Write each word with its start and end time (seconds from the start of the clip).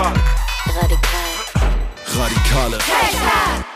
Radikale. 0.00 0.24
Radikal. 0.78 2.72
Radikale. 2.72 2.78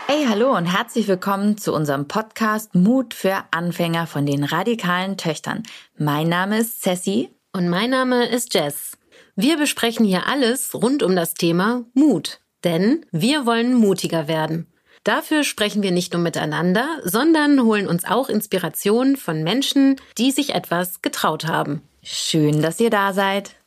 Hey, 0.07 0.25
hallo 0.27 0.57
und 0.57 0.65
herzlich 0.65 1.07
willkommen 1.07 1.59
zu 1.59 1.71
unserem 1.71 2.07
Podcast 2.07 2.73
Mut 2.73 3.13
für 3.13 3.43
Anfänger 3.51 4.07
von 4.07 4.25
den 4.25 4.43
radikalen 4.43 5.17
Töchtern. 5.17 5.61
Mein 5.99 6.27
Name 6.27 6.57
ist 6.57 6.81
Cessi. 6.81 7.29
Und 7.53 7.69
mein 7.69 7.91
Name 7.91 8.25
ist 8.25 8.55
Jess. 8.55 8.97
Wir 9.35 9.57
besprechen 9.57 10.03
hier 10.03 10.25
alles 10.25 10.73
rund 10.73 11.03
um 11.03 11.15
das 11.15 11.35
Thema 11.35 11.83
Mut. 11.93 12.39
Denn 12.63 13.05
wir 13.11 13.45
wollen 13.45 13.75
mutiger 13.75 14.27
werden. 14.27 14.65
Dafür 15.03 15.43
sprechen 15.43 15.83
wir 15.83 15.91
nicht 15.91 16.13
nur 16.13 16.23
miteinander, 16.23 16.87
sondern 17.03 17.61
holen 17.61 17.87
uns 17.87 18.03
auch 18.03 18.29
Inspiration 18.29 19.15
von 19.15 19.43
Menschen, 19.43 20.01
die 20.17 20.31
sich 20.31 20.55
etwas 20.55 21.03
getraut 21.03 21.45
haben. 21.45 21.83
Schön, 22.01 22.63
dass 22.63 22.79
ihr 22.79 22.89
da 22.89 23.13
seid. 23.13 23.57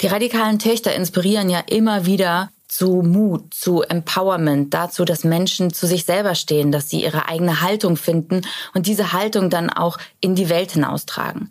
Die 0.00 0.06
radikalen 0.06 0.60
Töchter 0.60 0.94
inspirieren 0.94 1.50
ja 1.50 1.58
immer 1.58 2.06
wieder 2.06 2.50
zu 2.68 3.02
Mut, 3.02 3.52
zu 3.52 3.82
Empowerment, 3.82 4.72
dazu, 4.72 5.04
dass 5.04 5.24
Menschen 5.24 5.72
zu 5.72 5.86
sich 5.86 6.04
selber 6.04 6.34
stehen, 6.34 6.70
dass 6.70 6.88
sie 6.88 7.02
ihre 7.02 7.28
eigene 7.28 7.62
Haltung 7.62 7.96
finden 7.96 8.42
und 8.74 8.86
diese 8.86 9.12
Haltung 9.12 9.50
dann 9.50 9.70
auch 9.70 9.98
in 10.20 10.34
die 10.34 10.48
Welt 10.48 10.72
hinaustragen. 10.72 11.50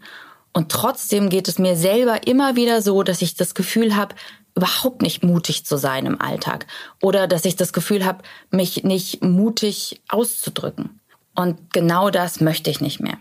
Und 0.54 0.72
trotzdem 0.72 1.30
geht 1.30 1.48
es 1.48 1.60
mir 1.60 1.76
selber 1.76 2.26
immer 2.26 2.56
wieder 2.56 2.82
so, 2.82 3.04
dass 3.04 3.22
ich 3.22 3.36
das 3.36 3.54
Gefühl 3.54 3.96
habe, 3.96 4.16
überhaupt 4.56 5.02
nicht 5.02 5.24
mutig 5.24 5.66
zu 5.66 5.78
sein 5.78 6.06
im 6.06 6.22
Alltag 6.22 6.66
oder 7.02 7.28
dass 7.28 7.46
ich 7.46 7.58
das 7.58 7.74
Gefühl 7.74 8.06
habe, 8.06 8.24
mich 8.50 8.84
nicht 8.84 9.24
mutig 9.24 10.02
auszudrücken. 10.08 11.00
Und 11.36 11.74
genau 11.74 12.10
das 12.10 12.40
möchte 12.40 12.70
ich 12.70 12.82
nicht 12.82 13.00
mehr 13.00 13.18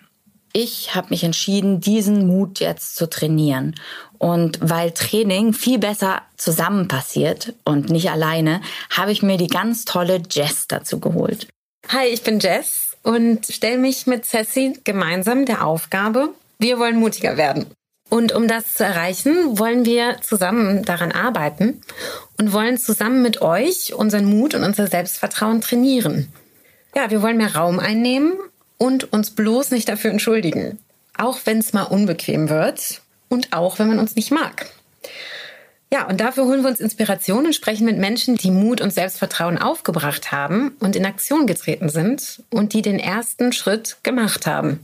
ich 0.57 0.95
habe 0.95 1.09
mich 1.11 1.23
entschieden, 1.23 1.81
diesen 1.81 2.27
Mut 2.27 2.61
jetzt 2.61 2.97
zu 2.97 3.11
trainieren. 3.11 3.75
Und 4.17 4.59
weil 4.63 4.91
Training 4.93 5.53
viel 5.53 5.79
besser 5.79 6.23
zusammen 6.39 6.89
passiert 6.89 7.53
und 7.65 7.91
nicht 7.91 8.11
alleine, 8.11 8.63
habe 8.89 9.13
ich 9.13 9.23
mir 9.23 9.37
die 9.37 9.49
ganz 9.49 9.85
tolle 9.85 10.23
Jess 10.31 10.67
dazu 10.67 10.99
geholt. 10.99 11.47
Hi, 11.89 12.07
ich 12.07 12.23
bin 12.23 12.41
Jess 12.41 12.97
und 13.03 13.45
stelle 13.45 13.77
mich 13.77 14.07
mit 14.07 14.25
Ceci 14.25 14.81
gemeinsam 14.83 15.45
der 15.45 15.67
Aufgabe, 15.67 16.31
wir 16.59 16.79
wollen 16.79 16.97
mutiger 16.97 17.37
werden. 17.37 17.67
Und 18.09 18.33
um 18.33 18.49
das 18.49 18.77
zu 18.77 18.85
erreichen, 18.85 19.59
wollen 19.59 19.85
wir 19.85 20.23
zusammen 20.23 20.87
daran 20.87 21.13
arbeiten 21.13 21.83
und 22.39 22.55
wollen 22.55 22.79
zusammen 22.79 23.21
mit 23.21 23.43
euch 23.43 23.93
unseren 23.93 24.25
Mut 24.25 24.55
und 24.55 24.63
unser 24.65 24.87
Selbstvertrauen 24.87 25.61
trainieren. 25.61 26.33
Ja, 26.95 27.11
wir 27.11 27.21
wollen 27.21 27.37
mehr 27.37 27.57
Raum 27.57 27.79
einnehmen 27.79 28.39
und 28.79 29.13
uns 29.13 29.31
bloß 29.31 29.71
nicht 29.71 29.89
dafür 29.89 30.11
entschuldigen. 30.11 30.79
Auch 31.17 31.39
wenn 31.45 31.59
es 31.59 31.73
mal 31.73 31.85
unbequem 31.85 32.49
wird 32.49 33.01
und 33.29 33.53
auch 33.53 33.79
wenn 33.79 33.89
man 33.89 33.99
uns 33.99 34.17
nicht 34.17 34.31
mag. 34.31 34.67
Ja, 35.93 36.09
und 36.09 36.21
dafür 36.21 36.47
holen 36.47 36.63
wir 36.63 36.69
uns 36.69 36.81
Inspiration 36.81 37.47
und 37.47 37.55
sprechen 37.55 37.85
mit 37.85 37.97
Menschen, 37.97 38.37
die 38.37 38.51
Mut 38.51 38.81
und 38.81 38.93
Selbstvertrauen 38.93 39.57
aufgebracht 39.57 40.33
haben 40.33 40.77
und 40.81 40.97
in 40.97 41.07
Aktion 41.07 41.47
getreten 41.47 41.89
sind 41.89 42.43
und 42.51 42.73
die 42.73 42.83
den 42.83 42.99
ersten 42.99 43.53
Schritt 43.53 43.97
gemacht 44.03 44.47
haben. 44.47 44.81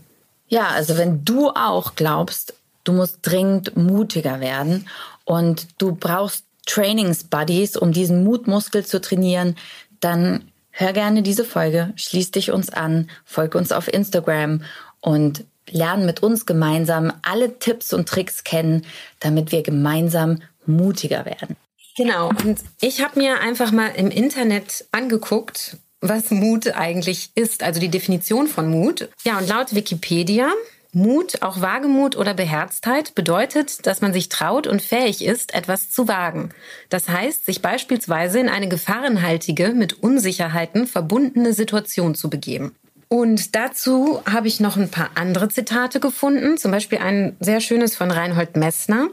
Ja, 0.49 0.69
also 0.69 0.97
wenn 0.97 1.25
du 1.25 1.51
auch 1.51 1.97
glaubst, 1.97 2.55
du 2.85 2.93
musst 2.93 3.19
dringend 3.23 3.77
mutiger 3.77 4.41
werden 4.41 4.87
und 5.25 5.67
du 5.79 5.95
brauchst 5.95 6.45
Trainingsbuddies, 6.67 7.77
um 7.77 7.93
diesen 7.93 8.23
Mutmuskel 8.23 8.87
zu 8.87 9.01
trainieren, 9.01 9.57
dann 10.01 10.52
Hör 10.73 10.93
gerne 10.93 11.23
diese 11.23 11.45
Folge, 11.45 11.93
schließ 11.97 12.31
dich 12.31 12.51
uns 12.51 12.71
an, 12.71 13.11
folg 13.25 13.55
uns 13.55 13.73
auf 13.73 13.93
Instagram 13.93 14.63
und 15.01 15.45
lern 15.71 16.07
mit 16.07 16.23
uns 16.23 16.47
gemeinsam 16.47 17.13
alle 17.23 17.59
Tipps 17.59 17.93
und 17.93 18.09
Tricks 18.09 18.43
kennen, 18.43 18.85
damit 19.21 19.53
wir 19.53 19.63
gemeinsam 19.63 20.43
mutiger 20.67 21.25
werden. 21.27 21.57
Genau, 21.97 22.31
und 22.31 22.59
ich 22.81 23.03
habe 23.03 23.21
mir 23.21 23.41
einfach 23.41 23.71
mal 23.71 23.89
im 23.89 24.11
Internet 24.11 24.87
angeguckt, 24.93 25.77
was 26.01 26.31
Mut 26.31 26.75
eigentlich 26.75 27.31
ist, 27.35 27.63
also 27.63 27.79
die 27.79 27.91
Definition 27.91 28.49
von 28.49 28.69
Mut. 28.69 29.11
Ja, 29.25 29.39
und 29.39 29.49
laut 29.49 29.75
Wikipedia 29.75 30.51
Mut, 30.95 31.41
auch 31.41 31.63
Wagemut 31.63 32.17
oder 32.17 32.35
Beherztheit, 32.35 33.15
bedeutet, 33.15 33.87
dass 33.87 34.03
man 34.03 34.13
sich 34.13 34.29
traut 34.29 34.67
und 34.67 34.83
fähig 34.83 35.25
ist, 35.25 35.55
etwas 35.55 35.91
zu 35.91 36.07
wagen. 36.07 36.51
Das 36.91 37.09
heißt, 37.09 37.47
sich 37.47 37.63
beispielsweise 37.63 38.39
in 38.41 38.51
eine 38.51 38.69
gefahrenhaltige, 38.69 39.69
mit 39.71 40.03
Unsicherheiten 40.03 40.87
verbundene 40.87 41.55
Situation 41.55 42.15
zu 42.15 42.29
begeben. 42.29 42.77
Und 43.09 43.55
dazu 43.55 44.23
habe 44.31 44.49
ich 44.49 44.61
noch 44.61 44.77
ein 44.77 44.91
paar 44.91 45.11
andere 45.15 45.49
Zitate 45.49 45.99
gefunden, 45.99 46.59
zum 46.59 46.71
Beispiel 46.71 46.99
ein 46.99 47.37
sehr 47.41 47.61
schönes 47.61 47.97
von 47.97 48.11
Reinhold 48.11 48.57
Messner. 48.57 49.09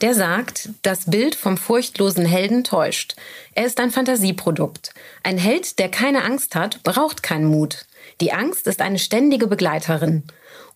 Der 0.00 0.14
sagt, 0.14 0.70
das 0.82 1.06
Bild 1.06 1.36
vom 1.36 1.56
furchtlosen 1.56 2.26
Helden 2.26 2.64
täuscht. 2.64 3.16
Er 3.54 3.64
ist 3.64 3.80
ein 3.80 3.90
Fantasieprodukt. 3.90 4.92
Ein 5.22 5.38
Held, 5.38 5.78
der 5.78 5.88
keine 5.88 6.24
Angst 6.24 6.54
hat, 6.54 6.82
braucht 6.82 7.22
keinen 7.22 7.46
Mut. 7.46 7.86
Die 8.20 8.32
Angst 8.32 8.66
ist 8.66 8.80
eine 8.80 8.98
ständige 8.98 9.46
Begleiterin. 9.46 10.24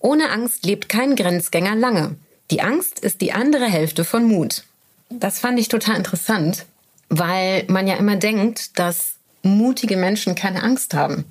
Ohne 0.01 0.31
Angst 0.31 0.65
lebt 0.67 0.89
kein 0.89 1.15
Grenzgänger 1.15 1.77
lange. 1.77 2.17
Die 2.51 2.63
Angst 2.63 2.99
ist 3.01 3.21
die 3.21 3.33
andere 3.33 3.67
Hälfte 3.67 4.05
von 4.05 4.25
Mut. 4.25 4.65
Das 5.11 5.39
fand 5.39 5.59
ich 5.59 5.69
total 5.69 5.97
interessant, 5.97 6.67
weil 7.09 7.65
man 7.69 7.87
ja 7.87 7.97
immer 7.97 8.17
denkt, 8.17 8.79
dass 8.79 9.15
mutige 9.43 9.97
Menschen 9.97 10.35
keine 10.35 10.63
Angst 10.63 10.95
haben. 10.95 11.25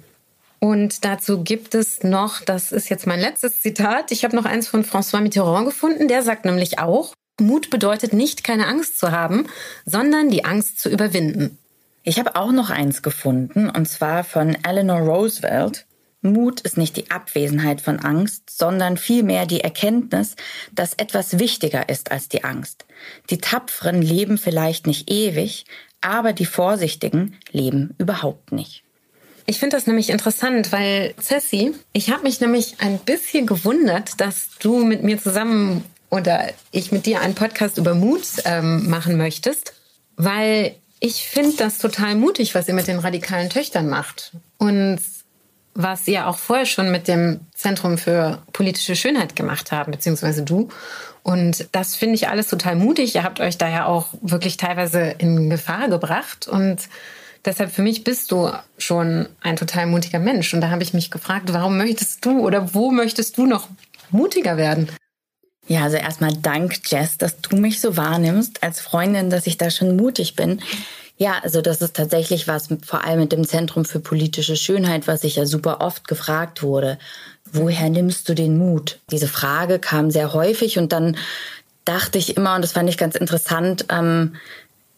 Und 0.60 1.06
dazu 1.06 1.44
gibt 1.44 1.74
es 1.74 2.04
noch, 2.04 2.42
das 2.42 2.72
ist 2.72 2.90
jetzt 2.90 3.08
mein 3.08 3.20
letztes 3.20 3.62
Zitat, 3.62 4.12
ich 4.12 4.24
habe 4.24 4.36
noch 4.36 4.46
eins 4.46 4.68
von 4.68 4.84
François 4.84 5.22
Mitterrand 5.22 5.66
gefunden, 5.66 6.08
der 6.08 6.22
sagt 6.22 6.46
nämlich 6.46 6.80
auch, 6.80 7.14
Mut 7.40 7.70
bedeutet 7.70 8.12
nicht 8.12 8.44
keine 8.44 8.68
Angst 8.68 9.00
zu 9.00 9.12
haben, 9.12 9.48
sondern 9.86 10.30
die 10.30 10.44
Angst 10.44 10.80
zu 10.80 10.90
überwinden. 10.90 11.58
Ich 12.04 12.20
habe 12.20 12.36
auch 12.36 12.52
noch 12.52 12.70
eins 12.70 13.02
gefunden, 13.02 13.70
und 13.70 13.88
zwar 13.88 14.24
von 14.24 14.58
Eleanor 14.64 15.00
Roosevelt. 15.00 15.86
Mut 16.22 16.62
ist 16.62 16.78
nicht 16.78 16.98
die 16.98 17.12
Abwesenheit 17.12 17.82
von 17.82 18.00
Angst, 18.00 18.50
sondern 18.50 18.98
vielmehr 18.98 19.46
die 19.46 19.62
Erkenntnis, 19.62 20.36
dass 20.74 20.94
etwas 20.96 21.40
wichtiger 21.40 21.88
ist 21.88 22.12
als 22.12 22.28
die 22.28 22.44
Angst. 22.44 22.86
Die 23.30 23.38
Tapferen 23.38 24.02
leben 24.02 24.38
vielleicht 24.38 24.86
nicht 24.86 25.10
ewig, 25.10 25.66
aber 26.02 26.34
die 26.34 26.46
Vorsichtigen 26.46 27.38
leben 27.52 27.96
überhaupt 27.98 28.52
nicht. 28.52 28.84
Ich 29.46 29.60
finde 29.60 29.78
das 29.78 29.88
nämlich 29.88 30.10
interessant, 30.10 30.72
weil 30.72 31.16
Cessi, 31.20 31.74
ich 31.94 32.12
habe 32.12 32.24
mich 32.24 32.40
nämlich 32.40 32.76
ein 32.80 33.00
bisschen 33.00 33.48
gewundert, 33.48 34.22
dass 34.22 34.50
du 34.60 34.84
mit 34.84 35.04
mir 35.04 35.20
zusammen 35.20 35.84
oder 36.10 36.50
ich 36.72 36.92
mit 36.92 37.06
dir 37.06 37.22
einen 37.22 37.36
Podcast 37.36 37.78
über 37.78 37.96
Mut 37.96 38.24
ähm, 38.46 38.90
machen 38.90 39.18
möchtest, 39.18 39.74
weil 40.18 40.76
ich 41.00 41.28
finde 41.28 41.56
das 41.58 41.78
total 41.78 42.16
mutig, 42.16 42.54
was 42.54 42.68
ihr 42.68 42.74
mit 42.74 42.88
den 42.88 43.00
radikalen 43.00 43.50
Töchtern 43.50 43.88
macht. 43.88 44.34
Und 44.58 45.00
was 45.82 46.06
ihr 46.10 46.28
auch 46.28 46.38
vorher 46.38 46.66
schon 46.66 46.92
mit 46.92 47.08
dem 47.08 47.40
Zentrum 47.56 47.98
für 47.98 48.44
politische 48.52 48.98
Schönheit 48.98 49.38
gemacht 49.38 49.72
habt, 49.72 49.90
beziehungsweise 49.90 50.44
du. 50.44 50.68
Und 51.24 51.70
das 51.72 51.96
finde 51.96 52.16
ich 52.16 52.28
alles 52.28 52.50
total 52.50 52.76
mutig. 52.76 53.16
Ihr 53.16 53.24
habt 53.24 53.40
euch 53.40 53.58
da 53.58 53.70
ja 53.70 53.86
auch 53.86 54.08
wirklich 54.22 54.58
teilweise 54.58 55.16
in 55.20 55.50
Gefahr 55.50 55.88
gebracht. 55.88 56.50
Und 56.50 56.90
deshalb 57.46 57.72
für 57.72 57.82
mich 57.82 58.04
bist 58.04 58.30
du 58.34 58.52
schon 58.78 59.30
ein 59.40 59.56
total 59.56 59.86
mutiger 59.86 60.20
Mensch. 60.20 60.54
Und 60.54 60.60
da 60.60 60.70
habe 60.70 60.84
ich 60.84 60.94
mich 60.94 61.12
gefragt, 61.12 61.54
warum 61.54 61.78
möchtest 61.78 62.26
du 62.26 62.42
oder 62.42 62.74
wo 62.74 62.92
möchtest 62.92 63.38
du 63.38 63.46
noch 63.46 63.70
mutiger 64.10 64.58
werden? 64.58 64.90
Ja, 65.68 65.84
also 65.84 65.96
erstmal 65.96 66.34
Dank, 66.34 66.78
Jess, 66.88 67.18
dass 67.18 67.40
du 67.40 67.56
mich 67.56 67.80
so 67.80 67.96
wahrnimmst 67.96 68.64
als 68.64 68.82
Freundin, 68.82 69.30
dass 69.30 69.48
ich 69.48 69.58
da 69.58 69.70
schon 69.70 69.96
mutig 69.96 70.36
bin. 70.36 70.62
Ja, 71.20 71.40
also 71.44 71.62
das 71.62 71.82
ist 71.82 71.98
tatsächlich 71.98 72.48
was, 72.48 72.70
vor 72.86 73.04
allem 73.04 73.20
mit 73.20 73.34
dem 73.34 73.46
Zentrum 73.46 73.84
für 73.84 74.00
politische 74.00 74.56
Schönheit, 74.56 75.06
was 75.06 75.26
ich 75.26 75.36
ja 75.36 75.46
super 75.46 75.82
oft 75.82 76.08
gefragt 76.08 76.64
wurde. 76.64 76.98
Woher 77.52 77.90
nimmst 77.90 78.30
du 78.30 78.34
den 78.34 78.58
Mut? 78.58 79.00
Diese 79.12 79.28
Frage 79.28 79.80
kam 79.80 80.12
sehr 80.12 80.34
häufig 80.34 80.78
und 80.78 80.94
dann 80.94 81.18
dachte 81.84 82.18
ich 82.18 82.38
immer, 82.38 82.56
und 82.56 82.62
das 82.62 82.72
fand 82.72 82.90
ich 82.90 82.98
ganz 82.98 83.16
interessant, 83.16 83.86
ähm, 83.90 84.38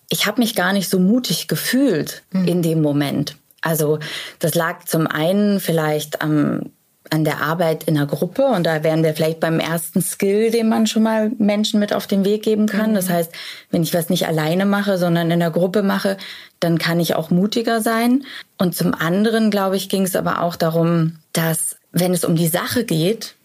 ich 0.09 0.27
habe 0.27 0.41
mich 0.41 0.53
gar 0.53 0.73
nicht 0.73 0.89
so 0.89 0.99
mutig 0.99 1.47
gefühlt 1.47 2.21
mhm. 2.31 2.47
in 2.47 2.61
dem 2.61 2.83
Moment. 2.83 3.35
Also 3.61 3.97
das 4.37 4.53
lag 4.53 4.85
zum 4.85 5.07
einen 5.07 5.59
vielleicht 5.59 6.21
am 6.21 6.71
an 7.09 7.23
der 7.23 7.41
Arbeit 7.41 7.83
in 7.85 7.95
der 7.95 8.05
Gruppe 8.05 8.45
und 8.45 8.63
da 8.63 8.83
wären 8.83 9.03
wir 9.03 9.13
vielleicht 9.13 9.39
beim 9.39 9.59
ersten 9.59 10.01
Skill, 10.01 10.51
den 10.51 10.69
man 10.69 10.85
schon 10.87 11.03
mal 11.03 11.31
Menschen 11.39 11.79
mit 11.79 11.93
auf 11.93 12.07
den 12.07 12.23
Weg 12.23 12.43
geben 12.43 12.67
kann. 12.67 12.93
Das 12.93 13.09
mhm. 13.09 13.13
heißt, 13.13 13.31
wenn 13.71 13.83
ich 13.83 13.93
was 13.93 14.09
nicht 14.09 14.27
alleine 14.27 14.65
mache, 14.65 14.97
sondern 14.97 15.31
in 15.31 15.39
der 15.39 15.51
Gruppe 15.51 15.81
mache, 15.81 16.17
dann 16.59 16.77
kann 16.77 16.99
ich 16.99 17.15
auch 17.15 17.31
mutiger 17.31 17.81
sein. 17.81 18.23
Und 18.57 18.75
zum 18.75 18.93
anderen, 18.93 19.49
glaube 19.49 19.77
ich, 19.77 19.89
ging 19.89 20.03
es 20.03 20.15
aber 20.15 20.41
auch 20.41 20.55
darum, 20.55 21.17
dass 21.33 21.75
wenn 21.91 22.13
es 22.13 22.23
um 22.23 22.35
die 22.35 22.47
Sache 22.47 22.85
geht, 22.85 23.35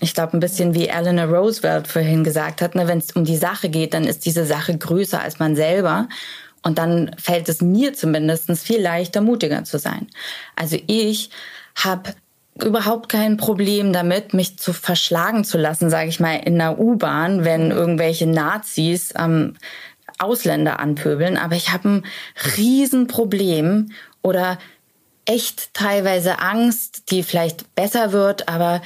ich 0.00 0.14
glaube 0.14 0.34
ein 0.36 0.40
bisschen 0.40 0.72
wie 0.74 0.88
Eleanor 0.88 1.26
Roosevelt 1.26 1.88
vorhin 1.88 2.24
gesagt 2.24 2.62
hat, 2.62 2.74
ne, 2.74 2.88
wenn 2.88 2.98
es 2.98 3.12
um 3.12 3.24
die 3.24 3.36
Sache 3.36 3.68
geht, 3.68 3.92
dann 3.92 4.04
ist 4.04 4.24
diese 4.24 4.46
Sache 4.46 4.76
größer 4.76 5.20
als 5.20 5.38
man 5.38 5.56
selber. 5.56 6.08
Und 6.62 6.78
dann 6.78 7.10
fällt 7.18 7.48
es 7.48 7.60
mir 7.60 7.92
zumindest 7.92 8.50
viel 8.60 8.80
leichter, 8.80 9.20
mutiger 9.20 9.64
zu 9.64 9.78
sein. 9.78 10.06
Also 10.56 10.78
ich 10.86 11.30
habe 11.74 12.14
überhaupt 12.62 13.08
kein 13.08 13.36
Problem 13.36 13.92
damit, 13.92 14.34
mich 14.34 14.58
zu 14.58 14.72
verschlagen 14.72 15.44
zu 15.44 15.58
lassen, 15.58 15.90
sage 15.90 16.08
ich 16.08 16.20
mal, 16.20 16.36
in 16.36 16.58
der 16.58 16.78
U-Bahn, 16.78 17.44
wenn 17.44 17.70
irgendwelche 17.70 18.26
Nazis 18.26 19.12
ähm, 19.16 19.54
Ausländer 20.18 20.80
anpöbeln, 20.80 21.38
aber 21.38 21.56
ich 21.56 21.72
habe 21.72 21.88
ein 21.88 22.06
Riesenproblem 22.56 23.92
oder 24.22 24.58
echt 25.24 25.72
teilweise 25.74 26.40
Angst, 26.40 27.10
die 27.10 27.22
vielleicht 27.22 27.74
besser 27.74 28.12
wird, 28.12 28.48
aber 28.48 28.82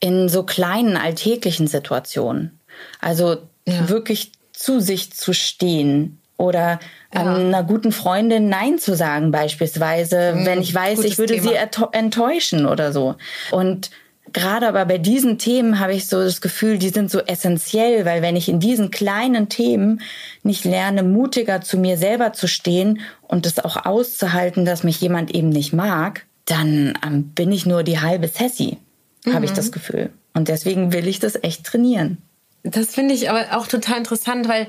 in 0.00 0.28
so 0.28 0.42
kleinen 0.42 0.96
alltäglichen 0.96 1.66
Situationen. 1.66 2.58
Also 3.00 3.38
ja. 3.66 3.88
wirklich 3.88 4.32
zu 4.52 4.80
sich 4.80 5.12
zu 5.12 5.32
stehen 5.32 6.20
oder 6.36 6.80
ja. 7.14 7.34
einer 7.34 7.62
guten 7.62 7.92
Freundin 7.92 8.48
Nein 8.48 8.78
zu 8.78 8.96
sagen 8.96 9.30
beispielsweise, 9.30 10.34
mhm, 10.34 10.46
wenn 10.46 10.60
ich 10.60 10.74
weiß, 10.74 11.04
ich 11.04 11.18
würde 11.18 11.34
Thema. 11.34 11.50
sie 11.50 11.78
enttäuschen 11.92 12.66
oder 12.66 12.92
so. 12.92 13.14
Und 13.50 13.90
gerade 14.32 14.68
aber 14.68 14.84
bei 14.84 14.98
diesen 14.98 15.38
Themen 15.38 15.78
habe 15.78 15.94
ich 15.94 16.06
so 16.06 16.22
das 16.22 16.40
Gefühl, 16.40 16.78
die 16.78 16.88
sind 16.88 17.10
so 17.10 17.20
essentiell, 17.20 18.04
weil 18.04 18.20
wenn 18.20 18.36
ich 18.36 18.48
in 18.48 18.60
diesen 18.60 18.90
kleinen 18.90 19.48
Themen 19.48 20.00
nicht 20.42 20.64
lerne, 20.64 21.02
mutiger 21.02 21.60
zu 21.60 21.78
mir 21.78 21.96
selber 21.96 22.32
zu 22.32 22.48
stehen 22.48 23.00
und 23.22 23.46
es 23.46 23.58
auch 23.58 23.86
auszuhalten, 23.86 24.64
dass 24.64 24.82
mich 24.82 25.00
jemand 25.00 25.34
eben 25.34 25.50
nicht 25.50 25.72
mag, 25.72 26.26
dann 26.44 26.98
ähm, 27.06 27.28
bin 27.28 27.52
ich 27.52 27.64
nur 27.64 27.82
die 27.82 28.00
halbe 28.00 28.28
Sassy, 28.28 28.78
mhm. 29.24 29.34
habe 29.34 29.44
ich 29.44 29.52
das 29.52 29.72
Gefühl. 29.72 30.10
Und 30.34 30.48
deswegen 30.48 30.92
will 30.92 31.06
ich 31.06 31.20
das 31.20 31.36
echt 31.42 31.64
trainieren. 31.64 32.18
Das 32.64 32.88
finde 32.88 33.14
ich 33.14 33.30
aber 33.30 33.56
auch 33.56 33.66
total 33.66 33.98
interessant, 33.98 34.48
weil 34.48 34.66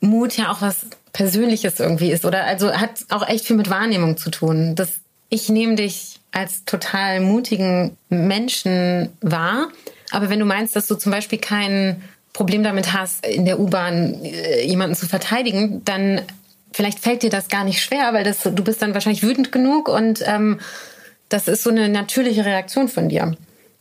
Mut 0.00 0.36
ja 0.36 0.52
auch 0.52 0.60
was 0.60 0.86
Persönliches 1.12 1.80
irgendwie 1.80 2.10
ist 2.10 2.24
oder 2.24 2.44
also 2.44 2.72
hat 2.72 3.04
auch 3.08 3.26
echt 3.28 3.46
viel 3.46 3.56
mit 3.56 3.70
Wahrnehmung 3.70 4.16
zu 4.16 4.30
tun. 4.30 4.74
Das, 4.74 4.92
ich 5.28 5.48
nehme 5.48 5.74
dich 5.74 6.20
als 6.32 6.64
total 6.64 7.20
mutigen 7.20 7.96
Menschen 8.08 9.10
wahr, 9.20 9.68
aber 10.10 10.30
wenn 10.30 10.38
du 10.38 10.44
meinst, 10.44 10.76
dass 10.76 10.86
du 10.86 10.94
zum 10.94 11.12
Beispiel 11.12 11.38
kein 11.38 12.02
Problem 12.32 12.62
damit 12.62 12.92
hast, 12.92 13.26
in 13.26 13.44
der 13.44 13.58
U-Bahn 13.58 14.22
äh, 14.24 14.64
jemanden 14.64 14.94
zu 14.94 15.06
verteidigen, 15.06 15.82
dann 15.84 16.20
vielleicht 16.72 17.00
fällt 17.00 17.22
dir 17.22 17.30
das 17.30 17.48
gar 17.48 17.64
nicht 17.64 17.82
schwer, 17.82 18.12
weil 18.12 18.24
das, 18.24 18.42
du 18.42 18.62
bist 18.62 18.82
dann 18.82 18.94
wahrscheinlich 18.94 19.22
wütend 19.22 19.50
genug 19.50 19.88
und 19.88 20.22
ähm, 20.26 20.60
das 21.28 21.48
ist 21.48 21.62
so 21.62 21.70
eine 21.70 21.88
natürliche 21.88 22.44
Reaktion 22.44 22.88
von 22.88 23.08
dir. 23.08 23.36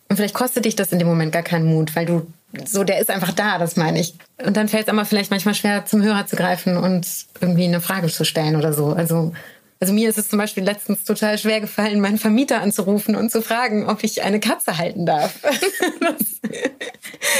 Und 0.10 0.16
vielleicht 0.16 0.34
kostet 0.34 0.66
dich 0.66 0.76
das 0.76 0.92
in 0.92 1.00
dem 1.00 1.08
Moment 1.08 1.32
gar 1.32 1.44
keinen 1.44 1.66
Mut, 1.66 1.96
weil 1.96 2.06
du 2.06 2.28
so, 2.66 2.84
der 2.84 3.00
ist 3.00 3.10
einfach 3.10 3.32
da, 3.32 3.58
das 3.58 3.76
meine 3.76 4.00
ich. 4.00 4.16
Und 4.44 4.58
dann 4.58 4.68
fällt 4.68 4.88
es 4.88 4.94
aber 4.94 5.06
vielleicht 5.06 5.32
manchmal 5.32 5.56
schwer, 5.56 5.86
zum 5.86 6.02
Hörer 6.02 6.26
zu 6.26 6.36
greifen 6.36 6.78
und 6.78 7.08
irgendwie 7.42 7.66
eine 7.66 7.82
Frage 7.82 8.08
zu 8.08 8.24
stellen 8.24 8.56
oder 8.56 8.74
so. 8.74 8.88
Also, 8.88 9.34
also 9.80 9.94
mir 9.94 10.10
ist 10.10 10.18
es 10.18 10.30
zum 10.30 10.40
Beispiel 10.40 10.64
letztens 10.64 11.04
total 11.04 11.38
schwer 11.38 11.62
gefallen, 11.62 12.00
meinen 12.00 12.18
Vermieter 12.18 12.62
anzurufen 12.62 13.16
und 13.16 13.32
zu 13.32 13.42
fragen, 13.42 13.88
ob 13.88 14.04
ich 14.04 14.24
eine 14.24 14.40
Katze 14.40 14.78
halten 14.78 15.06
darf. 15.06 15.36
das, 16.00 16.52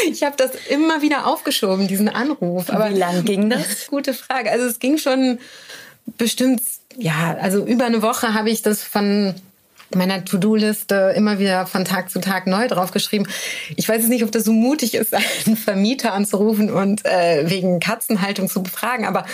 ich 0.10 0.24
habe 0.24 0.36
das 0.38 0.52
immer 0.70 1.02
wieder 1.02 1.26
aufgeschoben, 1.26 1.88
diesen 1.88 2.10
Anruf. 2.10 2.70
Aber 2.70 2.92
Wie 2.92 2.98
lang 2.98 3.26
ging 3.26 3.50
das? 3.50 3.88
Gute 3.90 4.14
Frage. 4.14 4.52
Also 4.52 4.66
es 4.66 4.80
ging 4.80 4.98
schon 4.98 5.40
bestimmt, 6.18 6.62
ja, 6.96 7.38
also 7.42 7.66
über 7.66 7.86
eine 7.86 8.02
Woche 8.02 8.34
habe 8.34 8.50
ich 8.50 8.62
das 8.62 8.84
von 8.84 9.36
meiner 9.96 10.24
To-Do-Liste 10.26 11.14
immer 11.16 11.40
wieder 11.40 11.66
von 11.66 11.86
Tag 11.86 12.10
zu 12.10 12.20
Tag 12.20 12.48
neu 12.48 12.68
draufgeschrieben. 12.68 13.28
Ich 13.76 13.88
weiß 13.88 14.02
jetzt 14.02 14.10
nicht, 14.10 14.24
ob 14.24 14.32
das 14.32 14.44
so 14.44 14.52
mutig 14.52 14.96
ist, 14.96 15.14
einen 15.46 15.58
Vermieter 15.58 16.14
anzurufen 16.14 16.70
und 16.70 17.06
äh, 17.06 17.50
wegen 17.50 17.80
Katzenhaltung 17.80 18.50
zu 18.50 18.64
befragen, 18.64 19.06
aber 19.06 19.26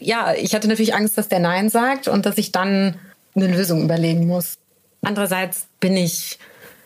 ja, 0.00 0.34
ich 0.34 0.54
hatte 0.54 0.68
natürlich 0.68 0.94
Angst, 0.94 1.16
dass 1.16 1.28
der 1.28 1.40
Nein 1.40 1.70
sagt 1.70 2.08
und 2.08 2.26
dass 2.26 2.36
ich 2.36 2.52
dann 2.52 2.96
eine 3.34 3.46
Lösung 3.46 3.82
überlegen 3.82 4.26
muss. 4.26 4.58
Andererseits 5.02 5.66
bin 5.80 5.96
ich 5.96 6.38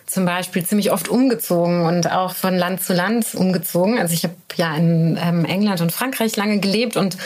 zum 0.06 0.26
Beispiel 0.26 0.64
ziemlich 0.64 0.93
oft 0.93 1.08
umgezogen 1.08 1.87
und 1.87 2.10
auch 2.12 2.34
von 2.34 2.54
Land 2.56 2.82
zu 2.82 2.93
Land 2.93 3.34
umgezogen. 3.34 3.99
Also 3.99 4.12
ich 4.12 4.25
habe 4.25 4.34
ja 4.56 4.76
in 4.76 5.19
ähm, 5.20 5.44
England 5.46 5.81
und 5.81 5.90
Frankreich 5.90 6.37
lange 6.37 6.60
gelebt 6.60 6.96
und 6.96 7.16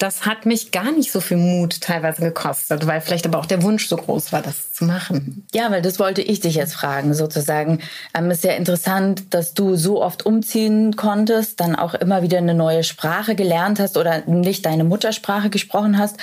das 0.00 0.24
hat 0.24 0.46
mich 0.46 0.72
gar 0.72 0.92
nicht 0.92 1.12
so 1.12 1.20
viel 1.20 1.36
Mut 1.36 1.82
teilweise 1.82 2.22
gekostet, 2.22 2.86
weil 2.86 3.02
vielleicht 3.02 3.26
aber 3.26 3.38
auch 3.38 3.44
der 3.44 3.62
Wunsch 3.62 3.86
so 3.86 3.96
groß 3.96 4.32
war, 4.32 4.40
das 4.40 4.72
zu 4.72 4.86
machen. 4.86 5.46
Ja, 5.52 5.70
weil 5.70 5.82
das 5.82 5.98
wollte 5.98 6.22
ich 6.22 6.40
dich 6.40 6.54
jetzt 6.54 6.72
fragen, 6.72 7.12
sozusagen. 7.12 7.80
Ähm, 8.14 8.30
ist 8.30 8.42
ja 8.42 8.52
interessant, 8.52 9.34
dass 9.34 9.52
du 9.52 9.76
so 9.76 10.02
oft 10.02 10.24
umziehen 10.24 10.96
konntest, 10.96 11.60
dann 11.60 11.76
auch 11.76 11.92
immer 11.92 12.22
wieder 12.22 12.38
eine 12.38 12.54
neue 12.54 12.82
Sprache 12.82 13.34
gelernt 13.34 13.78
hast 13.78 13.98
oder 13.98 14.26
nicht 14.26 14.64
deine 14.64 14.84
Muttersprache 14.84 15.50
gesprochen 15.50 15.98
hast. 15.98 16.16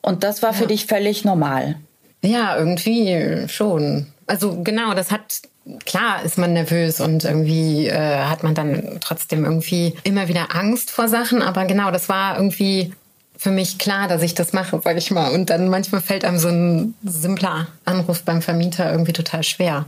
Und 0.00 0.22
das 0.22 0.42
war 0.42 0.52
ja. 0.52 0.56
für 0.56 0.66
dich 0.68 0.86
völlig 0.86 1.24
normal. 1.24 1.74
Ja, 2.22 2.56
irgendwie 2.56 3.48
schon. 3.48 4.06
Also 4.28 4.62
genau, 4.62 4.94
das 4.94 5.10
hat 5.10 5.42
klar 5.84 6.22
ist 6.22 6.38
man 6.38 6.52
nervös 6.52 7.00
und 7.00 7.24
irgendwie 7.24 7.88
äh, 7.88 8.18
hat 8.24 8.44
man 8.44 8.54
dann 8.54 8.98
trotzdem 9.00 9.44
irgendwie 9.44 9.94
immer 10.04 10.28
wieder 10.28 10.54
Angst 10.54 10.90
vor 10.92 11.08
Sachen. 11.08 11.42
Aber 11.42 11.64
genau, 11.64 11.90
das 11.90 12.08
war 12.08 12.36
irgendwie 12.36 12.92
für 13.38 13.52
mich 13.52 13.78
klar, 13.78 14.08
dass 14.08 14.22
ich 14.22 14.34
das 14.34 14.52
mache, 14.52 14.80
sag 14.82 14.98
ich 14.98 15.12
mal. 15.12 15.30
Und 15.30 15.48
dann 15.48 15.68
manchmal 15.68 16.00
fällt 16.00 16.24
einem 16.24 16.38
so 16.38 16.48
ein 16.48 16.94
simpler 17.04 17.68
Anruf 17.84 18.22
beim 18.24 18.42
Vermieter 18.42 18.90
irgendwie 18.90 19.12
total 19.12 19.44
schwer. 19.44 19.86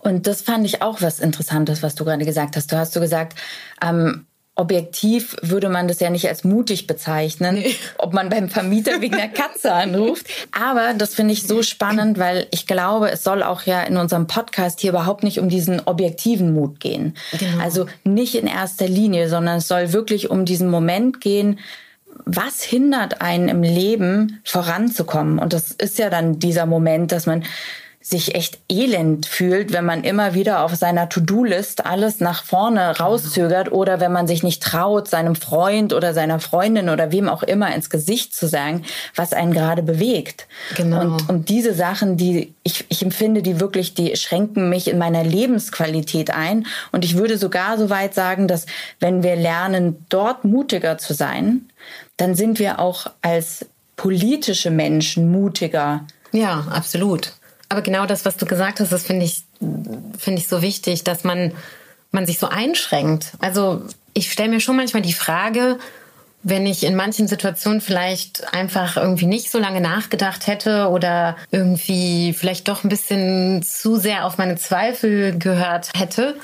Und 0.00 0.26
das 0.26 0.42
fand 0.42 0.66
ich 0.66 0.82
auch 0.82 1.00
was 1.00 1.20
Interessantes, 1.20 1.84
was 1.84 1.94
du 1.94 2.04
gerade 2.04 2.24
gesagt 2.24 2.56
hast. 2.56 2.72
Du 2.72 2.76
hast 2.76 2.92
so 2.92 3.00
gesagt, 3.00 3.38
ähm, 3.80 4.26
objektiv 4.56 5.36
würde 5.40 5.68
man 5.68 5.86
das 5.86 6.00
ja 6.00 6.10
nicht 6.10 6.28
als 6.28 6.42
mutig 6.42 6.88
bezeichnen, 6.88 7.54
nee. 7.56 7.76
ob 7.96 8.12
man 8.12 8.28
beim 8.28 8.48
Vermieter 8.48 9.00
wegen 9.00 9.16
der 9.16 9.28
Katze 9.28 9.72
anruft. 9.72 10.26
Aber 10.50 10.92
das 10.94 11.14
finde 11.14 11.32
ich 11.32 11.44
so 11.44 11.62
spannend, 11.62 12.18
weil 12.18 12.48
ich 12.50 12.66
glaube, 12.66 13.12
es 13.12 13.22
soll 13.22 13.44
auch 13.44 13.62
ja 13.62 13.84
in 13.84 13.96
unserem 13.98 14.26
Podcast 14.26 14.80
hier 14.80 14.90
überhaupt 14.90 15.22
nicht 15.22 15.38
um 15.38 15.48
diesen 15.48 15.80
objektiven 15.86 16.52
Mut 16.52 16.80
gehen. 16.80 17.14
Genau. 17.38 17.62
Also 17.62 17.86
nicht 18.02 18.34
in 18.34 18.48
erster 18.48 18.88
Linie, 18.88 19.28
sondern 19.28 19.58
es 19.58 19.68
soll 19.68 19.92
wirklich 19.92 20.28
um 20.28 20.44
diesen 20.44 20.68
Moment 20.68 21.20
gehen, 21.20 21.60
was 22.24 22.62
hindert 22.62 23.20
einen 23.20 23.48
im 23.48 23.62
Leben 23.62 24.40
voranzukommen? 24.44 25.38
Und 25.38 25.52
das 25.52 25.72
ist 25.72 25.98
ja 25.98 26.10
dann 26.10 26.38
dieser 26.38 26.66
Moment, 26.66 27.12
dass 27.12 27.26
man 27.26 27.44
sich 28.02 28.34
echt 28.34 28.58
elend 28.70 29.26
fühlt, 29.26 29.74
wenn 29.74 29.84
man 29.84 30.04
immer 30.04 30.32
wieder 30.32 30.64
auf 30.64 30.74
seiner 30.74 31.10
To-Do-List 31.10 31.84
alles 31.84 32.18
nach 32.18 32.44
vorne 32.44 32.98
rauszögert 32.98 33.72
oder 33.72 34.00
wenn 34.00 34.10
man 34.10 34.26
sich 34.26 34.42
nicht 34.42 34.62
traut, 34.62 35.06
seinem 35.06 35.36
Freund 35.36 35.92
oder 35.92 36.14
seiner 36.14 36.40
Freundin 36.40 36.88
oder 36.88 37.12
wem 37.12 37.28
auch 37.28 37.42
immer 37.42 37.74
ins 37.74 37.90
Gesicht 37.90 38.34
zu 38.34 38.48
sagen, 38.48 38.84
was 39.14 39.34
einen 39.34 39.52
gerade 39.52 39.82
bewegt. 39.82 40.46
Genau. 40.76 41.02
Und, 41.02 41.28
und 41.28 41.48
diese 41.50 41.74
Sachen, 41.74 42.16
die 42.16 42.54
ich, 42.62 42.86
ich 42.88 43.02
empfinde, 43.02 43.42
die 43.42 43.60
wirklich, 43.60 43.92
die 43.92 44.16
schränken 44.16 44.70
mich 44.70 44.88
in 44.88 44.96
meiner 44.96 45.22
Lebensqualität 45.22 46.30
ein. 46.30 46.66
Und 46.92 47.04
ich 47.04 47.18
würde 47.18 47.36
sogar 47.36 47.76
so 47.76 47.90
weit 47.90 48.14
sagen, 48.14 48.48
dass 48.48 48.64
wenn 48.98 49.22
wir 49.22 49.36
lernen, 49.36 50.06
dort 50.08 50.46
mutiger 50.46 50.96
zu 50.96 51.12
sein, 51.12 51.66
dann 52.20 52.34
sind 52.34 52.58
wir 52.58 52.78
auch 52.78 53.06
als 53.22 53.66
politische 53.96 54.70
Menschen 54.70 55.30
mutiger. 55.30 56.06
Ja, 56.32 56.66
absolut. 56.70 57.32
Aber 57.68 57.82
genau 57.82 58.04
das, 58.04 58.24
was 58.24 58.36
du 58.36 58.46
gesagt 58.46 58.80
hast, 58.80 58.92
das 58.92 59.04
finde 59.04 59.24
ich, 59.24 59.44
finde 60.18 60.40
ich 60.40 60.48
so 60.48 60.60
wichtig, 60.60 61.04
dass 61.04 61.24
man, 61.24 61.52
man 62.10 62.26
sich 62.26 62.38
so 62.38 62.48
einschränkt. 62.48 63.32
Also 63.40 63.82
ich 64.12 64.30
stelle 64.30 64.50
mir 64.50 64.60
schon 64.60 64.76
manchmal 64.76 65.02
die 65.02 65.12
Frage, 65.12 65.78
wenn 66.42 66.66
ich 66.66 66.84
in 66.84 66.94
manchen 66.94 67.28
Situationen 67.28 67.80
vielleicht 67.80 68.52
einfach 68.52 68.96
irgendwie 68.96 69.26
nicht 69.26 69.50
so 69.50 69.58
lange 69.58 69.80
nachgedacht 69.80 70.46
hätte 70.46 70.88
oder 70.88 71.36
irgendwie 71.50 72.32
vielleicht 72.32 72.68
doch 72.68 72.84
ein 72.84 72.88
bisschen 72.88 73.62
zu 73.62 73.96
sehr 73.96 74.26
auf 74.26 74.36
meine 74.36 74.56
Zweifel 74.56 75.38
gehört 75.38 75.90
hätte, 75.94 76.36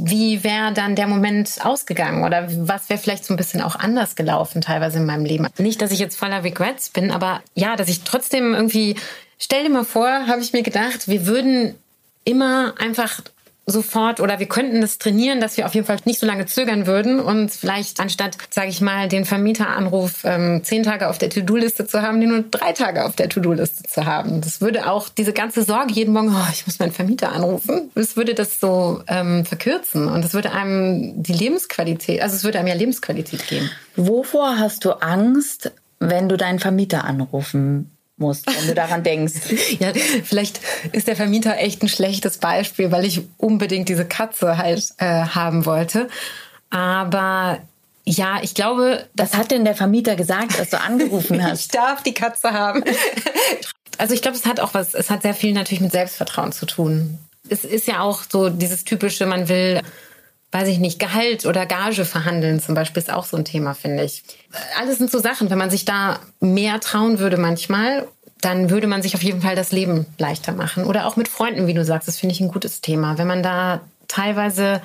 wie 0.00 0.44
wäre 0.44 0.72
dann 0.72 0.94
der 0.94 1.08
Moment 1.08 1.58
ausgegangen 1.62 2.24
oder 2.24 2.48
was 2.68 2.88
wäre 2.88 3.00
vielleicht 3.00 3.24
so 3.24 3.34
ein 3.34 3.36
bisschen 3.36 3.60
auch 3.60 3.74
anders 3.74 4.14
gelaufen 4.14 4.60
teilweise 4.60 4.98
in 4.98 5.06
meinem 5.06 5.24
Leben? 5.24 5.48
Nicht, 5.58 5.82
dass 5.82 5.90
ich 5.90 5.98
jetzt 5.98 6.16
voller 6.16 6.44
Regrets 6.44 6.90
bin, 6.90 7.10
aber 7.10 7.42
ja, 7.54 7.74
dass 7.74 7.88
ich 7.88 8.02
trotzdem 8.02 8.54
irgendwie, 8.54 8.96
stell 9.38 9.64
dir 9.64 9.70
mal 9.70 9.84
vor, 9.84 10.08
habe 10.28 10.40
ich 10.40 10.52
mir 10.52 10.62
gedacht, 10.62 11.08
wir 11.08 11.26
würden 11.26 11.74
immer 12.24 12.74
einfach 12.78 13.20
sofort 13.70 14.20
oder 14.20 14.38
wir 14.38 14.46
könnten 14.46 14.80
das 14.80 14.98
trainieren, 14.98 15.40
dass 15.40 15.56
wir 15.56 15.66
auf 15.66 15.74
jeden 15.74 15.86
Fall 15.86 15.98
nicht 16.04 16.18
so 16.18 16.26
lange 16.26 16.46
zögern 16.46 16.86
würden 16.86 17.20
und 17.20 17.50
vielleicht 17.50 18.00
anstatt, 18.00 18.36
sage 18.50 18.68
ich 18.68 18.80
mal, 18.80 19.08
den 19.08 19.24
Vermieteranruf 19.24 20.24
ähm, 20.24 20.62
zehn 20.64 20.82
Tage 20.82 21.08
auf 21.08 21.18
der 21.18 21.30
To-Do-Liste 21.30 21.86
zu 21.86 22.02
haben, 22.02 22.20
den 22.20 22.30
nur 22.30 22.44
drei 22.50 22.72
Tage 22.72 23.04
auf 23.04 23.16
der 23.16 23.28
To-Do-Liste 23.28 23.84
zu 23.84 24.06
haben. 24.06 24.40
Das 24.40 24.60
würde 24.60 24.90
auch 24.90 25.08
diese 25.08 25.32
ganze 25.32 25.62
Sorge 25.62 25.92
jeden 25.92 26.12
Morgen, 26.12 26.34
oh, 26.34 26.48
ich 26.52 26.66
muss 26.66 26.78
meinen 26.78 26.92
Vermieter 26.92 27.32
anrufen, 27.32 27.90
das 27.94 28.16
würde 28.16 28.34
das 28.34 28.60
so 28.60 29.02
ähm, 29.06 29.44
verkürzen 29.44 30.08
und 30.08 30.24
es 30.24 30.34
würde 30.34 30.52
einem 30.52 31.22
die 31.22 31.32
Lebensqualität, 31.32 32.22
also 32.22 32.36
es 32.36 32.44
würde 32.44 32.58
einem 32.58 32.68
ja 32.68 32.74
Lebensqualität 32.74 33.46
geben. 33.48 33.70
Wovor 33.96 34.58
hast 34.58 34.84
du 34.84 34.92
Angst, 34.92 35.72
wenn 35.98 36.28
du 36.28 36.36
deinen 36.36 36.58
Vermieter 36.58 37.04
anrufen 37.04 37.97
musst, 38.20 38.46
wenn 38.46 38.66
du 38.66 38.74
daran 38.74 39.02
denkst. 39.02 39.34
ja, 39.78 39.92
vielleicht 40.24 40.60
ist 40.92 41.08
der 41.08 41.16
Vermieter 41.16 41.58
echt 41.58 41.82
ein 41.82 41.88
schlechtes 41.88 42.38
Beispiel, 42.38 42.90
weil 42.90 43.04
ich 43.04 43.22
unbedingt 43.36 43.88
diese 43.88 44.04
Katze 44.04 44.58
halt 44.58 44.92
äh, 44.98 45.06
haben 45.06 45.66
wollte. 45.66 46.08
Aber 46.70 47.58
ja, 48.04 48.38
ich 48.42 48.54
glaube. 48.54 49.06
Was 49.14 49.34
hat 49.34 49.50
denn 49.50 49.64
der 49.64 49.74
Vermieter 49.74 50.16
gesagt, 50.16 50.58
dass 50.58 50.70
du 50.70 50.80
angerufen 50.80 51.42
hast? 51.44 51.60
ich 51.60 51.68
darf 51.68 52.02
die 52.02 52.14
Katze 52.14 52.52
haben. 52.52 52.82
also 53.98 54.14
ich 54.14 54.22
glaube, 54.22 54.36
es 54.36 54.46
hat 54.46 54.60
auch 54.60 54.74
was, 54.74 54.94
es 54.94 55.10
hat 55.10 55.22
sehr 55.22 55.34
viel 55.34 55.52
natürlich 55.52 55.80
mit 55.80 55.92
Selbstvertrauen 55.92 56.52
zu 56.52 56.66
tun. 56.66 57.18
Es 57.48 57.64
ist 57.64 57.86
ja 57.86 58.00
auch 58.00 58.22
so 58.30 58.50
dieses 58.50 58.84
typische, 58.84 59.26
man 59.26 59.48
will 59.48 59.80
weiß 60.52 60.68
ich 60.68 60.78
nicht, 60.78 60.98
Gehalt 60.98 61.44
oder 61.46 61.66
Gage 61.66 62.04
verhandeln 62.04 62.60
zum 62.60 62.74
Beispiel 62.74 63.02
ist 63.02 63.12
auch 63.12 63.26
so 63.26 63.36
ein 63.36 63.44
Thema, 63.44 63.74
finde 63.74 64.04
ich. 64.04 64.22
Alles 64.78 64.98
sind 64.98 65.10
so 65.10 65.18
Sachen, 65.18 65.50
wenn 65.50 65.58
man 65.58 65.70
sich 65.70 65.84
da 65.84 66.20
mehr 66.40 66.80
trauen 66.80 67.18
würde 67.18 67.36
manchmal, 67.36 68.08
dann 68.40 68.70
würde 68.70 68.86
man 68.86 69.02
sich 69.02 69.14
auf 69.14 69.22
jeden 69.22 69.42
Fall 69.42 69.56
das 69.56 69.72
Leben 69.72 70.06
leichter 70.16 70.52
machen. 70.52 70.84
Oder 70.84 71.06
auch 71.06 71.16
mit 71.16 71.28
Freunden, 71.28 71.66
wie 71.66 71.74
du 71.74 71.84
sagst, 71.84 72.08
das 72.08 72.18
finde 72.18 72.34
ich 72.34 72.40
ein 72.40 72.52
gutes 72.52 72.80
Thema. 72.80 73.18
Wenn 73.18 73.26
man 73.26 73.42
da 73.42 73.80
teilweise 74.06 74.80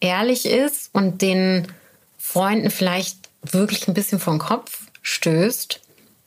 ehrlich 0.00 0.46
ist 0.46 0.90
und 0.92 1.22
den 1.22 1.66
Freunden 2.18 2.70
vielleicht 2.70 3.16
wirklich 3.42 3.88
ein 3.88 3.94
bisschen 3.94 4.20
den 4.20 4.38
Kopf 4.38 4.82
stößt, 5.02 5.80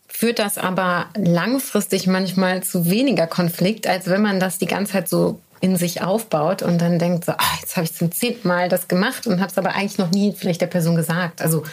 führt 0.07 0.39
das 0.39 0.57
aber 0.57 1.07
langfristig 1.15 2.07
manchmal 2.07 2.63
zu 2.63 2.89
weniger 2.89 3.27
Konflikt, 3.27 3.87
als 3.87 4.07
wenn 4.07 4.21
man 4.21 4.39
das 4.39 4.57
die 4.57 4.65
ganze 4.65 4.93
Zeit 4.93 5.09
so 5.09 5.39
in 5.61 5.77
sich 5.77 6.01
aufbaut 6.01 6.63
und 6.63 6.79
dann 6.81 6.99
denkt 6.99 7.25
so, 7.25 7.33
ach, 7.37 7.61
jetzt 7.61 7.77
habe 7.77 7.85
ich 7.85 7.93
zum 7.93 8.11
zehnten 8.11 8.47
Mal 8.47 8.67
das 8.67 8.87
gemacht 8.87 9.27
und 9.27 9.39
habe 9.39 9.51
es 9.51 9.57
aber 9.57 9.75
eigentlich 9.75 9.99
noch 9.99 10.11
nie 10.11 10.33
vielleicht 10.35 10.61
der 10.61 10.67
Person 10.67 10.95
gesagt. 10.95 11.41
Also 11.41 11.63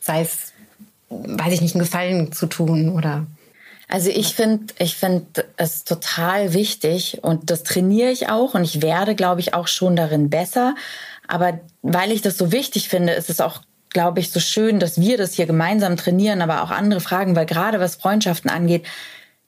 sei 0.00 0.20
es, 0.20 0.52
weiß 1.08 1.52
ich 1.54 1.62
nicht, 1.62 1.74
einen 1.74 1.84
Gefallen 1.84 2.32
zu 2.32 2.46
tun 2.46 2.90
oder 2.90 3.26
also 3.90 4.10
ich 4.10 4.34
finde, 4.34 4.74
ich 4.78 4.96
finde 4.96 5.46
es 5.56 5.84
total 5.84 6.52
wichtig 6.52 7.20
und 7.22 7.50
das 7.50 7.62
trainiere 7.62 8.10
ich 8.10 8.28
auch 8.28 8.52
und 8.52 8.62
ich 8.62 8.82
werde, 8.82 9.14
glaube 9.14 9.40
ich, 9.40 9.54
auch 9.54 9.66
schon 9.66 9.96
darin 9.96 10.28
besser. 10.28 10.74
Aber 11.26 11.58
weil 11.80 12.12
ich 12.12 12.20
das 12.20 12.36
so 12.36 12.52
wichtig 12.52 12.90
finde, 12.90 13.14
ist 13.14 13.30
es 13.30 13.40
auch, 13.40 13.62
glaube 13.88 14.20
ich, 14.20 14.30
so 14.30 14.40
schön, 14.40 14.78
dass 14.78 15.00
wir 15.00 15.16
das 15.16 15.32
hier 15.32 15.46
gemeinsam 15.46 15.96
trainieren, 15.96 16.42
aber 16.42 16.62
auch 16.62 16.70
andere 16.70 17.00
Fragen, 17.00 17.34
weil 17.34 17.46
gerade 17.46 17.80
was 17.80 17.96
Freundschaften 17.96 18.50
angeht, 18.50 18.84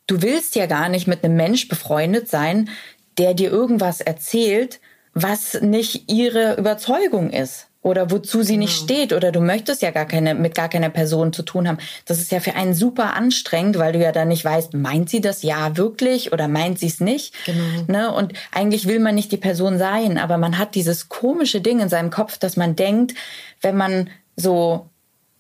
du 0.07 0.23
willst 0.23 0.57
ja 0.57 0.65
gar 0.65 0.89
nicht 0.89 1.07
mit 1.07 1.23
einem 1.23 1.37
Mensch 1.37 1.69
befreundet 1.69 2.29
sein, 2.29 2.71
der 3.19 3.35
dir 3.35 3.51
irgendwas 3.51 4.01
erzählt, 4.01 4.81
was 5.15 5.61
nicht 5.61 6.11
ihre 6.11 6.57
Überzeugung 6.57 7.31
ist 7.31 7.67
oder 7.83 8.11
wozu 8.11 8.43
sie 8.43 8.59
nicht 8.59 8.75
genau. 8.75 8.85
steht 8.85 9.13
oder 9.13 9.33
du 9.33 9.41
möchtest 9.41 9.83
ja 9.83 9.91
gar 9.91 10.05
keine 10.05 10.35
mit 10.35 10.55
gar 10.55 10.69
keiner 10.69 10.91
Person 10.91 11.33
zu 11.33 11.43
tun 11.43 11.67
haben. 11.67 11.79
Das 12.05 12.19
ist 12.19 12.31
ja 12.31 12.41
für 12.41 12.55
einen 12.55 12.75
super 12.75 13.15
anstrengend, 13.15 13.79
weil 13.79 13.93
du 13.93 13.99
ja 13.99 14.13
dann 14.13 14.29
nicht 14.29 14.45
weißt, 14.45 14.75
meint 14.75 15.09
sie 15.09 15.21
das 15.21 15.43
ja 15.43 15.77
wirklich 15.77 16.33
oder 16.33 16.47
meint 16.47 16.79
sie 16.79 16.89
es 16.89 17.01
nicht. 17.01 17.35
Genau. 17.47 17.85
Ne? 17.89 18.13
Und 18.13 18.35
eigentlich 18.53 18.87
will 18.87 19.01
man 19.01 19.15
nicht 19.15 19.33
die 19.33 19.39
Person 19.39 19.79
sein, 19.79 20.19
aber 20.19 20.37
man 20.37 20.59
hat 20.59 20.75
dieses 20.75 21.09
komische 21.09 21.61
Ding 21.61 21.81
in 21.81 21.89
seinem 21.89 22.11
Kopf, 22.11 22.37
dass 22.39 22.57
man 22.57 22.77
denkt, 22.77 23.15
wenn 23.63 23.77
man 23.77 24.11
so 24.37 24.91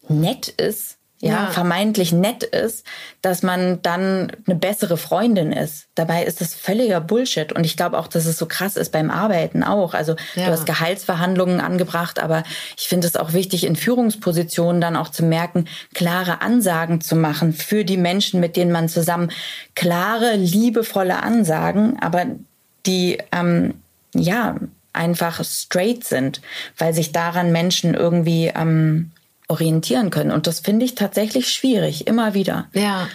nett 0.08 0.48
ist, 0.48 0.96
ja, 1.22 1.32
ja, 1.32 1.46
vermeintlich 1.50 2.12
nett 2.12 2.42
ist, 2.42 2.86
dass 3.20 3.42
man 3.42 3.82
dann 3.82 4.32
eine 4.46 4.56
bessere 4.56 4.96
Freundin 4.96 5.52
ist. 5.52 5.86
Dabei 5.94 6.24
ist 6.24 6.40
das 6.40 6.54
völliger 6.54 7.00
Bullshit. 7.00 7.52
Und 7.52 7.64
ich 7.64 7.76
glaube 7.76 7.98
auch, 7.98 8.06
dass 8.06 8.24
es 8.24 8.38
so 8.38 8.46
krass 8.46 8.76
ist 8.76 8.90
beim 8.90 9.10
Arbeiten 9.10 9.62
auch. 9.62 9.92
Also 9.92 10.16
ja. 10.34 10.46
du 10.46 10.52
hast 10.52 10.64
Gehaltsverhandlungen 10.64 11.60
angebracht, 11.60 12.18
aber 12.20 12.42
ich 12.78 12.88
finde 12.88 13.06
es 13.06 13.16
auch 13.16 13.34
wichtig, 13.34 13.64
in 13.64 13.76
Führungspositionen 13.76 14.80
dann 14.80 14.96
auch 14.96 15.10
zu 15.10 15.22
merken, 15.22 15.66
klare 15.92 16.40
Ansagen 16.40 17.02
zu 17.02 17.16
machen 17.16 17.52
für 17.52 17.84
die 17.84 17.98
Menschen, 17.98 18.40
mit 18.40 18.56
denen 18.56 18.72
man 18.72 18.88
zusammen 18.88 19.30
klare, 19.74 20.36
liebevolle 20.36 21.22
Ansagen, 21.22 21.98
aber 22.00 22.24
die 22.86 23.18
ähm, 23.32 23.74
ja 24.14 24.56
einfach 24.94 25.44
straight 25.44 26.04
sind, 26.04 26.40
weil 26.78 26.94
sich 26.94 27.12
daran 27.12 27.52
Menschen 27.52 27.94
irgendwie 27.94 28.50
ähm, 28.54 29.12
orientieren 29.50 30.10
können. 30.10 30.30
Und 30.30 30.46
das 30.46 30.60
finde 30.60 30.84
ich 30.84 30.94
tatsächlich 30.94 31.52
schwierig, 31.52 32.06
immer 32.06 32.34
wieder. 32.34 32.68
Ja. 32.72 33.08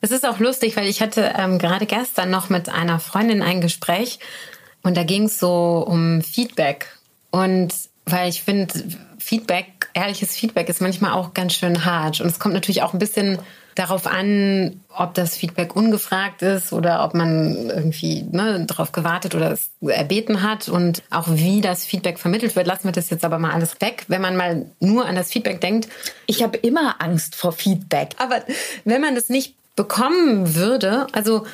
Es 0.00 0.10
ist 0.12 0.26
auch 0.26 0.38
lustig, 0.38 0.76
weil 0.76 0.86
ich 0.86 1.00
hatte 1.00 1.32
ähm, 1.36 1.58
gerade 1.58 1.86
gestern 1.86 2.30
noch 2.30 2.50
mit 2.50 2.68
einer 2.68 3.00
Freundin 3.00 3.42
ein 3.42 3.60
Gespräch 3.60 4.20
und 4.82 4.96
da 4.96 5.02
ging 5.02 5.24
es 5.24 5.40
so 5.40 5.84
um 5.86 6.22
Feedback. 6.22 6.96
Und 7.30 7.74
weil 8.06 8.28
ich 8.28 8.42
finde, 8.42 8.72
Feedback, 9.18 9.90
ehrliches 9.94 10.34
Feedback 10.36 10.68
ist 10.68 10.80
manchmal 10.80 11.12
auch 11.12 11.34
ganz 11.34 11.54
schön 11.54 11.84
hart. 11.84 12.20
Und 12.20 12.28
es 12.28 12.38
kommt 12.38 12.54
natürlich 12.54 12.82
auch 12.82 12.92
ein 12.92 12.98
bisschen 12.98 13.38
darauf 13.78 14.06
an, 14.06 14.80
ob 14.88 15.14
das 15.14 15.36
Feedback 15.36 15.76
ungefragt 15.76 16.42
ist 16.42 16.72
oder 16.72 17.04
ob 17.04 17.14
man 17.14 17.70
irgendwie 17.70 18.24
ne, 18.30 18.64
darauf 18.66 18.90
gewartet 18.90 19.36
oder 19.36 19.52
es 19.52 19.70
erbeten 19.80 20.42
hat 20.42 20.68
und 20.68 21.02
auch 21.10 21.28
wie 21.28 21.60
das 21.60 21.84
Feedback 21.84 22.18
vermittelt 22.18 22.56
wird. 22.56 22.66
Lassen 22.66 22.84
wir 22.84 22.92
das 22.92 23.08
jetzt 23.10 23.24
aber 23.24 23.38
mal 23.38 23.52
alles 23.52 23.80
weg. 23.80 24.04
Wenn 24.08 24.20
man 24.20 24.36
mal 24.36 24.66
nur 24.80 25.06
an 25.06 25.14
das 25.14 25.30
Feedback 25.30 25.60
denkt. 25.60 25.88
Ich 26.26 26.42
habe 26.42 26.56
immer 26.58 26.96
Angst 26.98 27.36
vor 27.36 27.52
Feedback. 27.52 28.10
Aber 28.18 28.42
wenn 28.84 29.00
man 29.00 29.14
das 29.14 29.28
nicht 29.28 29.54
bekommen 29.76 30.56
würde, 30.56 31.06
also 31.12 31.46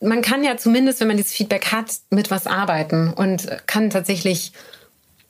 man 0.00 0.20
kann 0.20 0.44
ja 0.44 0.58
zumindest, 0.58 1.00
wenn 1.00 1.08
man 1.08 1.16
dieses 1.16 1.32
Feedback 1.32 1.72
hat, 1.72 1.86
mit 2.10 2.30
was 2.30 2.46
arbeiten 2.46 3.10
und 3.10 3.48
kann 3.66 3.88
tatsächlich 3.88 4.52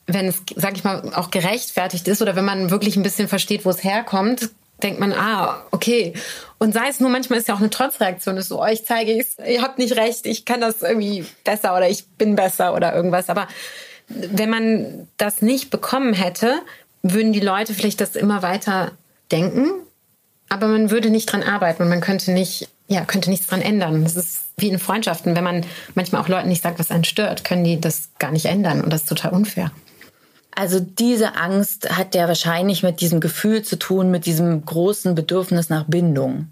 wenn 0.07 0.27
es, 0.27 0.43
sag 0.55 0.77
ich 0.77 0.85
mal, 0.85 1.15
auch 1.15 1.31
gerechtfertigt 1.31 2.07
ist 2.09 2.21
oder 2.21 2.37
wenn 2.37 2.45
man 2.45 2.71
wirklich 2.71 2.97
ein 2.97 3.03
bisschen 3.03 3.27
versteht, 3.27 3.65
wo 3.65 3.71
es 3.71 3.83
herkommt, 3.83 4.51
denkt 4.85 5.01
man, 5.01 5.13
ah, 5.13 5.65
okay. 5.71 6.13
Und 6.59 6.75
sei 6.75 6.89
es 6.89 7.01
nur, 7.01 7.11
manchmal 7.11 7.39
ist 7.39 7.49
ja 7.49 7.55
auch 7.55 7.61
eine 7.61 7.71
Trotzreaktion, 7.71 8.37
ist 8.37 8.49
so, 8.49 8.63
oh, 8.63 8.67
ich 8.67 8.85
zeige 8.85 9.19
es, 9.19 9.37
ihr 9.45 9.63
habt 9.63 9.79
nicht 9.79 9.97
recht, 9.97 10.27
ich 10.27 10.45
kann 10.45 10.61
das 10.61 10.83
irgendwie 10.83 11.25
besser 11.43 11.77
oder 11.77 11.89
ich 11.89 12.07
bin 12.07 12.37
besser 12.37 12.75
oder 12.75 12.95
irgendwas. 12.95 13.29
Aber 13.29 13.49
wenn 14.09 14.51
man 14.51 15.09
das 15.17 15.43
nicht 15.43 15.71
bekommen 15.71 16.13
hätte, 16.13 16.61
würden 17.03 17.33
die 17.33 17.41
Leute 17.41 17.75
vielleicht 17.75 18.01
das 18.01 18.15
immer 18.15 18.43
weiter 18.43 18.93
denken, 19.33 19.71
aber 20.49 20.69
man 20.69 20.91
würde 20.91 21.11
nicht 21.11 21.27
dran 21.27 21.43
arbeiten 21.43 21.83
und 21.83 21.89
man 21.89 22.01
könnte 22.01 22.31
nicht, 22.31 22.69
ja, 22.87 23.05
könnte 23.05 23.31
nichts 23.31 23.47
dran 23.47 23.63
ändern. 23.63 24.05
Das 24.05 24.15
ist 24.17 24.45
wie 24.57 24.69
in 24.69 24.79
Freundschaften. 24.79 25.35
Wenn 25.35 25.45
man 25.45 25.65
manchmal 25.95 26.23
auch 26.23 26.29
Leuten 26.29 26.49
nicht 26.49 26.63
sagt, 26.63 26.79
was 26.79 26.91
einen 26.91 27.05
stört, 27.05 27.45
können 27.45 27.65
die 27.65 27.81
das 27.81 28.11
gar 28.19 28.31
nicht 28.31 28.47
ändern 28.47 28.83
und 28.83 28.93
das 28.93 29.03
ist 29.03 29.09
total 29.09 29.33
unfair. 29.33 29.73
Also 30.55 30.81
diese 30.81 31.37
Angst 31.37 31.91
hat 31.97 32.15
ja 32.15 32.29
wahrscheinlich 32.29 32.83
mit 32.83 33.01
diesem 33.01 33.21
Gefühl 33.21 33.63
zu 33.63 33.79
tun, 33.79 34.11
mit 34.11 34.27
diesem 34.27 34.65
großen 34.65 35.15
Bedürfnis 35.15 35.69
nach 35.69 35.85
Bindung. 35.85 36.49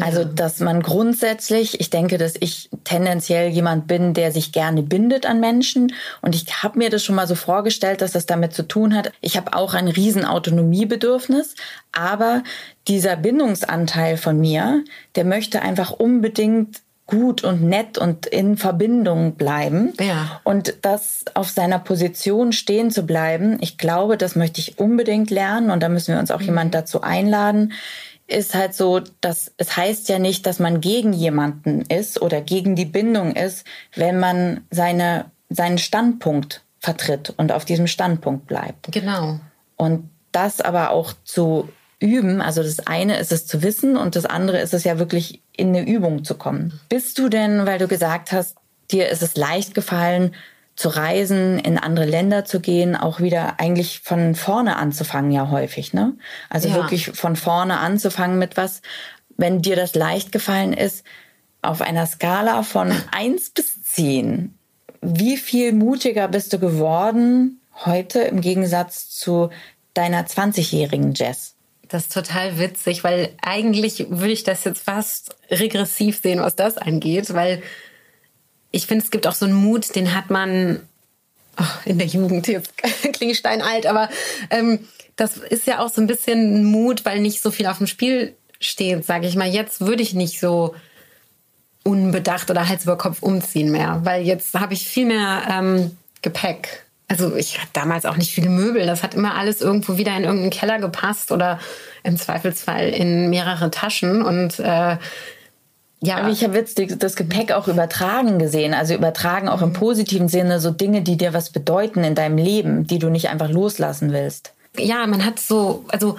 Also, 0.00 0.24
dass 0.24 0.60
man 0.60 0.82
grundsätzlich, 0.82 1.80
ich 1.80 1.90
denke, 1.90 2.18
dass 2.18 2.34
ich 2.40 2.70
tendenziell 2.84 3.48
jemand 3.50 3.86
bin, 3.86 4.14
der 4.14 4.32
sich 4.32 4.52
gerne 4.52 4.82
bindet 4.82 5.26
an 5.26 5.40
Menschen. 5.40 5.92
Und 6.22 6.34
ich 6.34 6.62
habe 6.62 6.78
mir 6.78 6.90
das 6.90 7.04
schon 7.04 7.14
mal 7.14 7.26
so 7.26 7.34
vorgestellt, 7.34 8.00
dass 8.00 8.12
das 8.12 8.26
damit 8.26 8.54
zu 8.54 8.66
tun 8.66 8.94
hat. 8.94 9.12
Ich 9.20 9.36
habe 9.36 9.54
auch 9.54 9.74
ein 9.74 9.88
riesen 9.88 10.24
Autonomiebedürfnis, 10.24 11.54
aber 11.92 12.42
dieser 12.86 13.16
Bindungsanteil 13.16 14.16
von 14.16 14.40
mir, 14.40 14.84
der 15.14 15.24
möchte 15.24 15.62
einfach 15.62 15.90
unbedingt 15.90 16.80
gut 17.08 17.42
und 17.42 17.62
nett 17.62 17.98
und 17.98 18.26
in 18.26 18.56
Verbindung 18.56 19.34
bleiben. 19.34 19.94
Ja. 19.98 20.40
Und 20.44 20.74
das 20.82 21.24
auf 21.34 21.48
seiner 21.48 21.78
Position 21.78 22.52
stehen 22.52 22.90
zu 22.90 23.02
bleiben, 23.02 23.56
ich 23.60 23.78
glaube, 23.78 24.16
das 24.16 24.36
möchte 24.36 24.60
ich 24.60 24.78
unbedingt 24.78 25.30
lernen 25.30 25.70
und 25.70 25.82
da 25.82 25.88
müssen 25.88 26.12
wir 26.12 26.20
uns 26.20 26.30
auch 26.30 26.40
mhm. 26.40 26.46
jemand 26.46 26.74
dazu 26.74 27.00
einladen. 27.00 27.72
Ist 28.26 28.54
halt 28.54 28.74
so, 28.74 29.00
dass 29.22 29.52
es 29.56 29.74
heißt 29.76 30.10
ja 30.10 30.18
nicht, 30.18 30.44
dass 30.44 30.58
man 30.58 30.82
gegen 30.82 31.14
jemanden 31.14 31.80
ist 31.80 32.20
oder 32.20 32.42
gegen 32.42 32.76
die 32.76 32.84
Bindung 32.84 33.34
ist, 33.34 33.66
wenn 33.94 34.20
man 34.20 34.66
seine, 34.70 35.24
seinen 35.48 35.78
Standpunkt 35.78 36.62
vertritt 36.78 37.32
und 37.38 37.52
auf 37.52 37.64
diesem 37.64 37.86
Standpunkt 37.86 38.46
bleibt. 38.46 38.92
Genau. 38.92 39.40
Und 39.76 40.10
das 40.30 40.60
aber 40.60 40.90
auch 40.90 41.14
zu 41.24 41.70
üben. 42.00 42.42
Also 42.42 42.62
das 42.62 42.86
eine 42.86 43.18
ist 43.18 43.32
es 43.32 43.46
zu 43.46 43.62
wissen 43.62 43.96
und 43.96 44.14
das 44.14 44.26
andere 44.26 44.60
ist 44.60 44.74
es 44.74 44.84
ja 44.84 44.98
wirklich 44.98 45.40
in 45.58 45.68
eine 45.68 45.86
Übung 45.86 46.24
zu 46.24 46.34
kommen. 46.36 46.80
Bist 46.88 47.18
du 47.18 47.28
denn, 47.28 47.66
weil 47.66 47.78
du 47.78 47.88
gesagt 47.88 48.32
hast, 48.32 48.56
dir 48.90 49.08
ist 49.08 49.22
es 49.22 49.36
leicht 49.36 49.74
gefallen, 49.74 50.34
zu 50.76 50.88
reisen, 50.90 51.58
in 51.58 51.76
andere 51.76 52.06
Länder 52.06 52.44
zu 52.44 52.60
gehen, 52.60 52.94
auch 52.94 53.18
wieder 53.18 53.58
eigentlich 53.58 54.00
von 54.00 54.36
vorne 54.36 54.76
anzufangen, 54.76 55.32
ja 55.32 55.50
häufig, 55.50 55.92
ne? 55.92 56.14
Also 56.48 56.68
ja. 56.68 56.76
wirklich 56.76 57.06
von 57.10 57.34
vorne 57.34 57.78
anzufangen 57.78 58.38
mit 58.38 58.56
was, 58.56 58.80
wenn 59.36 59.60
dir 59.60 59.74
das 59.74 59.96
leicht 59.96 60.30
gefallen 60.30 60.72
ist, 60.72 61.04
auf 61.62 61.82
einer 61.82 62.06
Skala 62.06 62.62
von 62.62 62.92
eins 63.10 63.50
bis 63.50 63.82
zehn, 63.82 64.54
wie 65.00 65.36
viel 65.36 65.72
mutiger 65.72 66.28
bist 66.28 66.52
du 66.52 66.60
geworden 66.60 67.60
heute 67.84 68.20
im 68.20 68.40
Gegensatz 68.40 69.10
zu 69.10 69.50
deiner 69.94 70.26
20-jährigen 70.26 71.14
Jess? 71.14 71.56
Das 71.88 72.04
ist 72.04 72.12
total 72.12 72.58
witzig, 72.58 73.02
weil 73.02 73.30
eigentlich 73.40 74.06
würde 74.10 74.32
ich 74.32 74.44
das 74.44 74.64
jetzt 74.64 74.82
fast 74.82 75.34
regressiv 75.50 76.20
sehen, 76.22 76.40
was 76.40 76.54
das 76.54 76.76
angeht, 76.76 77.32
weil 77.32 77.62
ich 78.70 78.86
finde, 78.86 79.04
es 79.04 79.10
gibt 79.10 79.26
auch 79.26 79.34
so 79.34 79.46
einen 79.46 79.54
Mut, 79.54 79.94
den 79.96 80.14
hat 80.14 80.28
man 80.28 80.80
oh, 81.58 81.64
in 81.86 81.98
der 81.98 82.06
Jugend, 82.06 82.46
jetzt 82.46 82.74
klinge 83.14 83.32
ich 83.32 83.38
steinalt, 83.38 83.86
aber 83.86 84.10
ähm, 84.50 84.86
das 85.16 85.38
ist 85.38 85.66
ja 85.66 85.80
auch 85.80 85.88
so 85.88 86.00
ein 86.00 86.06
bisschen 86.06 86.64
Mut, 86.64 87.04
weil 87.04 87.20
nicht 87.20 87.42
so 87.42 87.50
viel 87.50 87.66
auf 87.66 87.78
dem 87.78 87.86
Spiel 87.86 88.36
steht, 88.60 89.04
sage 89.04 89.26
ich 89.26 89.34
mal. 89.34 89.48
Jetzt 89.48 89.80
würde 89.80 90.02
ich 90.02 90.14
nicht 90.14 90.38
so 90.38 90.74
unbedacht 91.84 92.50
oder 92.50 92.68
Hals 92.68 92.84
über 92.84 92.98
Kopf 92.98 93.22
umziehen 93.22 93.70
mehr, 93.70 94.00
weil 94.04 94.26
jetzt 94.26 94.54
habe 94.54 94.74
ich 94.74 94.86
viel 94.86 95.06
mehr 95.06 95.42
ähm, 95.50 95.96
Gepäck 96.20 96.84
also 97.08 97.34
ich 97.34 97.58
hatte 97.58 97.70
damals 97.72 98.04
auch 98.04 98.16
nicht 98.16 98.32
viele 98.32 98.50
Möbel. 98.50 98.86
Das 98.86 99.02
hat 99.02 99.14
immer 99.14 99.34
alles 99.34 99.62
irgendwo 99.62 99.96
wieder 99.96 100.14
in 100.16 100.24
irgendeinen 100.24 100.50
Keller 100.50 100.78
gepasst 100.78 101.32
oder 101.32 101.58
im 102.04 102.16
Zweifelsfall 102.16 102.90
in 102.90 103.30
mehrere 103.30 103.70
Taschen. 103.70 104.22
Und 104.22 104.58
äh, 104.58 104.98
Ja, 106.00 106.18
aber 106.18 106.28
ich 106.28 106.44
habe 106.44 106.56
jetzt 106.56 106.80
das 107.02 107.16
Gepäck 107.16 107.50
auch 107.50 107.66
übertragen 107.66 108.38
gesehen, 108.38 108.74
also 108.74 108.94
übertragen 108.94 109.48
auch 109.48 109.62
im 109.62 109.72
positiven 109.72 110.28
Sinne, 110.28 110.60
so 110.60 110.70
Dinge, 110.70 111.02
die 111.02 111.16
dir 111.16 111.32
was 111.32 111.50
bedeuten 111.50 112.04
in 112.04 112.14
deinem 112.14 112.38
Leben, 112.38 112.86
die 112.86 112.98
du 112.98 113.08
nicht 113.08 113.30
einfach 113.30 113.48
loslassen 113.48 114.12
willst. 114.12 114.52
Ja, 114.76 115.06
man 115.06 115.24
hat 115.24 115.40
so, 115.40 115.84
also 115.88 116.16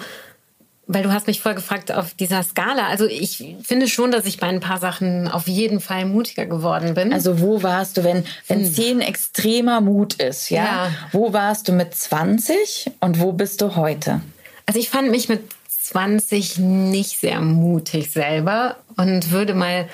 weil 0.92 1.04
du 1.04 1.12
hast 1.12 1.28
mich 1.28 1.40
vorher 1.40 1.54
gefragt 1.54 1.92
auf 1.92 2.14
dieser 2.14 2.42
Skala. 2.42 2.88
Also 2.88 3.06
ich 3.06 3.44
finde 3.62 3.86
schon, 3.86 4.10
dass 4.10 4.26
ich 4.26 4.38
bei 4.38 4.48
ein 4.48 4.58
paar 4.58 4.80
Sachen 4.80 5.28
auf 5.28 5.46
jeden 5.46 5.80
Fall 5.80 6.04
mutiger 6.04 6.46
geworden 6.46 6.94
bin. 6.94 7.12
Also 7.12 7.40
wo 7.40 7.62
warst 7.62 7.96
du, 7.96 8.04
wenn 8.04 8.24
wenn 8.48 8.64
hm. 8.64 8.74
10 8.74 9.00
extremer 9.00 9.80
Mut 9.80 10.14
ist, 10.14 10.50
ja? 10.50 10.64
ja? 10.64 10.90
Wo 11.12 11.32
warst 11.32 11.68
du 11.68 11.72
mit 11.72 11.94
20 11.94 12.90
und 12.98 13.20
wo 13.20 13.32
bist 13.32 13.60
du 13.60 13.76
heute? 13.76 14.20
Also 14.66 14.80
ich 14.80 14.90
fand 14.90 15.10
mich 15.10 15.28
mit 15.28 15.42
20 15.68 16.58
nicht 16.58 17.20
sehr 17.20 17.40
mutig 17.40 18.10
selber 18.10 18.76
und 18.96 19.30
würde 19.30 19.54
mal 19.54 19.88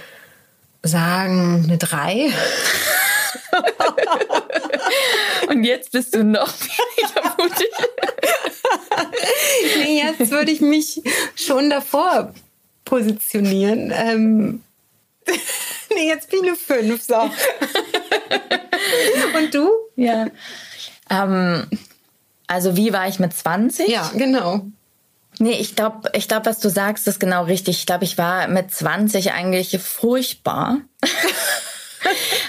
sagen 0.83 1.65
eine 1.65 1.77
3. 1.77 2.31
und 5.49 5.65
jetzt 5.65 5.93
bist 5.93 6.15
du 6.15 6.25
noch 6.25 6.53
weniger 6.53 7.35
mutig. 7.39 7.71
nee, 9.79 10.03
jetzt 10.03 10.31
würde 10.31 10.51
ich 10.51 10.61
mich 10.61 11.03
schon 11.35 11.71
davor 11.71 12.35
positionieren. 12.85 13.93
Ähm, 13.95 14.63
nee, 15.95 16.09
jetzt 16.09 16.31
bin 16.31 16.45
ich 16.45 16.51
eine 16.51 16.57
5. 16.57 17.03
So. 17.03 17.15
Und 19.39 19.55
du? 19.55 19.71
Ja. 19.97 20.27
Ähm, 21.11 21.69
also 22.47 22.77
wie 22.77 22.93
war 22.93 23.09
ich 23.09 23.19
mit 23.19 23.35
20? 23.35 23.89
Ja, 23.89 24.11
genau. 24.15 24.67
Nee, 25.39 25.59
ich 25.61 25.77
glaube, 25.77 26.11
ich 26.15 26.29
glaub, 26.29 26.47
was 26.47 26.61
du 26.61 26.71
sagst, 26.71 27.07
ist 27.07 27.21
genau 27.21 27.45
richtig. 27.45 27.79
Ich 27.79 27.87
glaube, 27.87 28.05
ich 28.05 28.17
war 28.17 28.49
mit 28.49 28.71
20 28.71 29.33
eigentlich 29.33 29.79
furchtbar. 29.81 30.79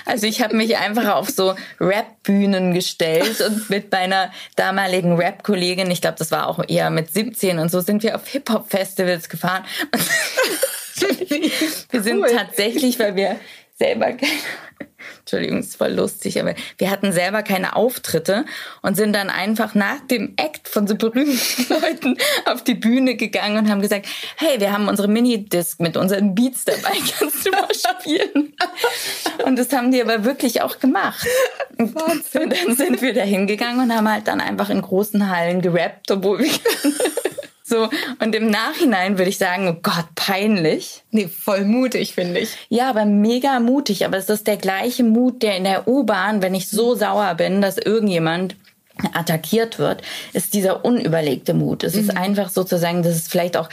Also 0.05 0.25
ich 0.25 0.41
habe 0.41 0.55
mich 0.55 0.77
einfach 0.77 1.15
auf 1.15 1.29
so 1.29 1.55
Rap-Bühnen 1.79 2.73
gestellt 2.73 3.41
und 3.41 3.69
mit 3.69 3.91
meiner 3.91 4.31
damaligen 4.55 5.17
Rap-Kollegin, 5.17 5.91
ich 5.91 6.01
glaube, 6.01 6.17
das 6.17 6.31
war 6.31 6.47
auch 6.47 6.63
eher 6.67 6.89
mit 6.89 7.11
17 7.11 7.59
und 7.59 7.69
so, 7.69 7.81
sind 7.81 8.03
wir 8.03 8.15
auf 8.15 8.27
Hip-Hop-Festivals 8.27 9.29
gefahren. 9.29 9.65
wir 11.91 12.01
sind 12.01 12.23
cool. 12.23 12.31
tatsächlich, 12.31 12.97
weil 12.99 13.15
wir 13.15 13.39
selber 13.77 14.13
keine, 14.13 14.31
Entschuldigung, 15.27 15.59
ist 15.59 15.75
voll 15.75 15.91
lustig, 15.91 16.39
aber 16.39 16.55
wir 16.77 16.89
hatten 16.89 17.11
selber 17.11 17.43
keine 17.43 17.75
Auftritte 17.75 18.45
und 18.81 18.95
sind 18.95 19.13
dann 19.13 19.29
einfach 19.29 19.75
nach 19.75 19.99
dem 20.09 20.35
Act 20.37 20.69
von 20.69 20.87
so 20.87 20.95
berühmten 20.95 21.65
Leuten 21.69 22.17
auf 22.45 22.63
die 22.63 22.75
Bühne 22.75 23.15
gegangen 23.15 23.57
und 23.57 23.69
haben 23.69 23.81
gesagt, 23.81 24.05
hey, 24.37 24.61
wir 24.61 24.71
haben 24.71 24.87
unsere 24.87 25.09
Minidisc 25.09 25.81
mit 25.81 25.97
unseren 25.97 26.33
Beats 26.33 26.63
dabei, 26.63 26.95
kannst 27.19 27.45
du 27.45 27.51
mal 27.51 27.67
spielen? 27.73 28.53
Und 29.43 29.59
das 29.59 29.73
haben 29.73 29.91
die 29.91 30.01
aber 30.01 30.23
wirklich 30.23 30.61
auch 30.61 30.79
gemacht. 30.79 31.27
Und 31.77 31.93
dann 32.33 32.75
sind 32.77 33.01
wir 33.01 33.13
da 33.13 33.23
hingegangen 33.23 33.81
und 33.81 33.93
haben 33.93 34.09
halt 34.09 34.29
dann 34.29 34.39
einfach 34.39 34.69
in 34.69 34.81
großen 34.81 35.29
Hallen 35.29 35.61
gerappt, 35.61 36.09
obwohl 36.09 36.39
wir 36.39 36.51
so, 37.67 37.89
und 38.19 38.33
im 38.33 38.49
Nachhinein 38.49 39.17
würde 39.17 39.29
ich 39.29 39.37
sagen, 39.37 39.67
oh 39.67 39.79
Gott, 39.83 40.05
peinlich. 40.15 41.03
Nee, 41.11 41.27
voll 41.27 41.65
mutig, 41.65 42.13
finde 42.13 42.39
ich. 42.39 42.55
Ja, 42.69 42.89
aber 42.89 43.03
mega 43.03 43.59
mutig. 43.59 44.05
Aber 44.05 44.15
es 44.15 44.29
ist 44.29 44.47
der 44.47 44.55
gleiche 44.55 45.03
Mut, 45.03 45.43
der 45.43 45.57
in 45.57 45.65
der 45.65 45.85
U-Bahn, 45.85 46.41
wenn 46.41 46.55
ich 46.55 46.69
so 46.69 46.95
sauer 46.95 47.35
bin, 47.35 47.61
dass 47.61 47.77
irgendjemand 47.77 48.55
attackiert 49.13 49.79
wird, 49.79 50.01
ist 50.31 50.53
dieser 50.53 50.85
unüberlegte 50.85 51.53
Mut. 51.53 51.83
Es 51.83 51.95
mhm. 51.95 52.01
ist 52.01 52.17
einfach 52.17 52.49
sozusagen, 52.49 53.03
das 53.03 53.17
ist 53.17 53.29
vielleicht 53.29 53.57
auch 53.57 53.67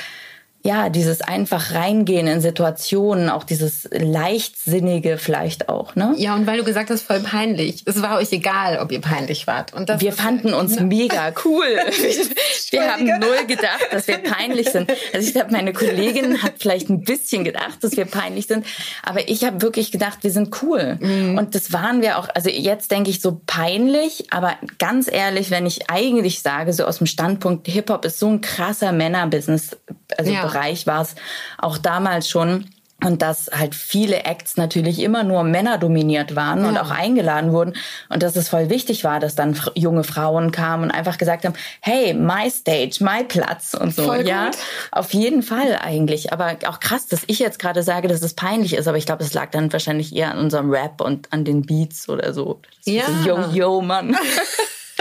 ja, 0.66 0.88
dieses 0.88 1.21
einfach 1.21 1.75
reingehen 1.75 2.26
in 2.26 2.40
Situationen, 2.40 3.28
auch 3.28 3.44
dieses 3.44 3.87
leichtsinnige 3.92 5.18
vielleicht 5.18 5.68
auch, 5.68 5.94
ne? 5.94 6.14
Ja, 6.16 6.35
und 6.35 6.47
weil 6.47 6.56
du 6.56 6.64
gesagt 6.64 6.88
hast, 6.88 7.02
voll 7.02 7.21
peinlich. 7.21 7.83
Es 7.85 8.00
war 8.00 8.16
euch 8.16 8.33
egal, 8.33 8.78
ob 8.78 8.90
ihr 8.90 9.02
peinlich 9.02 9.47
wart. 9.47 9.75
Und 9.75 9.90
das 9.90 10.00
wir 10.00 10.14
fanden 10.14 10.54
uns 10.54 10.76
ne? 10.76 10.83
mega 10.87 11.35
cool. 11.44 11.66
wir 12.71 12.90
haben 12.90 13.04
null 13.04 13.47
gedacht, 13.47 13.88
dass 13.92 14.09
wir 14.09 14.16
peinlich 14.16 14.70
sind. 14.70 14.90
Also 15.12 15.29
ich 15.29 15.35
glaube, 15.35 15.53
meine 15.53 15.74
Kollegin 15.74 16.42
hat 16.42 16.55
vielleicht 16.59 16.88
ein 16.88 17.03
bisschen 17.03 17.44
gedacht, 17.44 17.83
dass 17.83 17.98
wir 17.98 18.07
peinlich 18.07 18.46
sind, 18.46 18.64
aber 19.03 19.29
ich 19.29 19.44
habe 19.44 19.61
wirklich 19.61 19.92
gedacht, 19.92 20.20
wir 20.22 20.31
sind 20.31 20.62
cool. 20.62 20.96
Mhm. 20.98 21.37
Und 21.37 21.55
das 21.55 21.74
waren 21.74 22.00
wir 22.00 22.16
auch. 22.18 22.31
Also 22.35 22.48
jetzt 22.48 22.90
denke 22.90 23.11
ich 23.11 23.20
so 23.20 23.38
peinlich, 23.46 24.33
aber 24.33 24.55
ganz 24.79 25.12
ehrlich, 25.12 25.50
wenn 25.50 25.66
ich 25.66 25.90
eigentlich 25.90 26.40
sage, 26.40 26.72
so 26.72 26.87
aus 26.87 26.98
dem 26.98 27.07
Standpunkt 27.07 27.68
Hip 27.68 27.90
Hop 27.90 28.07
ist 28.07 28.18
so 28.18 28.29
ein 28.29 28.40
krasser 28.40 28.92
Männerbusiness, 28.92 29.77
also 30.16 30.33
ja 30.33 30.54
Bereich 30.55 30.87
war 30.87 31.03
es 31.03 31.14
auch 31.59 31.79
damals 31.79 32.29
schon. 32.29 32.67
Und 33.03 33.21
dass 33.21 33.51
halt 33.53 33.75
viele 33.75 34.25
Acts 34.25 34.57
natürlich 34.57 35.01
immer 35.01 35.25
nur 35.25 35.43
Männer 35.43 35.77
dominiert 35.77 36.37
waren 36.37 36.62
ja. 36.62 36.69
und 36.69 36.79
auch 36.79 36.90
eingeladen 36.90 37.53
wurden. 37.53 37.75
Und 38.09 38.23
dass 38.23 38.35
es 38.35 38.49
voll 38.49 38.71
wichtig 38.71 39.05
war, 39.05 39.21
dass 39.21 39.35
dann 39.35 39.61
junge 39.75 40.05
Frauen 40.05 40.53
kamen 40.53 40.85
und 40.85 40.90
einfach 40.90 41.19
gesagt 41.19 41.45
haben, 41.45 41.55
hey, 41.81 42.14
my 42.14 42.49
stage, 42.49 42.99
my 43.01 43.25
Platz 43.25 43.75
und 43.75 43.95
so. 43.95 44.05
Voll 44.05 44.27
ja, 44.27 44.47
gut. 44.47 44.57
auf 44.93 45.12
jeden 45.12 45.43
Fall 45.43 45.77
eigentlich. 45.83 46.33
Aber 46.33 46.57
auch 46.67 46.81
krass, 46.81 47.07
dass 47.09 47.25
ich 47.27 47.40
jetzt 47.40 47.59
gerade 47.59 47.83
sage, 47.83 48.09
dass 48.09 48.23
es 48.23 48.33
peinlich 48.33 48.75
ist. 48.75 48.87
Aber 48.87 48.97
ich 48.97 49.07
glaube, 49.07 49.25
es 49.25 49.35
lag 49.35 49.51
dann 49.51 49.71
wahrscheinlich 49.71 50.14
eher 50.14 50.31
an 50.31 50.38
unserem 50.38 50.71
Rap 50.71 51.03
und 51.03 51.31
an 51.31 51.45
den 51.45 51.62
Beats 51.62 52.09
oder 52.09 52.33
so. 52.33 52.61
Ja. 52.85 53.05
Yo, 53.27 53.51
yo, 53.53 53.81
Mann. 53.83 54.17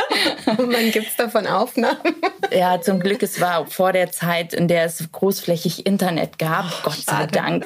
Wann 0.46 0.92
gibt 0.92 1.08
es 1.08 1.16
davon 1.16 1.48
Aufnahmen? 1.48 1.98
Ja, 2.52 2.82
zum 2.82 3.00
Glück, 3.00 3.24
es 3.24 3.40
war 3.42 3.66
vor 3.68 3.94
der 3.94 4.12
Zeit, 4.12 4.54
in 4.54 4.68
der 4.68 4.86
es 4.86 5.04
großflächig 5.12 5.86
Internet 5.86 6.40
gab, 6.40 6.66
oh, 6.66 6.82
Gott 6.84 7.06
sei 7.06 7.28
Dank. 7.28 7.66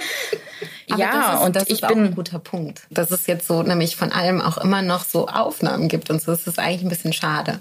Aber 0.90 1.00
ja, 1.00 1.36
ist, 1.36 1.46
und 1.46 1.56
das 1.56 1.64
ich 1.64 1.82
ist 1.82 1.88
bin 1.88 2.06
ein 2.06 2.16
guter 2.16 2.40
Punkt, 2.40 2.82
dass 2.90 3.12
es 3.12 3.28
jetzt 3.28 3.48
so 3.48 3.62
nämlich 3.62 3.96
von 3.96 4.12
allem 4.12 4.42
auch 4.42 4.58
immer 4.58 4.82
noch 4.82 5.04
so 5.04 5.28
Aufnahmen 5.28 5.90
gibt 5.90 6.10
und 6.10 6.22
so 6.22 6.32
ist 6.32 6.48
es 6.48 6.58
eigentlich 6.58 6.84
ein 6.84 6.90
bisschen 6.90 7.14
schade. 7.14 7.60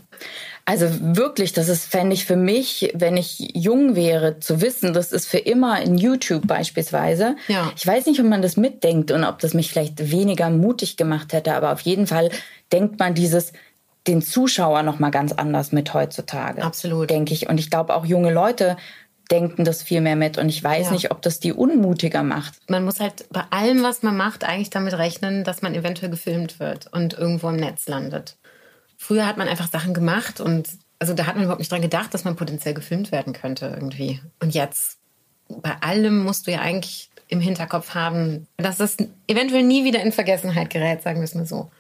Also 0.69 0.89
wirklich, 1.01 1.53
das 1.53 1.69
ist, 1.69 1.85
fände 1.85 2.15
ich 2.15 2.25
für 2.25 2.35
mich, 2.35 2.91
wenn 2.93 3.17
ich 3.17 3.53
jung 3.55 3.95
wäre, 3.95 4.41
zu 4.41 4.61
wissen, 4.61 4.93
das 4.93 5.13
ist 5.13 5.29
für 5.29 5.39
immer 5.39 5.81
in 5.81 5.97
YouTube 5.97 6.45
beispielsweise. 6.49 7.37
Ja. 7.47 7.73
Ich 7.77 7.87
weiß 7.87 8.07
nicht, 8.07 8.19
ob 8.19 8.27
man 8.27 8.43
das 8.43 8.57
mitdenkt 8.57 9.13
und 9.13 9.23
ob 9.23 9.39
das 9.39 9.55
mich 9.55 9.71
vielleicht 9.71 10.11
weniger 10.11 10.51
mutig 10.51 10.97
gemacht 10.97 11.33
hätte, 11.33 11.55
aber 11.55 11.73
auf 11.73 11.83
jeden 11.83 12.09
Fall 12.09 12.31
denkt 12.73 12.99
man 12.99 13.15
dieses, 13.15 13.53
den 14.07 14.23
Zuschauer 14.23 14.83
noch 14.83 14.99
mal 14.99 15.11
ganz 15.11 15.33
anders 15.33 15.73
mit 15.73 15.93
heutzutage. 15.95 16.63
Absolut. 16.63 17.11
Denke 17.11 17.35
ich. 17.35 17.49
Und 17.49 17.59
ich 17.59 17.71
glaube 17.71 17.95
auch 17.95 18.05
junge 18.05 18.33
Leute 18.33 18.77
denken 19.31 19.65
das 19.65 19.83
viel 19.83 20.01
mehr 20.01 20.17
mit. 20.17 20.39
Und 20.39 20.49
ich 20.49 20.63
weiß 20.63 20.87
ja. 20.87 20.93
nicht, 20.93 21.11
ob 21.11 21.23
das 21.23 21.41
die 21.41 21.53
unmutiger 21.53 22.23
macht. 22.23 22.55
Man 22.69 22.85
muss 22.85 23.01
halt 23.01 23.27
bei 23.31 23.43
allem, 23.51 23.83
was 23.83 24.03
man 24.03 24.17
macht, 24.17 24.45
eigentlich 24.45 24.71
damit 24.71 24.95
rechnen, 24.95 25.45
dass 25.45 25.63
man 25.63 25.75
eventuell 25.75 26.11
gefilmt 26.11 26.61
wird 26.61 26.87
und 26.93 27.15
irgendwo 27.15 27.49
im 27.49 27.57
Netz 27.57 27.89
landet. 27.89 28.37
Früher 28.97 29.27
hat 29.27 29.37
man 29.37 29.49
einfach 29.49 29.69
Sachen 29.69 29.95
gemacht 29.95 30.41
und 30.41 30.69
also 30.99 31.13
da 31.13 31.27
hat 31.27 31.35
man 31.35 31.45
überhaupt 31.45 31.61
nicht 31.61 31.71
dran 31.71 31.83
gedacht, 31.83 32.15
dass 32.15 32.25
man 32.25 32.37
potenziell 32.37 32.75
gefilmt 32.75 33.13
werden 33.13 33.33
könnte 33.33 33.67
irgendwie. 33.67 34.21
Und 34.41 34.55
jetzt, 34.55 34.99
bei 35.49 35.75
allem 35.81 36.23
musst 36.23 36.47
du 36.47 36.53
ja 36.53 36.61
eigentlich 36.61 37.11
im 37.29 37.41
Hinterkopf 37.41 37.95
haben, 37.95 38.47
dass 38.57 38.79
das 38.79 38.97
eventuell 39.27 39.65
nie 39.65 39.85
wieder 39.85 40.01
in 40.03 40.13
Vergessenheit 40.13 40.71
gerät, 40.71 41.03
sagen 41.03 41.19
wir 41.19 41.25
es 41.25 41.35
mal 41.35 41.47
so. 41.47 41.71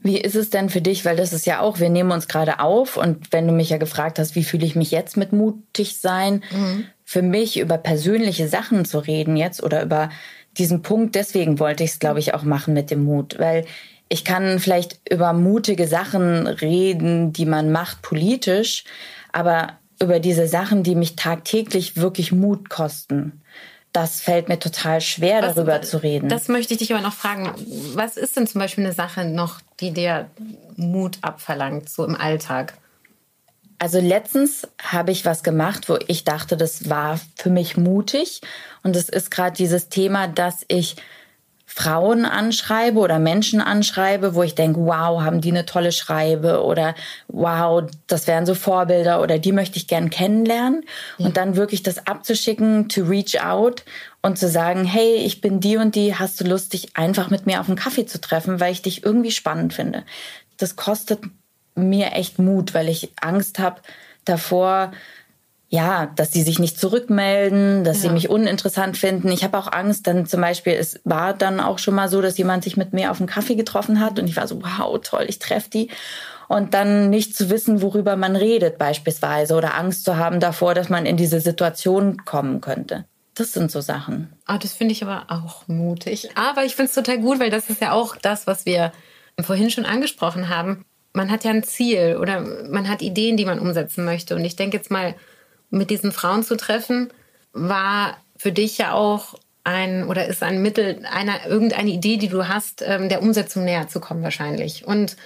Wie 0.00 0.18
ist 0.18 0.36
es 0.36 0.50
denn 0.50 0.70
für 0.70 0.80
dich? 0.80 1.04
Weil 1.04 1.16
das 1.16 1.32
ist 1.32 1.46
ja 1.46 1.60
auch, 1.60 1.80
wir 1.80 1.90
nehmen 1.90 2.12
uns 2.12 2.28
gerade 2.28 2.60
auf 2.60 2.96
und 2.96 3.32
wenn 3.32 3.46
du 3.46 3.52
mich 3.52 3.70
ja 3.70 3.78
gefragt 3.78 4.18
hast, 4.18 4.34
wie 4.36 4.44
fühle 4.44 4.64
ich 4.64 4.76
mich 4.76 4.90
jetzt 4.90 5.16
mit 5.16 5.32
mutig 5.32 5.98
sein, 5.98 6.44
mhm. 6.50 6.84
für 7.04 7.22
mich 7.22 7.58
über 7.58 7.78
persönliche 7.78 8.48
Sachen 8.48 8.84
zu 8.84 8.98
reden 8.98 9.36
jetzt 9.36 9.62
oder 9.62 9.82
über 9.82 10.10
diesen 10.56 10.82
Punkt, 10.82 11.14
deswegen 11.14 11.58
wollte 11.58 11.84
ich 11.84 11.90
es, 11.90 11.98
glaube 11.98 12.20
ich, 12.20 12.34
auch 12.34 12.42
machen 12.42 12.74
mit 12.74 12.90
dem 12.90 13.04
Mut, 13.04 13.38
weil 13.38 13.64
ich 14.08 14.24
kann 14.24 14.58
vielleicht 14.58 15.00
über 15.10 15.32
mutige 15.32 15.86
Sachen 15.86 16.46
reden, 16.46 17.32
die 17.32 17.44
man 17.44 17.70
macht 17.70 18.00
politisch, 18.02 18.84
aber 19.32 19.78
über 20.00 20.20
diese 20.20 20.46
Sachen, 20.46 20.82
die 20.82 20.94
mich 20.94 21.16
tagtäglich 21.16 21.96
wirklich 21.96 22.32
Mut 22.32 22.70
kosten 22.70 23.42
das 23.98 24.20
fällt 24.20 24.48
mir 24.48 24.60
total 24.60 25.00
schwer, 25.00 25.42
was, 25.42 25.56
darüber 25.56 25.82
zu 25.82 26.00
reden. 26.00 26.28
Das 26.28 26.46
möchte 26.46 26.72
ich 26.72 26.78
dich 26.78 26.94
aber 26.94 27.02
noch 27.02 27.14
fragen. 27.14 27.52
Was 27.94 28.16
ist 28.16 28.36
denn 28.36 28.46
zum 28.46 28.60
Beispiel 28.60 28.84
eine 28.84 28.94
Sache 28.94 29.24
noch, 29.24 29.60
die 29.80 29.90
dir 29.90 30.30
Mut 30.76 31.18
abverlangt, 31.20 31.88
so 31.88 32.04
im 32.04 32.14
Alltag? 32.14 32.74
Also 33.80 33.98
letztens 33.98 34.68
habe 34.80 35.10
ich 35.10 35.24
was 35.24 35.42
gemacht, 35.42 35.88
wo 35.88 35.98
ich 36.06 36.22
dachte, 36.22 36.56
das 36.56 36.88
war 36.88 37.18
für 37.34 37.50
mich 37.50 37.76
mutig. 37.76 38.40
Und 38.84 38.94
es 38.94 39.08
ist 39.08 39.32
gerade 39.32 39.56
dieses 39.56 39.88
Thema, 39.88 40.28
dass 40.28 40.64
ich 40.68 40.94
Frauen 41.70 42.24
anschreibe 42.24 42.98
oder 42.98 43.18
Menschen 43.18 43.60
anschreibe, 43.60 44.34
wo 44.34 44.42
ich 44.42 44.54
denke, 44.54 44.80
wow, 44.80 45.20
haben 45.20 45.42
die 45.42 45.50
eine 45.50 45.66
tolle 45.66 45.92
Schreibe 45.92 46.64
oder 46.64 46.94
wow, 47.28 47.84
das 48.06 48.26
wären 48.26 48.46
so 48.46 48.54
Vorbilder 48.54 49.20
oder 49.20 49.38
die 49.38 49.52
möchte 49.52 49.76
ich 49.76 49.86
gern 49.86 50.08
kennenlernen 50.08 50.84
ja. 51.18 51.26
und 51.26 51.36
dann 51.36 51.56
wirklich 51.56 51.82
das 51.82 52.06
abzuschicken, 52.06 52.88
to 52.88 53.02
reach 53.02 53.42
out 53.42 53.84
und 54.22 54.38
zu 54.38 54.48
sagen, 54.48 54.84
hey, 54.84 55.16
ich 55.16 55.42
bin 55.42 55.60
die 55.60 55.76
und 55.76 55.94
die, 55.94 56.14
hast 56.14 56.40
du 56.40 56.44
Lust, 56.44 56.72
dich 56.72 56.96
einfach 56.96 57.28
mit 57.28 57.44
mir 57.44 57.60
auf 57.60 57.68
einen 57.68 57.76
Kaffee 57.76 58.06
zu 58.06 58.18
treffen, 58.18 58.60
weil 58.60 58.72
ich 58.72 58.80
dich 58.80 59.04
irgendwie 59.04 59.30
spannend 59.30 59.74
finde. 59.74 60.04
Das 60.56 60.74
kostet 60.74 61.20
mir 61.74 62.12
echt 62.12 62.38
Mut, 62.38 62.72
weil 62.72 62.88
ich 62.88 63.12
Angst 63.20 63.58
habe 63.58 63.82
davor, 64.24 64.92
ja, 65.70 66.06
dass 66.16 66.32
sie 66.32 66.42
sich 66.42 66.58
nicht 66.58 66.80
zurückmelden, 66.80 67.84
dass 67.84 67.98
ja. 67.98 68.02
sie 68.04 68.14
mich 68.14 68.30
uninteressant 68.30 68.96
finden. 68.96 69.30
Ich 69.30 69.44
habe 69.44 69.58
auch 69.58 69.70
Angst, 69.70 70.06
dann 70.06 70.24
zum 70.24 70.40
Beispiel, 70.40 70.72
es 70.72 71.00
war 71.04 71.34
dann 71.34 71.60
auch 71.60 71.78
schon 71.78 71.94
mal 71.94 72.08
so, 72.08 72.22
dass 72.22 72.38
jemand 72.38 72.64
sich 72.64 72.78
mit 72.78 72.94
mir 72.94 73.10
auf 73.10 73.20
einen 73.20 73.28
Kaffee 73.28 73.54
getroffen 73.54 74.00
hat 74.00 74.18
und 74.18 74.28
ich 74.28 74.36
war 74.36 74.48
so, 74.48 74.62
wow, 74.62 74.98
toll, 75.02 75.26
ich 75.28 75.38
treffe 75.38 75.68
die. 75.68 75.90
Und 76.48 76.72
dann 76.72 77.10
nicht 77.10 77.36
zu 77.36 77.50
wissen, 77.50 77.82
worüber 77.82 78.16
man 78.16 78.34
redet 78.34 78.78
beispielsweise 78.78 79.54
oder 79.54 79.74
Angst 79.74 80.04
zu 80.04 80.16
haben 80.16 80.40
davor, 80.40 80.74
dass 80.74 80.88
man 80.88 81.04
in 81.04 81.18
diese 81.18 81.40
Situation 81.40 82.24
kommen 82.24 82.62
könnte. 82.62 83.04
Das 83.34 83.52
sind 83.52 83.70
so 83.70 83.82
Sachen. 83.82 84.32
Ah, 84.46 84.56
das 84.56 84.72
finde 84.72 84.92
ich 84.92 85.02
aber 85.02 85.26
auch 85.28 85.68
mutig. 85.68 86.30
Aber 86.34 86.64
ich 86.64 86.74
finde 86.74 86.88
es 86.88 86.94
total 86.94 87.18
gut, 87.18 87.38
weil 87.38 87.50
das 87.50 87.68
ist 87.68 87.82
ja 87.82 87.92
auch 87.92 88.16
das, 88.16 88.46
was 88.46 88.64
wir 88.64 88.92
vorhin 89.38 89.70
schon 89.70 89.84
angesprochen 89.84 90.48
haben. 90.48 90.86
Man 91.12 91.30
hat 91.30 91.44
ja 91.44 91.50
ein 91.50 91.62
Ziel 91.62 92.16
oder 92.18 92.40
man 92.40 92.88
hat 92.88 93.02
Ideen, 93.02 93.36
die 93.36 93.44
man 93.44 93.60
umsetzen 93.60 94.06
möchte. 94.06 94.34
Und 94.34 94.44
ich 94.44 94.56
denke 94.56 94.78
jetzt 94.78 94.90
mal, 94.90 95.14
mit 95.70 95.90
diesen 95.90 96.12
Frauen 96.12 96.42
zu 96.42 96.56
treffen, 96.56 97.12
war 97.52 98.16
für 98.36 98.52
dich 98.52 98.78
ja 98.78 98.92
auch 98.92 99.34
ein 99.64 100.06
oder 100.06 100.26
ist 100.26 100.42
ein 100.42 100.62
Mittel, 100.62 101.04
einer, 101.10 101.46
irgendeine 101.46 101.90
Idee, 101.90 102.16
die 102.16 102.28
du 102.28 102.48
hast, 102.48 102.82
ähm, 102.86 103.08
der 103.08 103.22
Umsetzung 103.22 103.64
näher 103.64 103.88
zu 103.88 104.00
kommen 104.00 104.22
wahrscheinlich. 104.22 104.86
Und 104.86 105.16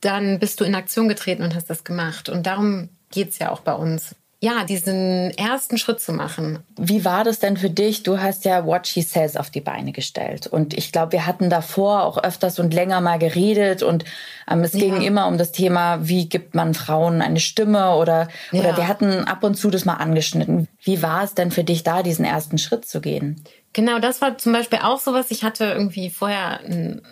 dann 0.00 0.38
bist 0.38 0.60
du 0.60 0.64
in 0.64 0.74
Aktion 0.74 1.08
getreten 1.08 1.42
und 1.42 1.54
hast 1.54 1.68
das 1.70 1.84
gemacht. 1.84 2.28
Und 2.28 2.46
darum 2.46 2.90
geht 3.10 3.30
es 3.30 3.38
ja 3.38 3.50
auch 3.50 3.60
bei 3.60 3.72
uns 3.72 4.14
ja, 4.42 4.64
diesen 4.64 5.30
ersten 5.38 5.78
Schritt 5.78 6.00
zu 6.00 6.12
machen. 6.12 6.58
Wie 6.76 7.04
war 7.04 7.22
das 7.22 7.38
denn 7.38 7.56
für 7.56 7.70
dich? 7.70 8.02
Du 8.02 8.18
hast 8.18 8.44
ja 8.44 8.66
What 8.66 8.88
She 8.88 9.00
Says 9.00 9.36
auf 9.36 9.50
die 9.50 9.60
Beine 9.60 9.92
gestellt. 9.92 10.48
Und 10.48 10.74
ich 10.74 10.90
glaube, 10.90 11.12
wir 11.12 11.26
hatten 11.26 11.48
davor 11.48 12.02
auch 12.02 12.18
öfters 12.18 12.58
und 12.58 12.74
länger 12.74 13.00
mal 13.00 13.20
geredet. 13.20 13.84
Und 13.84 14.04
ähm, 14.50 14.64
es 14.64 14.72
ja. 14.72 14.80
ging 14.80 15.00
immer 15.00 15.28
um 15.28 15.38
das 15.38 15.52
Thema, 15.52 16.08
wie 16.08 16.28
gibt 16.28 16.56
man 16.56 16.74
Frauen 16.74 17.22
eine 17.22 17.38
Stimme? 17.38 17.94
Oder, 17.94 18.26
ja. 18.50 18.62
oder 18.62 18.76
wir 18.76 18.88
hatten 18.88 19.28
ab 19.28 19.44
und 19.44 19.54
zu 19.54 19.70
das 19.70 19.84
mal 19.84 19.94
angeschnitten. 19.94 20.66
Wie 20.82 21.02
war 21.02 21.22
es 21.22 21.34
denn 21.34 21.52
für 21.52 21.62
dich 21.62 21.84
da, 21.84 22.02
diesen 22.02 22.24
ersten 22.24 22.58
Schritt 22.58 22.84
zu 22.84 23.00
gehen? 23.00 23.44
Genau, 23.72 24.00
das 24.00 24.20
war 24.20 24.38
zum 24.38 24.52
Beispiel 24.52 24.80
auch 24.82 24.98
sowas. 24.98 25.30
Ich 25.30 25.44
hatte 25.44 25.66
irgendwie 25.66 26.10
vorher 26.10 26.58
einen 26.58 27.02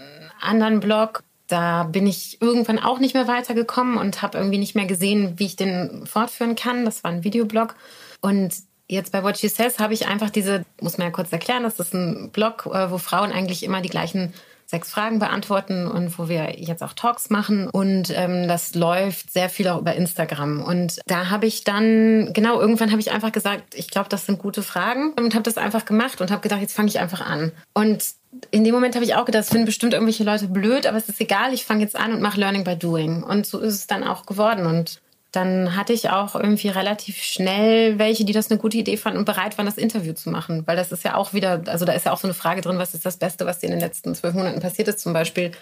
anderen 0.40 0.80
Blog 0.80 1.22
da 1.50 1.84
bin 1.84 2.06
ich 2.06 2.40
irgendwann 2.40 2.78
auch 2.78 2.98
nicht 2.98 3.14
mehr 3.14 3.28
weitergekommen 3.28 3.98
und 3.98 4.22
habe 4.22 4.38
irgendwie 4.38 4.58
nicht 4.58 4.74
mehr 4.74 4.86
gesehen, 4.86 5.34
wie 5.36 5.46
ich 5.46 5.56
den 5.56 6.06
fortführen 6.06 6.54
kann. 6.54 6.84
Das 6.84 7.04
war 7.04 7.10
ein 7.10 7.24
Videoblog. 7.24 7.74
Und 8.20 8.54
jetzt 8.88 9.12
bei 9.12 9.22
What 9.22 9.38
She 9.38 9.48
Says 9.48 9.78
habe 9.78 9.94
ich 9.94 10.06
einfach 10.06 10.30
diese, 10.30 10.64
muss 10.80 10.98
man 10.98 11.08
ja 11.08 11.10
kurz 11.12 11.32
erklären, 11.32 11.62
das 11.62 11.80
ist 11.80 11.94
ein 11.94 12.30
Blog, 12.30 12.66
äh, 12.66 12.90
wo 12.90 12.98
Frauen 12.98 13.32
eigentlich 13.32 13.62
immer 13.62 13.80
die 13.80 13.88
gleichen 13.88 14.32
sechs 14.70 14.90
Fragen 14.90 15.18
beantworten 15.18 15.86
und 15.86 16.18
wo 16.18 16.28
wir 16.28 16.58
jetzt 16.58 16.82
auch 16.82 16.92
Talks 16.92 17.28
machen. 17.28 17.68
Und 17.68 18.12
ähm, 18.16 18.48
das 18.48 18.74
läuft 18.74 19.32
sehr 19.32 19.48
viel 19.48 19.68
auch 19.68 19.80
über 19.80 19.94
Instagram. 19.94 20.62
Und 20.62 21.00
da 21.06 21.30
habe 21.30 21.46
ich 21.46 21.64
dann, 21.64 22.32
genau, 22.32 22.60
irgendwann 22.60 22.90
habe 22.90 23.00
ich 23.00 23.10
einfach 23.10 23.32
gesagt, 23.32 23.74
ich 23.74 23.90
glaube, 23.90 24.08
das 24.08 24.26
sind 24.26 24.38
gute 24.38 24.62
Fragen 24.62 25.12
und 25.14 25.34
habe 25.34 25.42
das 25.42 25.58
einfach 25.58 25.84
gemacht 25.84 26.20
und 26.20 26.30
habe 26.30 26.40
gedacht, 26.40 26.60
jetzt 26.60 26.74
fange 26.74 26.88
ich 26.88 27.00
einfach 27.00 27.20
an. 27.20 27.52
Und 27.74 28.04
in 28.50 28.64
dem 28.64 28.74
Moment 28.74 28.94
habe 28.94 29.04
ich 29.04 29.16
auch 29.16 29.24
gedacht, 29.24 29.40
das 29.40 29.50
finden 29.50 29.66
bestimmt 29.66 29.92
irgendwelche 29.92 30.24
Leute 30.24 30.46
blöd, 30.46 30.86
aber 30.86 30.96
es 30.96 31.08
ist 31.08 31.20
egal, 31.20 31.52
ich 31.52 31.64
fange 31.64 31.82
jetzt 31.82 31.96
an 31.96 32.12
und 32.12 32.20
mache 32.20 32.38
Learning 32.38 32.64
by 32.64 32.76
Doing. 32.76 33.22
Und 33.22 33.46
so 33.46 33.58
ist 33.58 33.74
es 33.74 33.86
dann 33.86 34.04
auch 34.04 34.24
geworden. 34.24 34.66
Und 34.66 35.00
dann 35.32 35.76
hatte 35.76 35.92
ich 35.92 36.10
auch 36.10 36.34
irgendwie 36.34 36.68
relativ 36.68 37.22
schnell 37.22 37.98
welche, 37.98 38.24
die 38.24 38.32
das 38.32 38.50
eine 38.50 38.58
gute 38.58 38.78
Idee 38.78 38.96
fanden 38.96 39.18
und 39.18 39.24
bereit 39.24 39.56
waren, 39.58 39.66
das 39.66 39.78
Interview 39.78 40.12
zu 40.12 40.30
machen. 40.30 40.66
Weil 40.66 40.76
das 40.76 40.90
ist 40.90 41.04
ja 41.04 41.14
auch 41.14 41.32
wieder, 41.32 41.62
also 41.66 41.84
da 41.84 41.92
ist 41.92 42.06
ja 42.06 42.12
auch 42.12 42.18
so 42.18 42.26
eine 42.26 42.34
Frage 42.34 42.60
drin, 42.62 42.78
was 42.78 42.94
ist 42.94 43.06
das 43.06 43.16
Beste, 43.16 43.46
was 43.46 43.60
dir 43.60 43.66
in 43.66 43.72
den 43.72 43.80
letzten 43.80 44.14
zwölf 44.14 44.34
Monaten 44.34 44.60
passiert 44.60 44.88
ist 44.88 45.00
zum 45.00 45.12
Beispiel, 45.12 45.52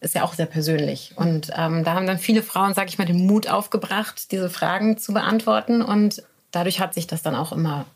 ist 0.00 0.16
ja 0.16 0.24
auch 0.24 0.34
sehr 0.34 0.46
persönlich. 0.46 1.12
Und 1.14 1.50
ähm, 1.56 1.84
da 1.84 1.94
haben 1.94 2.06
dann 2.06 2.18
viele 2.18 2.42
Frauen, 2.42 2.74
sage 2.74 2.88
ich 2.88 2.98
mal, 2.98 3.06
den 3.06 3.26
Mut 3.26 3.48
aufgebracht, 3.48 4.32
diese 4.32 4.50
Fragen 4.50 4.98
zu 4.98 5.12
beantworten. 5.12 5.82
Und 5.82 6.24
dadurch 6.50 6.80
hat 6.80 6.94
sich 6.94 7.06
das 7.06 7.22
dann 7.22 7.36
auch 7.36 7.52
immer 7.52 7.86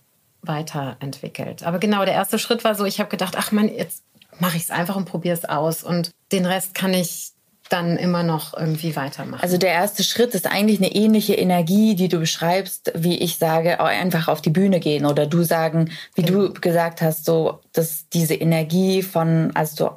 weiterentwickelt. 0.43 1.65
Aber 1.65 1.81
genau, 1.81 2.05
der 2.05 2.15
erste 2.15 2.39
Schritt 2.39 2.63
war 2.63 2.77
so, 2.77 2.85
ich 2.85 3.01
habe 3.01 3.11
gedacht, 3.11 3.35
ach 3.37 3.51
man, 3.51 3.69
jetzt 3.69 4.05
mache 4.39 4.57
ich 4.57 4.65
es 4.65 4.71
einfach 4.71 4.95
und 4.95 5.07
probiere 5.07 5.37
es 5.37 5.45
aus. 5.45 5.83
Und 5.83 6.13
den 6.31 6.47
Rest 6.47 6.75
kann 6.75 6.95
ich 6.95 7.33
dann 7.69 7.97
immer 7.97 8.23
noch 8.23 8.57
irgendwie 8.57 8.97
weitermachen. 8.97 9.43
Also 9.43 9.59
der 9.59 9.71
erste 9.71 10.05
Schritt 10.05 10.35
ist 10.35 10.47
eigentlich 10.47 10.79
eine 10.79 10.95
ähnliche 10.95 11.35
Energie, 11.35 11.95
die 11.95 12.09
du 12.09 12.19
beschreibst, 12.19 12.93
wie 12.95 13.19
ich 13.19 13.39
sage, 13.39 13.81
einfach 13.81 14.29
auf 14.29 14.41
die 14.41 14.51
Bühne 14.51 14.81
gehen 14.81 15.07
oder 15.07 15.27
du 15.27 15.43
sagen, 15.43 15.91
wie 16.15 16.23
ja. 16.23 16.27
du 16.29 16.53
gesagt 16.53 17.03
hast, 17.03 17.25
so 17.25 17.61
dass 17.73 18.09
diese 18.13 18.35
Energie 18.35 19.03
von 19.03 19.51
als 19.55 19.75
du 19.75 19.91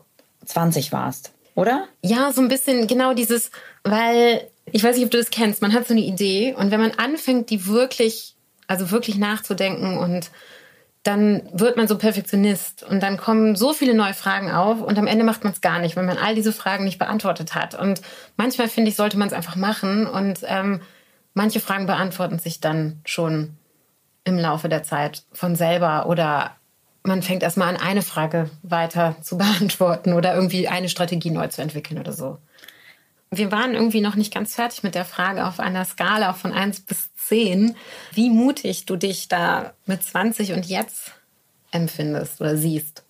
20 0.45 0.91
warst, 0.91 1.31
oder? 1.55 1.87
Ja, 2.03 2.31
so 2.31 2.41
ein 2.41 2.47
bisschen 2.47 2.87
genau 2.87 3.13
dieses, 3.13 3.51
weil 3.83 4.47
ich 4.71 4.83
weiß 4.83 4.95
nicht, 4.95 5.05
ob 5.05 5.11
du 5.11 5.17
das 5.17 5.29
kennst, 5.29 5.61
man 5.61 5.73
hat 5.73 5.87
so 5.87 5.93
eine 5.93 6.01
Idee 6.01 6.55
und 6.55 6.71
wenn 6.71 6.79
man 6.79 6.91
anfängt, 6.91 7.49
die 7.49 7.67
wirklich 7.67 8.35
also 8.69 8.91
wirklich 8.91 9.17
nachzudenken 9.17 9.97
und 9.97 10.29
dann 11.03 11.43
wird 11.53 11.77
man 11.77 11.87
so 11.87 11.97
Perfektionist 11.97 12.83
und 12.83 13.01
dann 13.01 13.17
kommen 13.17 13.55
so 13.55 13.73
viele 13.73 13.93
neue 13.93 14.13
Fragen 14.13 14.51
auf 14.51 14.81
und 14.81 14.97
am 14.97 15.07
Ende 15.07 15.23
macht 15.23 15.43
man 15.43 15.53
es 15.53 15.61
gar 15.61 15.79
nicht, 15.79 15.95
wenn 15.95 16.05
man 16.05 16.17
all 16.17 16.35
diese 16.35 16.51
Fragen 16.51 16.83
nicht 16.83 16.99
beantwortet 16.99 17.55
hat. 17.55 17.73
Und 17.73 18.01
manchmal 18.35 18.67
finde 18.67 18.89
ich, 18.89 18.97
sollte 18.97 19.17
man 19.17 19.29
es 19.29 19.33
einfach 19.33 19.55
machen 19.55 20.05
und 20.07 20.39
ähm, 20.45 20.81
manche 21.33 21.61
Fragen 21.61 21.85
beantworten 21.85 22.37
sich 22.37 22.59
dann 22.59 22.99
schon 23.05 23.55
im 24.25 24.37
Laufe 24.37 24.67
der 24.67 24.83
Zeit 24.83 25.23
von 25.31 25.55
selber 25.55 26.05
oder 26.07 26.55
man 27.03 27.23
fängt 27.23 27.43
erstmal 27.43 27.69
an, 27.69 27.81
eine 27.81 28.01
Frage 28.01 28.49
weiter 28.61 29.15
zu 29.21 29.37
beantworten 29.39 30.13
oder 30.13 30.35
irgendwie 30.35 30.67
eine 30.67 30.89
Strategie 30.89 31.31
neu 31.31 31.47
zu 31.47 31.61
entwickeln 31.61 31.99
oder 31.99 32.11
so. 32.11 32.39
Wir 33.31 33.51
waren 33.51 33.75
irgendwie 33.75 34.01
noch 34.01 34.15
nicht 34.15 34.33
ganz 34.33 34.55
fertig 34.55 34.81
mit 34.81 34.95
der 34.95 35.05
Frage 35.05 35.45
auf 35.45 35.59
einer 35.59 35.85
Skala 35.85 36.33
von 36.33 36.51
1 36.51 36.81
bis 36.81 37.13
10, 37.27 37.75
wie 38.13 38.29
mutig 38.29 38.85
du 38.85 38.95
dich 38.95 39.27
da 39.27 39.73
mit 39.85 40.03
20 40.03 40.53
und 40.53 40.65
jetzt 40.65 41.11
empfindest 41.71 42.41
oder 42.41 42.57
siehst. 42.57 43.03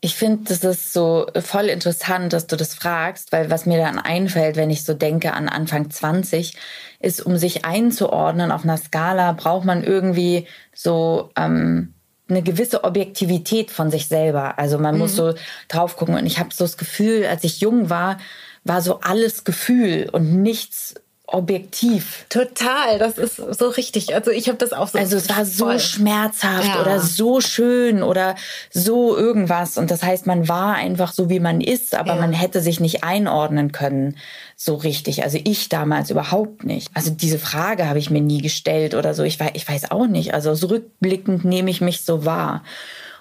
Ich 0.00 0.16
finde, 0.16 0.44
das 0.44 0.62
ist 0.64 0.92
so 0.92 1.26
voll 1.40 1.66
interessant, 1.66 2.32
dass 2.32 2.46
du 2.46 2.56
das 2.56 2.74
fragst, 2.74 3.32
weil 3.32 3.50
was 3.50 3.64
mir 3.64 3.78
dann 3.78 3.98
einfällt, 3.98 4.56
wenn 4.56 4.68
ich 4.68 4.84
so 4.84 4.92
denke 4.92 5.32
an 5.32 5.48
Anfang 5.48 5.90
20, 5.90 6.56
ist, 7.00 7.24
um 7.24 7.38
sich 7.38 7.64
einzuordnen 7.64 8.50
auf 8.50 8.64
einer 8.64 8.76
Skala, 8.76 9.32
braucht 9.32 9.64
man 9.64 9.82
irgendwie 9.82 10.46
so 10.74 11.30
ähm, 11.36 11.94
eine 12.28 12.42
gewisse 12.42 12.84
Objektivität 12.84 13.70
von 13.70 13.90
sich 13.90 14.08
selber. 14.08 14.58
Also 14.58 14.78
man 14.78 14.94
mhm. 14.94 15.00
muss 15.00 15.16
so 15.16 15.34
drauf 15.68 15.96
gucken. 15.96 16.16
Und 16.16 16.26
ich 16.26 16.38
habe 16.38 16.52
so 16.52 16.64
das 16.64 16.76
Gefühl, 16.76 17.26
als 17.26 17.44
ich 17.44 17.60
jung 17.60 17.90
war, 17.90 18.18
war 18.64 18.82
so 18.82 19.00
alles 19.00 19.44
Gefühl 19.44 20.08
und 20.10 20.42
nichts 20.42 20.94
objektiv. 21.26 22.26
Total, 22.28 22.98
das 22.98 23.16
ist 23.16 23.36
so 23.36 23.68
richtig. 23.68 24.14
Also 24.14 24.30
ich 24.30 24.48
habe 24.48 24.58
das 24.58 24.72
auch 24.72 24.88
so. 24.88 24.98
Also 24.98 25.16
es 25.16 25.28
war 25.30 25.46
so 25.46 25.64
voll. 25.64 25.80
schmerzhaft 25.80 26.68
ja. 26.68 26.80
oder 26.80 27.00
so 27.00 27.40
schön 27.40 28.02
oder 28.02 28.36
so 28.70 29.16
irgendwas. 29.16 29.78
Und 29.78 29.90
das 29.90 30.02
heißt, 30.02 30.26
man 30.26 30.48
war 30.48 30.74
einfach 30.74 31.12
so, 31.12 31.30
wie 31.30 31.40
man 31.40 31.60
ist, 31.60 31.94
aber 31.94 32.14
ja. 32.14 32.20
man 32.20 32.32
hätte 32.32 32.60
sich 32.60 32.78
nicht 32.78 33.04
einordnen 33.04 33.72
können 33.72 34.16
so 34.56 34.74
richtig. 34.74 35.24
Also 35.24 35.38
ich 35.42 35.68
damals 35.68 36.10
überhaupt 36.10 36.64
nicht. 36.64 36.90
Also 36.94 37.10
diese 37.10 37.38
Frage 37.38 37.88
habe 37.88 37.98
ich 37.98 38.10
mir 38.10 38.20
nie 38.20 38.42
gestellt 38.42 38.94
oder 38.94 39.14
so. 39.14 39.22
Ich 39.22 39.40
weiß, 39.40 39.52
ich 39.54 39.68
weiß 39.68 39.90
auch 39.90 40.06
nicht. 40.06 40.34
Also 40.34 40.54
zurückblickend 40.54 41.44
nehme 41.44 41.70
ich 41.70 41.80
mich 41.80 42.02
so 42.02 42.24
wahr. 42.24 42.62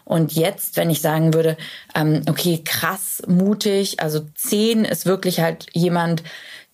Und 0.06 0.34
jetzt, 0.34 0.78
wenn 0.78 0.90
ich 0.90 1.02
sagen 1.02 1.34
würde, 1.34 1.58
ähm, 1.96 2.22
okay, 2.30 2.62
krass, 2.64 3.24
mutig, 3.28 4.00
also 4.00 4.22
zehn 4.36 4.86
ist 4.86 5.06
wirklich 5.06 5.40
halt 5.40 5.68
jemand, 5.74 6.24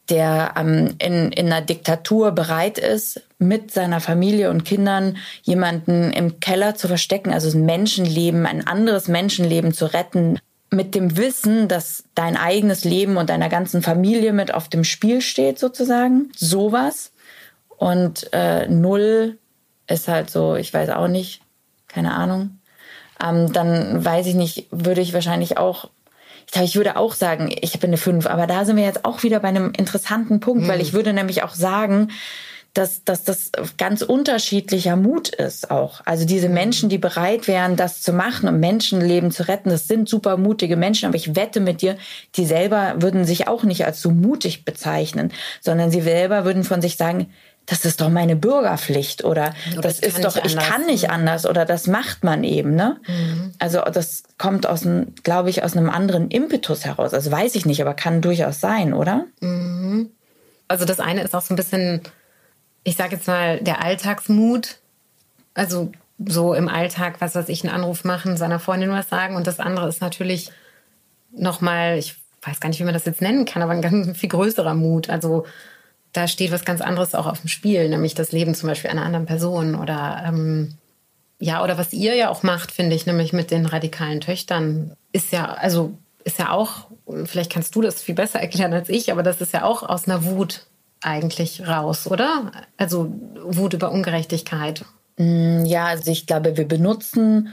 der 0.09 0.53
ähm, 0.57 0.95
in, 0.99 1.31
in 1.31 1.45
einer 1.47 1.61
Diktatur 1.61 2.31
bereit 2.31 2.79
ist, 2.79 3.21
mit 3.37 3.71
seiner 3.71 3.99
Familie 3.99 4.49
und 4.49 4.65
Kindern 4.65 5.17
jemanden 5.43 6.11
im 6.11 6.39
Keller 6.39 6.75
zu 6.75 6.87
verstecken, 6.87 7.31
also 7.31 7.55
ein 7.55 7.65
Menschenleben, 7.65 8.45
ein 8.45 8.65
anderes 8.65 9.07
Menschenleben 9.07 9.73
zu 9.73 9.85
retten, 9.85 10.39
mit 10.71 10.93
dem 10.93 11.17
Wissen, 11.17 11.67
dass 11.67 12.03
dein 12.13 12.37
eigenes 12.37 12.83
Leben 12.83 13.17
und 13.17 13.29
deiner 13.31 13.49
ganzen 13.49 13.81
Familie 13.81 14.33
mit 14.33 14.53
auf 14.53 14.67
dem 14.67 14.83
Spiel 14.83 15.21
steht, 15.21 15.57
sozusagen. 15.57 16.31
Sowas. 16.35 17.11
Und 17.77 18.31
äh, 18.33 18.67
null 18.67 19.37
ist 19.87 20.07
halt 20.07 20.29
so, 20.29 20.55
ich 20.55 20.71
weiß 20.71 20.89
auch 20.91 21.07
nicht, 21.07 21.41
keine 21.87 22.13
Ahnung 22.13 22.58
ähm, 23.23 23.51
dann 23.53 24.03
weiß 24.03 24.27
ich 24.27 24.35
nicht, 24.35 24.67
würde 24.71 25.01
ich 25.01 25.13
wahrscheinlich 25.13 25.57
auch 25.57 25.89
ich 26.49 26.53
glaube, 26.53 26.65
ich 26.65 26.75
würde 26.77 26.97
auch 26.97 27.13
sagen, 27.13 27.53
ich 27.61 27.79
bin 27.79 27.91
eine 27.91 27.97
5, 27.97 28.25
aber 28.25 28.47
da 28.47 28.65
sind 28.65 28.75
wir 28.75 28.83
jetzt 28.83 29.05
auch 29.05 29.21
wieder 29.21 29.39
bei 29.39 29.49
einem 29.49 29.71
interessanten 29.77 30.39
Punkt, 30.39 30.63
mhm. 30.63 30.67
weil 30.67 30.81
ich 30.81 30.93
würde 30.93 31.13
nämlich 31.13 31.43
auch 31.43 31.53
sagen, 31.53 32.09
dass, 32.73 33.03
dass 33.03 33.23
das 33.23 33.51
ganz 33.77 34.01
unterschiedlicher 34.01 34.95
Mut 34.95 35.29
ist 35.29 35.69
auch. 35.69 36.01
Also 36.05 36.25
diese 36.25 36.47
mhm. 36.47 36.53
Menschen, 36.55 36.89
die 36.89 36.97
bereit 36.97 37.47
wären, 37.47 37.75
das 37.75 38.01
zu 38.01 38.13
machen, 38.13 38.47
um 38.49 38.59
Menschenleben 38.59 39.31
zu 39.31 39.47
retten, 39.47 39.69
das 39.69 39.87
sind 39.87 40.07
super 40.07 40.37
mutige 40.37 40.75
Menschen, 40.75 41.05
aber 41.05 41.15
ich 41.15 41.35
wette 41.35 41.59
mit 41.59 41.81
dir, 41.81 41.97
die 42.35 42.45
selber 42.45 42.95
würden 42.97 43.25
sich 43.25 43.47
auch 43.47 43.63
nicht 43.63 43.85
als 43.85 44.01
so 44.01 44.11
mutig 44.11 44.65
bezeichnen, 44.65 45.31
sondern 45.61 45.91
sie 45.91 46.01
selber 46.01 46.45
würden 46.45 46.63
von 46.63 46.81
sich 46.81 46.97
sagen, 46.97 47.31
das 47.69 47.85
ist 47.85 48.01
doch 48.01 48.09
meine 48.09 48.35
Bürgerpflicht 48.35 49.23
oder, 49.23 49.53
oder 49.73 49.81
das, 49.81 49.99
ist 49.99 50.23
doch, 50.23 50.43
ich, 50.43 50.57
kann 50.57 50.87
nicht 50.87 51.11
anders 51.11 51.45
oder 51.45 51.65
das 51.65 51.85
macht 51.85 52.23
man 52.23 52.43
eben, 52.43 52.73
ne? 52.73 52.99
Mhm. 53.07 53.53
Also 53.59 53.81
das 53.81 54.23
kommt 54.39 54.65
aus 54.65 54.85
einem, 54.85 55.13
glaube 55.23 55.51
ich, 55.51 55.63
aus 55.63 55.77
einem 55.77 55.89
anderen 55.89 56.29
Impetus 56.31 56.85
heraus. 56.85 57.13
Also 57.13 57.31
weiß 57.31 57.53
ich 57.55 57.65
nicht, 57.65 57.81
aber 57.81 57.93
kann 57.93 58.21
durchaus 58.21 58.59
sein, 58.59 58.93
oder? 58.93 59.25
Mhm. 59.41 60.09
Also 60.67 60.85
das 60.85 60.99
eine 60.99 61.21
ist 61.21 61.35
auch 61.35 61.41
so 61.41 61.53
ein 61.53 61.57
bisschen, 61.57 62.01
ich 62.83 62.95
sage 62.95 63.15
jetzt 63.15 63.27
mal, 63.27 63.59
der 63.59 63.83
Alltagsmut, 63.83 64.77
Also 65.53 65.91
so 66.25 66.53
im 66.53 66.67
Alltag, 66.67 67.21
was 67.21 67.35
weiß 67.35 67.49
ich, 67.49 67.63
einen 67.63 67.73
Anruf 67.73 68.03
machen, 68.03 68.35
seiner 68.35 68.59
Freundin 68.59 68.89
was 68.91 69.09
sagen. 69.09 69.35
Und 69.35 69.45
das 69.45 69.59
andere 69.59 69.87
ist 69.87 70.01
natürlich 70.01 70.51
nochmal, 71.31 71.97
ich 71.97 72.15
weiß 72.41 72.59
gar 72.59 72.69
nicht, 72.69 72.79
wie 72.79 72.85
man 72.85 72.93
das 72.93 73.05
jetzt 73.05 73.21
nennen 73.21 73.45
kann, 73.45 73.61
aber 73.61 73.73
ein 73.73 73.81
ganz 73.81 74.17
viel 74.17 74.29
größerer 74.29 74.73
Mut. 74.73 75.09
Also 75.09 75.45
da 76.13 76.27
steht 76.27 76.51
was 76.51 76.65
ganz 76.65 76.81
anderes 76.81 77.15
auch 77.15 77.27
auf 77.27 77.41
dem 77.41 77.47
Spiel, 77.47 77.87
nämlich 77.89 78.15
das 78.15 78.31
Leben 78.31 78.55
zum 78.55 78.67
Beispiel 78.67 78.89
einer 78.89 79.05
anderen 79.05 79.25
Person 79.25 79.75
oder 79.75 80.23
ähm, 80.25 80.75
ja, 81.39 81.63
oder 81.63 81.77
was 81.77 81.93
ihr 81.93 82.15
ja 82.15 82.29
auch 82.29 82.43
macht, 82.43 82.71
finde 82.71 82.95
ich, 82.95 83.05
nämlich 83.05 83.31
mit 83.31 83.49
den 83.49 83.65
radikalen 83.65 84.19
Töchtern, 84.19 84.93
ist 85.13 85.31
ja, 85.31 85.45
also 85.53 85.97
ist 86.25 86.37
ja 86.37 86.51
auch, 86.51 86.87
vielleicht 87.25 87.51
kannst 87.51 87.75
du 87.75 87.81
das 87.81 88.01
viel 88.01 88.15
besser 88.15 88.39
erklären 88.39 88.73
als 88.73 88.89
ich, 88.89 89.11
aber 89.11 89.23
das 89.23 89.39
ist 89.39 89.53
ja 89.53 89.63
auch 89.63 89.83
aus 89.83 90.07
einer 90.07 90.25
Wut 90.25 90.65
eigentlich 91.01 91.65
raus, 91.65 92.07
oder? 92.07 92.51
Also 92.77 93.13
Wut 93.41 93.73
über 93.73 93.91
Ungerechtigkeit. 93.91 94.83
Mm, 95.17 95.63
ja, 95.65 95.85
also 95.85 96.11
ich 96.11 96.27
glaube, 96.27 96.57
wir 96.57 96.67
benutzen 96.67 97.49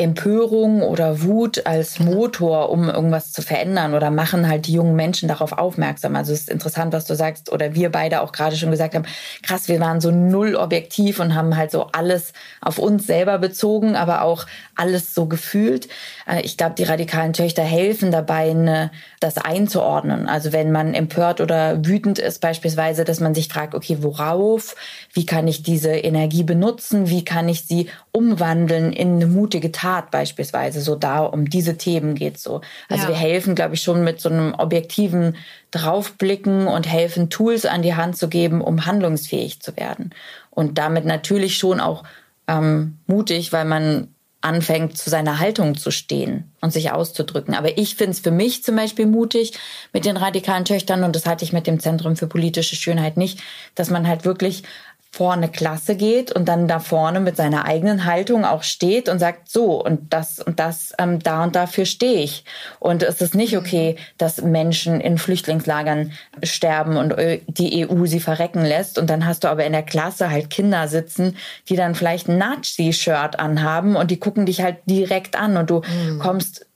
Empörung 0.00 0.82
oder 0.82 1.22
Wut 1.22 1.66
als 1.66 1.98
Motor, 1.98 2.70
um 2.70 2.88
irgendwas 2.88 3.32
zu 3.32 3.42
verändern 3.42 3.94
oder 3.94 4.12
machen 4.12 4.48
halt 4.48 4.68
die 4.68 4.72
jungen 4.72 4.94
Menschen 4.94 5.28
darauf 5.28 5.50
aufmerksam. 5.50 6.14
Also 6.14 6.32
es 6.32 6.42
ist 6.42 6.50
interessant, 6.50 6.92
was 6.92 7.04
du 7.04 7.16
sagst 7.16 7.50
oder 7.50 7.74
wir 7.74 7.90
beide 7.90 8.20
auch 8.20 8.30
gerade 8.30 8.54
schon 8.54 8.70
gesagt 8.70 8.94
haben, 8.94 9.06
krass, 9.42 9.66
wir 9.66 9.80
waren 9.80 10.00
so 10.00 10.12
null 10.12 10.54
objektiv 10.54 11.18
und 11.18 11.34
haben 11.34 11.56
halt 11.56 11.72
so 11.72 11.88
alles 11.90 12.32
auf 12.60 12.78
uns 12.78 13.08
selber 13.08 13.38
bezogen, 13.38 13.96
aber 13.96 14.22
auch 14.22 14.46
alles 14.76 15.16
so 15.16 15.26
gefühlt. 15.26 15.88
Äh, 16.28 16.42
ich 16.42 16.56
glaube, 16.56 16.76
die 16.78 16.84
radikalen 16.84 17.32
Töchter 17.32 17.64
helfen 17.64 18.12
dabei, 18.12 18.52
ne, 18.52 18.92
das 19.18 19.36
einzuordnen. 19.36 20.28
Also 20.28 20.52
wenn 20.52 20.70
man 20.70 20.94
empört 20.94 21.40
oder 21.40 21.84
wütend 21.84 22.20
ist 22.20 22.40
beispielsweise, 22.40 23.02
dass 23.02 23.18
man 23.18 23.34
sich 23.34 23.48
fragt, 23.48 23.74
okay, 23.74 23.98
worauf? 24.00 24.76
Wie 25.12 25.26
kann 25.26 25.48
ich 25.48 25.64
diese 25.64 25.90
Energie 25.90 26.44
benutzen? 26.44 27.10
Wie 27.10 27.24
kann 27.24 27.48
ich 27.48 27.66
sie 27.66 27.88
umwandeln 28.12 28.92
in 28.92 29.14
eine 29.14 29.26
mutige 29.26 29.72
Tat 29.72 29.87
beispielsweise? 30.10 30.80
So 30.80 30.94
da 30.94 31.20
um 31.20 31.48
diese 31.48 31.76
Themen 31.76 32.14
geht 32.14 32.38
so. 32.38 32.60
Also 32.88 33.04
ja. 33.04 33.08
wir 33.10 33.16
helfen, 33.16 33.54
glaube 33.54 33.74
ich, 33.74 33.82
schon 33.82 34.04
mit 34.04 34.20
so 34.20 34.28
einem 34.28 34.54
objektiven 34.54 35.36
draufblicken 35.70 36.66
und 36.66 36.90
helfen, 36.90 37.30
Tools 37.30 37.66
an 37.66 37.82
die 37.82 37.94
Hand 37.94 38.16
zu 38.16 38.28
geben, 38.28 38.60
um 38.60 38.86
handlungsfähig 38.86 39.60
zu 39.60 39.76
werden. 39.76 40.10
Und 40.50 40.78
damit 40.78 41.04
natürlich 41.04 41.58
schon 41.58 41.80
auch 41.80 42.04
ähm, 42.46 42.98
mutig, 43.06 43.52
weil 43.52 43.64
man 43.64 44.08
anfängt, 44.40 44.96
zu 44.96 45.10
seiner 45.10 45.40
Haltung 45.40 45.76
zu 45.76 45.90
stehen 45.90 46.52
und 46.60 46.72
sich 46.72 46.92
auszudrücken. 46.92 47.54
Aber 47.54 47.76
ich 47.76 47.96
finde 47.96 48.12
es 48.12 48.20
für 48.20 48.30
mich 48.30 48.62
zum 48.62 48.76
Beispiel 48.76 49.06
mutig 49.06 49.52
mit 49.92 50.04
den 50.04 50.16
radikalen 50.16 50.64
Töchtern, 50.64 51.02
und 51.02 51.16
das 51.16 51.26
hatte 51.26 51.44
ich 51.44 51.52
mit 51.52 51.66
dem 51.66 51.80
Zentrum 51.80 52.14
für 52.14 52.28
politische 52.28 52.76
Schönheit 52.76 53.16
nicht, 53.16 53.40
dass 53.74 53.90
man 53.90 54.06
halt 54.06 54.24
wirklich 54.24 54.62
vor 55.10 55.32
eine 55.32 55.48
Klasse 55.48 55.96
geht 55.96 56.32
und 56.32 56.46
dann 56.46 56.68
da 56.68 56.80
vorne 56.80 57.20
mit 57.20 57.36
seiner 57.36 57.64
eigenen 57.64 58.04
Haltung 58.04 58.44
auch 58.44 58.62
steht 58.62 59.08
und 59.08 59.18
sagt, 59.18 59.48
so 59.48 59.82
und 59.82 60.12
das 60.12 60.38
und 60.38 60.60
das, 60.60 60.92
ähm, 60.98 61.18
da 61.18 61.44
und 61.44 61.56
dafür 61.56 61.86
stehe 61.86 62.22
ich. 62.22 62.44
Und 62.78 63.02
es 63.02 63.20
ist 63.20 63.34
nicht 63.34 63.56
okay, 63.56 63.96
dass 64.18 64.42
Menschen 64.42 65.00
in 65.00 65.16
Flüchtlingslagern 65.16 66.12
sterben 66.42 66.96
und 66.96 67.12
äh, 67.12 67.40
die 67.46 67.88
EU 67.88 68.04
sie 68.04 68.20
verrecken 68.20 68.64
lässt. 68.64 68.98
Und 68.98 69.08
dann 69.08 69.24
hast 69.24 69.44
du 69.44 69.48
aber 69.48 69.64
in 69.64 69.72
der 69.72 69.82
Klasse 69.82 70.30
halt 70.30 70.50
Kinder 70.50 70.88
sitzen, 70.88 71.36
die 71.68 71.76
dann 71.76 71.94
vielleicht 71.94 72.28
ein 72.28 72.38
Nazi-Shirt 72.38 73.38
anhaben 73.40 73.96
und 73.96 74.10
die 74.10 74.20
gucken 74.20 74.44
dich 74.44 74.60
halt 74.60 74.76
direkt 74.86 75.36
an 75.36 75.56
und 75.56 75.70
du 75.70 75.80
mhm. 75.80 76.18
kommst 76.18 76.66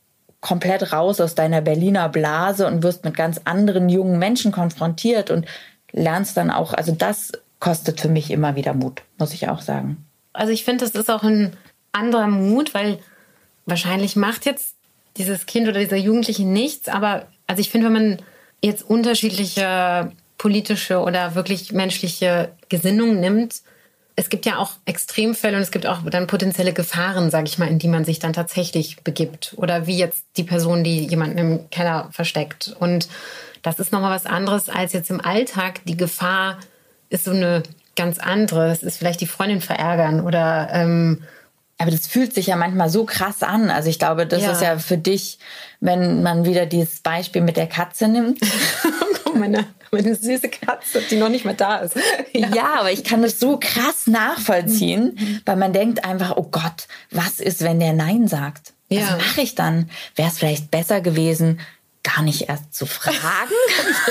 komplett 0.40 0.92
raus 0.92 1.21
aus 1.21 1.35
deiner 1.35 1.61
Berliner 1.61 2.09
Blase 2.09 2.66
und 2.66 2.83
wirst 2.83 3.05
mit 3.05 3.16
ganz 3.16 3.40
anderen 3.45 3.88
jungen 3.88 4.18
Menschen 4.18 4.53
konfrontiert 4.53 5.31
und 5.31 5.47
lernst 5.92 6.37
dann 6.37 6.51
auch, 6.51 6.73
also 6.73 6.92
das 6.92 7.33
kostet 7.62 8.01
für 8.01 8.09
mich 8.09 8.33
immer 8.33 8.57
wieder 8.57 8.75
Mut, 8.75 9.03
muss 9.18 9.33
ich 9.33 9.48
auch 9.48 9.61
sagen. 9.61 10.05
Also 10.33 10.53
ich 10.53 10.64
finde, 10.64 10.85
das 10.85 10.96
ist 10.96 11.09
auch 11.09 11.22
ein 11.22 11.53
anderer 11.92 12.27
Mut, 12.27 12.75
weil 12.75 12.98
wahrscheinlich 13.66 14.16
macht 14.16 14.46
jetzt 14.46 14.75
dieses 15.16 15.46
Kind 15.46 15.68
oder 15.68 15.79
dieser 15.79 15.96
Jugendliche 15.96 16.44
nichts, 16.44 16.88
aber 16.88 17.29
also 17.46 17.61
ich 17.61 17.70
finde, 17.70 17.87
wenn 17.87 17.92
man 17.92 18.18
jetzt 18.62 18.83
unterschiedliche 18.83 20.11
politische 20.38 20.98
oder 21.03 21.37
wirklich 21.37 21.70
menschliche 21.70 22.51
Gesinnungen 22.68 23.20
nimmt, 23.20 23.62
es 24.16 24.29
gibt 24.29 24.44
ja 24.44 24.59
auch 24.59 24.72
Extremfälle 24.85 25.57
und 25.57 25.62
es 25.62 25.70
gibt 25.70 25.87
auch 25.87 26.01
dann 26.11 26.27
potenzielle 26.27 26.72
Gefahren, 26.72 27.31
sage 27.31 27.46
ich 27.46 27.59
mal, 27.59 27.68
in 27.68 27.79
die 27.79 27.88
man 27.88 28.05
sich 28.05 28.18
dann 28.18 28.33
tatsächlich 28.33 29.05
begibt. 29.05 29.55
Oder 29.57 29.87
wie 29.87 29.96
jetzt 29.96 30.25
die 30.37 30.44
Person, 30.44 30.83
die 30.83 31.07
jemanden 31.07 31.38
im 31.38 31.70
Keller 31.70 32.09
versteckt. 32.11 32.75
Und 32.81 33.09
das 33.62 33.79
ist 33.79 33.92
nochmal 33.92 34.14
was 34.14 34.27
anderes 34.27 34.68
als 34.68 34.92
jetzt 34.92 35.11
im 35.11 35.20
Alltag 35.20 35.81
die 35.85 35.96
Gefahr, 35.96 36.59
ist 37.12 37.25
so 37.25 37.31
eine 37.31 37.62
ganz 37.96 38.18
andere. 38.18 38.70
Es 38.70 38.83
ist 38.83 38.98
vielleicht 38.98 39.20
die 39.20 39.27
Freundin 39.27 39.61
verärgern 39.61 40.20
oder. 40.20 40.68
Ähm, 40.72 41.22
aber 41.79 41.90
das 41.90 42.07
fühlt 42.07 42.33
sich 42.33 42.46
ja 42.46 42.55
manchmal 42.55 42.90
so 42.90 43.05
krass 43.05 43.42
an. 43.42 43.68
Also 43.68 43.88
ich 43.88 43.98
glaube, 43.98 44.25
das 44.25 44.42
ja. 44.42 44.53
ist 44.53 44.62
ja 44.62 44.79
für 44.79 44.98
dich, 44.98 45.38
wenn 45.81 46.22
man 46.22 46.44
wieder 46.44 46.64
dieses 46.64 47.01
Beispiel 47.01 47.42
mit 47.42 47.57
der 47.57 47.66
Katze 47.66 48.07
nimmt. 48.07 48.38
meine, 49.35 49.66
meine 49.90 50.14
süße 50.14 50.48
Katze, 50.48 51.03
die 51.11 51.16
noch 51.16 51.29
nicht 51.29 51.44
mehr 51.44 51.55
da 51.55 51.79
ist. 51.79 51.96
Ja. 52.33 52.48
ja, 52.55 52.75
aber 52.81 52.90
ich 52.90 53.05
kann 53.05 53.20
das 53.20 53.38
so 53.38 53.59
krass 53.61 54.07
nachvollziehen, 54.07 55.16
mhm. 55.18 55.40
weil 55.44 55.57
man 55.57 55.75
denkt 55.75 56.05
einfach, 56.05 56.37
oh 56.37 56.48
Gott, 56.51 56.88
was 57.11 57.40
ist, 57.40 57.62
wenn 57.62 57.79
der 57.79 57.92
Nein 57.92 58.27
sagt? 58.27 58.72
Was 58.88 59.01
ja. 59.01 59.16
mache 59.16 59.42
ich 59.42 59.55
dann? 59.55 59.90
Wäre 60.16 60.29
es 60.29 60.38
vielleicht 60.38 60.70
besser 60.70 61.03
gewesen, 61.03 61.61
gar 62.02 62.22
nicht 62.22 62.48
erst 62.48 62.74
zu 62.74 62.86
fragen? 62.86 63.16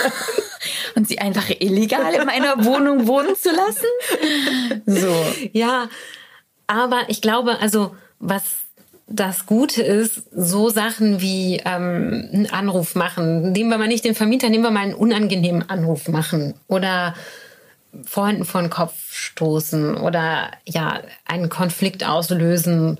und 0.95 1.08
sie 1.08 1.19
einfach 1.19 1.49
illegal 1.49 2.13
in 2.13 2.25
meiner 2.25 2.63
Wohnung 2.65 3.08
wohnen 3.08 3.36
zu 3.36 3.49
lassen. 3.51 4.86
So. 4.86 5.25
Ja, 5.54 5.89
aber 6.67 7.04
ich 7.08 7.21
glaube, 7.21 7.60
also 7.60 7.95
was 8.19 8.43
das 9.13 9.45
Gute 9.45 9.84
ist, 9.84 10.23
so 10.32 10.69
Sachen 10.69 11.21
wie 11.21 11.62
ähm, 11.65 12.30
einen 12.32 12.49
Anruf 12.49 12.95
machen. 12.95 13.51
Nehmen 13.51 13.69
wir 13.69 13.77
mal 13.77 13.88
nicht 13.88 14.06
den 14.06 14.15
Vermieter, 14.15 14.49
nehmen 14.49 14.63
wir 14.63 14.71
mal 14.71 14.82
einen 14.82 14.93
unangenehmen 14.93 15.69
Anruf 15.69 16.08
machen 16.08 16.54
oder 16.67 17.13
Freunden 18.06 18.45
vor 18.45 18.62
den 18.62 18.69
Kopf 18.69 18.93
stoßen 19.12 19.97
oder 19.97 20.51
ja 20.65 21.01
einen 21.25 21.49
Konflikt 21.49 22.08
auslösen 22.08 22.99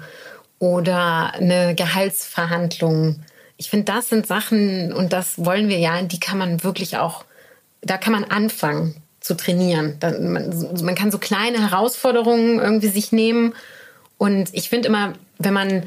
oder 0.60 1.34
eine 1.34 1.75
Gehaltsverhandlung. 1.75 3.23
Ich 3.62 3.69
finde, 3.69 3.86
das 3.86 4.10
sind 4.10 4.26
Sachen 4.26 4.91
und 4.91 5.13
das 5.13 5.45
wollen 5.45 5.69
wir 5.69 5.78
ja, 5.78 6.02
die 6.02 6.19
kann 6.19 6.38
man 6.38 6.63
wirklich 6.63 6.97
auch 6.97 7.26
da 7.82 7.97
kann 7.97 8.13
man 8.13 8.24
anfangen 8.24 8.95
zu 9.19 9.36
trainieren. 9.36 9.97
Man, 10.02 10.84
man 10.84 10.95
kann 10.95 11.12
so 11.12 11.17
kleine 11.17 11.69
Herausforderungen 11.69 12.60
irgendwie 12.60 12.88
sich 12.88 13.12
nehmen. 13.12 13.54
Und 14.17 14.50
ich 14.54 14.69
finde 14.69 14.88
immer, 14.88 15.13
wenn 15.39 15.54
man 15.54 15.84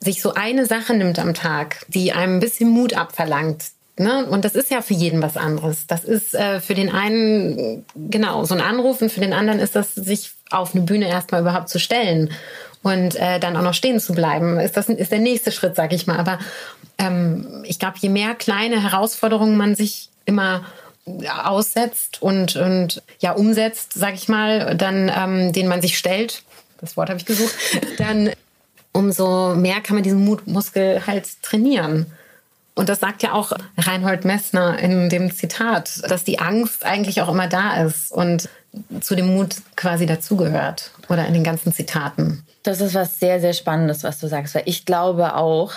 sich 0.00 0.20
so 0.20 0.34
eine 0.34 0.66
Sache 0.66 0.94
nimmt 0.94 1.18
am 1.18 1.34
Tag, 1.34 1.84
die 1.88 2.12
einem 2.12 2.36
ein 2.36 2.40
bisschen 2.40 2.68
Mut 2.68 2.94
abverlangt, 2.94 3.64
Ne? 3.98 4.24
Und 4.24 4.46
das 4.46 4.54
ist 4.54 4.70
ja 4.70 4.80
für 4.80 4.94
jeden 4.94 5.20
was 5.20 5.36
anderes. 5.36 5.86
Das 5.86 6.02
ist 6.04 6.34
äh, 6.34 6.60
für 6.60 6.74
den 6.74 6.90
einen 6.90 7.84
genau 7.94 8.42
so 8.46 8.54
ein 8.54 8.62
Anruf 8.62 9.02
und 9.02 9.12
für 9.12 9.20
den 9.20 9.34
anderen 9.34 9.60
ist 9.60 9.76
das, 9.76 9.94
sich 9.94 10.32
auf 10.50 10.74
eine 10.74 10.82
Bühne 10.82 11.08
erstmal 11.08 11.42
überhaupt 11.42 11.68
zu 11.68 11.78
stellen 11.78 12.30
und 12.82 13.16
äh, 13.16 13.38
dann 13.38 13.54
auch 13.54 13.62
noch 13.62 13.74
stehen 13.74 14.00
zu 14.00 14.14
bleiben. 14.14 14.58
Ist 14.58 14.78
das 14.78 14.88
ist 14.88 15.12
der 15.12 15.18
nächste 15.18 15.52
Schritt, 15.52 15.76
sag 15.76 15.92
ich 15.92 16.06
mal. 16.06 16.18
Aber 16.18 16.38
ähm, 16.98 17.64
ich 17.66 17.78
glaube, 17.78 17.96
je 17.98 18.08
mehr 18.08 18.34
kleine 18.34 18.82
Herausforderungen 18.82 19.56
man 19.56 19.74
sich 19.74 20.08
immer 20.24 20.64
aussetzt 21.44 22.22
und, 22.22 22.56
und 22.56 23.02
ja 23.18 23.32
umsetzt, 23.32 23.92
sag 23.94 24.14
ich 24.14 24.28
mal, 24.28 24.76
dann 24.76 25.10
ähm, 25.14 25.52
den 25.52 25.66
man 25.66 25.82
sich 25.82 25.98
stellt, 25.98 26.44
das 26.80 26.96
Wort 26.96 27.08
habe 27.08 27.18
ich 27.18 27.26
gesucht, 27.26 27.54
dann 27.98 28.30
umso 28.92 29.54
mehr 29.54 29.80
kann 29.80 29.96
man 29.96 30.02
diesen 30.02 30.24
Mutmuskel 30.24 31.06
halt 31.06 31.42
trainieren. 31.42 32.06
Und 32.74 32.88
das 32.88 33.00
sagt 33.00 33.22
ja 33.22 33.32
auch 33.32 33.52
Reinhold 33.76 34.24
Messner 34.24 34.78
in 34.78 35.10
dem 35.10 35.34
Zitat, 35.34 36.08
dass 36.08 36.24
die 36.24 36.38
Angst 36.38 36.84
eigentlich 36.86 37.20
auch 37.20 37.28
immer 37.28 37.46
da 37.46 37.82
ist 37.82 38.12
und 38.12 38.48
zu 39.00 39.14
dem 39.14 39.34
Mut 39.34 39.56
quasi 39.76 40.06
dazugehört 40.06 40.92
oder 41.08 41.26
in 41.26 41.34
den 41.34 41.44
ganzen 41.44 41.72
Zitaten. 41.72 42.46
Das 42.62 42.80
ist 42.80 42.94
was 42.94 43.18
sehr, 43.18 43.40
sehr 43.40 43.52
Spannendes, 43.52 44.04
was 44.04 44.20
du 44.20 44.28
sagst, 44.28 44.54
weil 44.54 44.62
ich 44.66 44.86
glaube 44.86 45.34
auch, 45.34 45.74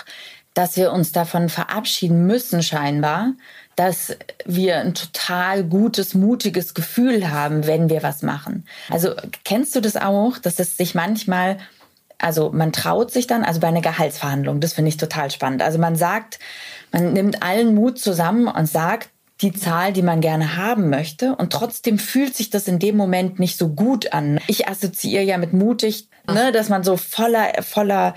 dass 0.56 0.78
wir 0.78 0.90
uns 0.90 1.12
davon 1.12 1.50
verabschieden 1.50 2.26
müssen, 2.26 2.62
scheinbar, 2.62 3.34
dass 3.76 4.16
wir 4.46 4.78
ein 4.78 4.94
total 4.94 5.64
gutes, 5.64 6.14
mutiges 6.14 6.72
Gefühl 6.72 7.30
haben, 7.30 7.66
wenn 7.66 7.90
wir 7.90 8.02
was 8.02 8.22
machen. 8.22 8.64
Also 8.88 9.12
kennst 9.44 9.76
du 9.76 9.82
das 9.82 9.96
auch, 9.96 10.38
dass 10.38 10.58
es 10.58 10.78
sich 10.78 10.94
manchmal, 10.94 11.58
also 12.16 12.52
man 12.52 12.72
traut 12.72 13.10
sich 13.10 13.26
dann, 13.26 13.44
also 13.44 13.60
bei 13.60 13.68
einer 13.68 13.82
Gehaltsverhandlung, 13.82 14.60
das 14.60 14.72
finde 14.72 14.88
ich 14.88 14.96
total 14.96 15.30
spannend. 15.30 15.60
Also 15.60 15.78
man 15.78 15.94
sagt, 15.94 16.38
man 16.90 17.12
nimmt 17.12 17.42
allen 17.42 17.74
Mut 17.74 17.98
zusammen 17.98 18.48
und 18.48 18.66
sagt, 18.66 19.10
die 19.42 19.52
Zahl, 19.52 19.92
die 19.92 20.00
man 20.00 20.22
gerne 20.22 20.56
haben 20.56 20.88
möchte. 20.88 21.36
Und 21.36 21.52
trotzdem 21.52 21.98
fühlt 21.98 22.34
sich 22.34 22.48
das 22.48 22.66
in 22.66 22.78
dem 22.78 22.96
Moment 22.96 23.38
nicht 23.38 23.58
so 23.58 23.68
gut 23.68 24.14
an. 24.14 24.40
Ich 24.46 24.66
assoziiere 24.66 25.22
ja 25.22 25.36
mit 25.36 25.52
mutig, 25.52 26.08
ne, 26.26 26.50
dass 26.50 26.70
man 26.70 26.82
so 26.82 26.96
voller, 26.96 27.62
voller 27.62 28.14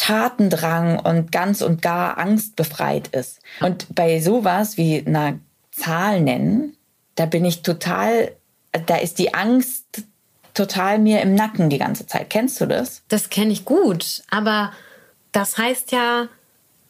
Tatendrang 0.00 0.98
und 0.98 1.30
ganz 1.30 1.60
und 1.60 1.82
gar 1.82 2.16
angstbefreit 2.16 3.08
ist. 3.08 3.40
Und 3.60 3.94
bei 3.94 4.18
sowas 4.20 4.78
wie 4.78 5.04
einer 5.06 5.38
Zahl 5.72 6.22
nennen, 6.22 6.74
da 7.16 7.26
bin 7.26 7.44
ich 7.44 7.60
total, 7.60 8.32
da 8.86 8.96
ist 8.96 9.18
die 9.18 9.34
Angst 9.34 9.84
total 10.54 10.98
mir 10.98 11.20
im 11.20 11.34
Nacken 11.34 11.68
die 11.68 11.76
ganze 11.76 12.06
Zeit. 12.06 12.30
Kennst 12.30 12.62
du 12.62 12.66
das? 12.66 13.02
Das 13.08 13.28
kenne 13.28 13.52
ich 13.52 13.66
gut, 13.66 14.22
aber 14.30 14.72
das 15.32 15.58
heißt 15.58 15.92
ja, 15.92 16.28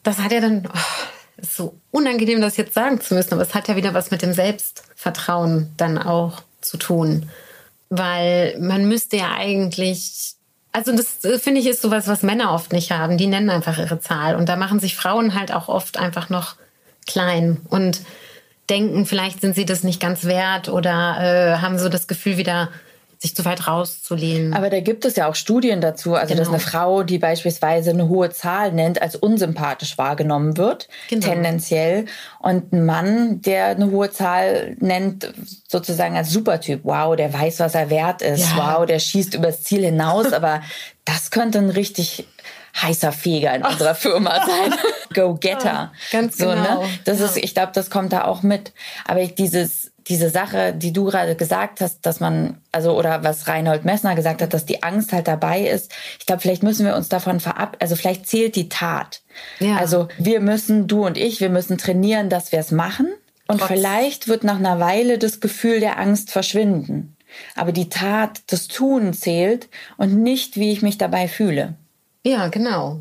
das 0.05 0.19
hat 0.19 0.31
ja 0.31 0.41
dann, 0.41 0.69
oh, 0.73 1.43
ist 1.43 1.57
so 1.57 1.75
unangenehm, 1.91 2.41
das 2.41 2.57
jetzt 2.57 2.75
sagen 2.75 3.01
zu 3.01 3.15
müssen, 3.15 3.35
aber 3.35 3.43
es 3.43 3.55
hat 3.55 3.67
ja 3.67 3.75
wieder 3.75 3.93
was 3.93 4.13
mit 4.13 4.23
dem 4.23 4.33
Selbstvertrauen 4.33 5.73
dann 5.77 5.99
auch 5.99 6.43
zu 6.61 6.77
tun. 6.77 7.29
Weil 7.89 8.57
man 8.61 8.87
müsste 8.87 9.17
ja 9.17 9.33
eigentlich, 9.33 10.37
also 10.73 10.97
das 10.97 11.25
äh, 11.25 11.39
finde 11.39 11.61
ich 11.61 11.67
ist 11.67 11.83
sowas, 11.83 12.07
was 12.09 12.23
Männer 12.23 12.53
oft 12.53 12.73
nicht 12.73 12.93
haben. 12.93 13.19
Die 13.19 13.27
nennen 13.27 13.51
einfach 13.51 13.79
ihre 13.79 14.01
Zahl 14.01 14.37
und 14.37 14.49
da 14.49 14.57
machen 14.57 14.81
sich 14.81 14.97
Frauen 14.97 15.35
halt 15.35 15.53
auch 15.53 15.69
oft 15.69 15.99
einfach 15.99 16.29
noch 16.29 16.57
klein 17.07 17.61
und 17.69 18.01
denken, 18.69 19.05
vielleicht 19.05 19.41
sind 19.41 19.57
sie 19.57 19.65
das 19.65 19.83
nicht 19.83 20.01
ganz 20.01 20.25
wert 20.25 20.69
oder 20.69 21.19
äh, 21.21 21.59
haben 21.59 21.79
so 21.79 21.89
das 21.89 22.07
Gefühl 22.07 22.37
wieder, 22.37 22.69
sich 23.21 23.37
zu 23.37 23.45
weit 23.45 23.67
rauszulehnen. 23.67 24.55
Aber 24.55 24.71
da 24.71 24.81
gibt 24.81 25.05
es 25.05 25.15
ja 25.17 25.29
auch 25.29 25.35
Studien 25.35 25.83
dazu, 25.83 26.15
also 26.15 26.29
genau. 26.29 26.39
dass 26.39 26.49
eine 26.49 26.59
Frau, 26.59 27.03
die 27.03 27.19
beispielsweise 27.19 27.91
eine 27.91 28.09
hohe 28.09 28.31
Zahl 28.31 28.73
nennt, 28.73 29.03
als 29.03 29.15
unsympathisch 29.15 29.99
wahrgenommen 29.99 30.57
wird, 30.57 30.89
genau. 31.11 31.27
tendenziell. 31.27 32.07
Und 32.39 32.73
ein 32.73 32.87
Mann, 32.87 33.43
der 33.43 33.67
eine 33.67 33.91
hohe 33.91 34.11
Zahl 34.11 34.75
nennt, 34.81 35.31
sozusagen 35.69 36.17
als 36.17 36.31
Supertyp, 36.31 36.81
wow, 36.85 37.15
der 37.15 37.31
weiß, 37.31 37.61
was 37.61 37.75
er 37.75 37.91
wert 37.91 38.23
ist, 38.23 38.57
ja. 38.57 38.79
wow, 38.79 38.87
der 38.87 38.99
schießt 38.99 39.35
übers 39.35 39.65
Ziel 39.65 39.85
hinaus, 39.85 40.33
aber 40.33 40.63
das 41.05 41.31
könnte 41.31 41.59
ein 41.59 41.71
richtig 41.71 42.27
heißer 42.81 43.13
Feger 43.13 43.55
in 43.55 43.65
unserer 43.65 43.95
Firma 43.95 44.47
sein. 44.47 44.75
Go-Getter. 45.15 45.65
Ja, 45.65 45.93
ganz 46.11 46.39
so, 46.39 46.47
ne? 46.47 46.55
genau. 46.55 46.83
Ne? 46.83 46.89
Das 47.05 47.19
ja. 47.19 47.27
ist, 47.27 47.37
ich 47.37 47.53
glaube, 47.53 47.73
das 47.75 47.91
kommt 47.91 48.15
da 48.15 48.25
auch 48.25 48.43
mit. 48.43 48.73
Aber 49.07 49.27
dieses, 49.27 49.90
diese 50.11 50.29
Sache, 50.29 50.75
die 50.75 50.93
du 50.93 51.05
gerade 51.05 51.37
gesagt 51.37 51.81
hast, 51.81 52.05
dass 52.05 52.19
man, 52.19 52.61
also 52.73 52.99
oder 52.99 53.23
was 53.23 53.47
Reinhold 53.47 53.85
Messner 53.85 54.17
gesagt 54.17 54.43
hat, 54.43 54.53
dass 54.53 54.67
die 54.67 54.83
Angst 54.83 55.13
halt 55.13 55.29
dabei 55.29 55.63
ist. 55.63 55.93
Ich 56.19 56.27
glaube, 56.27 56.43
vielleicht 56.43 56.65
müssen 56.65 56.85
wir 56.85 56.97
uns 56.97 57.09
davon 57.09 57.39
verab, 57.39 57.77
also 57.81 57.95
vielleicht 57.95 58.27
zählt 58.27 58.57
die 58.57 58.69
Tat. 58.69 59.23
Ja. 59.61 59.77
Also 59.77 60.09
wir 60.19 60.41
müssen, 60.41 60.89
du 60.89 61.07
und 61.07 61.17
ich, 61.17 61.41
wir 61.41 61.49
müssen 61.49 61.79
trainieren, 61.79 62.29
dass 62.29 62.51
wir 62.51 62.59
es 62.59 62.73
machen. 62.73 63.09
Und 63.47 63.59
Trotz. 63.59 63.69
vielleicht 63.69 64.29
wird 64.29 64.43
nach 64.43 64.59
einer 64.59 64.81
Weile 64.81 65.17
das 65.17 65.41
Gefühl 65.41 65.79
der 65.79 65.99
Angst 65.99 66.33
verschwinden. 66.33 67.17
Aber 67.55 67.71
die 67.71 67.89
Tat, 67.89 68.41
das 68.49 68.67
Tun 68.67 69.13
zählt 69.15 69.69
und 69.97 70.21
nicht, 70.21 70.57
wie 70.57 70.73
ich 70.73 70.83
mich 70.83 70.99
dabei 70.99 71.29
fühle. 71.29 71.75
Ja, 72.27 72.49
genau. 72.49 72.99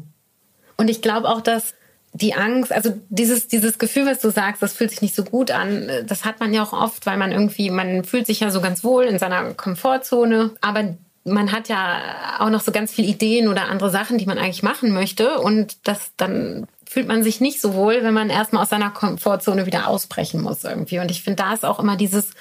Und 0.77 0.89
ich 0.89 1.01
glaube 1.01 1.27
auch, 1.27 1.41
dass 1.41 1.73
die 2.13 2.33
Angst, 2.33 2.71
also 2.71 2.99
dieses, 3.09 3.47
dieses 3.47 3.77
Gefühl, 3.77 4.05
was 4.05 4.19
du 4.19 4.31
sagst, 4.31 4.61
das 4.61 4.73
fühlt 4.73 4.89
sich 4.89 5.01
nicht 5.01 5.15
so 5.15 5.23
gut 5.23 5.51
an, 5.51 5.89
das 6.05 6.25
hat 6.25 6.39
man 6.39 6.53
ja 6.53 6.63
auch 6.63 6.73
oft, 6.73 7.05
weil 7.05 7.17
man 7.17 7.31
irgendwie, 7.31 7.69
man 7.69 8.03
fühlt 8.03 8.25
sich 8.25 8.39
ja 8.39 8.49
so 8.49 8.61
ganz 8.61 8.83
wohl 8.83 9.05
in 9.05 9.19
seiner 9.19 9.53
Komfortzone, 9.53 10.51
aber 10.61 10.95
man 11.23 11.51
hat 11.51 11.69
ja 11.69 12.37
auch 12.39 12.49
noch 12.49 12.61
so 12.61 12.71
ganz 12.71 12.91
viele 12.91 13.07
Ideen 13.07 13.47
oder 13.47 13.69
andere 13.69 13.91
Sachen, 13.91 14.17
die 14.17 14.25
man 14.25 14.37
eigentlich 14.37 14.63
machen 14.63 14.91
möchte 14.91 15.39
und 15.39 15.87
das 15.87 16.11
dann 16.17 16.67
fühlt 16.89 17.07
man 17.07 17.23
sich 17.23 17.39
nicht 17.39 17.61
so 17.61 17.75
wohl, 17.75 18.03
wenn 18.03 18.15
man 18.15 18.31
erstmal 18.31 18.63
aus 18.63 18.69
seiner 18.69 18.89
Komfortzone 18.89 19.67
wieder 19.67 19.87
ausbrechen 19.87 20.41
muss 20.41 20.63
irgendwie. 20.63 20.97
Und 20.97 21.11
ich 21.11 21.21
finde, 21.21 21.43
da 21.43 21.53
ist 21.53 21.63
auch 21.63 21.79
immer 21.79 21.95
dieses, 21.95 22.31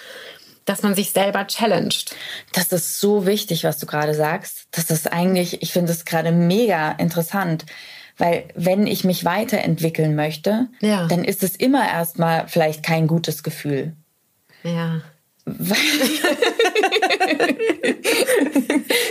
dass 0.64 0.83
man 0.83 0.94
sich 0.94 1.11
selber 1.11 1.46
challenged. 1.46 2.14
Das 2.54 2.72
ist 2.72 2.98
so 2.98 3.26
wichtig, 3.26 3.64
was 3.64 3.76
du 3.76 3.85
gerade 3.85 4.14
sagst. 4.14 4.68
Das 4.70 4.90
ist 4.90 5.12
eigentlich, 5.12 5.61
ich 5.61 5.72
finde 5.72 5.92
es 5.92 6.07
gerade 6.07 6.33
mega 6.33 6.92
interessant 6.92 7.66
weil 8.18 8.44
wenn 8.54 8.87
ich 8.87 9.04
mich 9.04 9.24
weiterentwickeln 9.24 10.14
möchte, 10.14 10.68
ja. 10.81 11.07
dann 11.07 11.24
ist 11.24 11.42
es 11.42 11.57
immer 11.57 11.88
erstmal 11.88 12.46
vielleicht 12.48 12.83
kein 12.83 13.07
gutes 13.07 13.42
Gefühl. 13.42 13.94
Ja. 14.62 15.00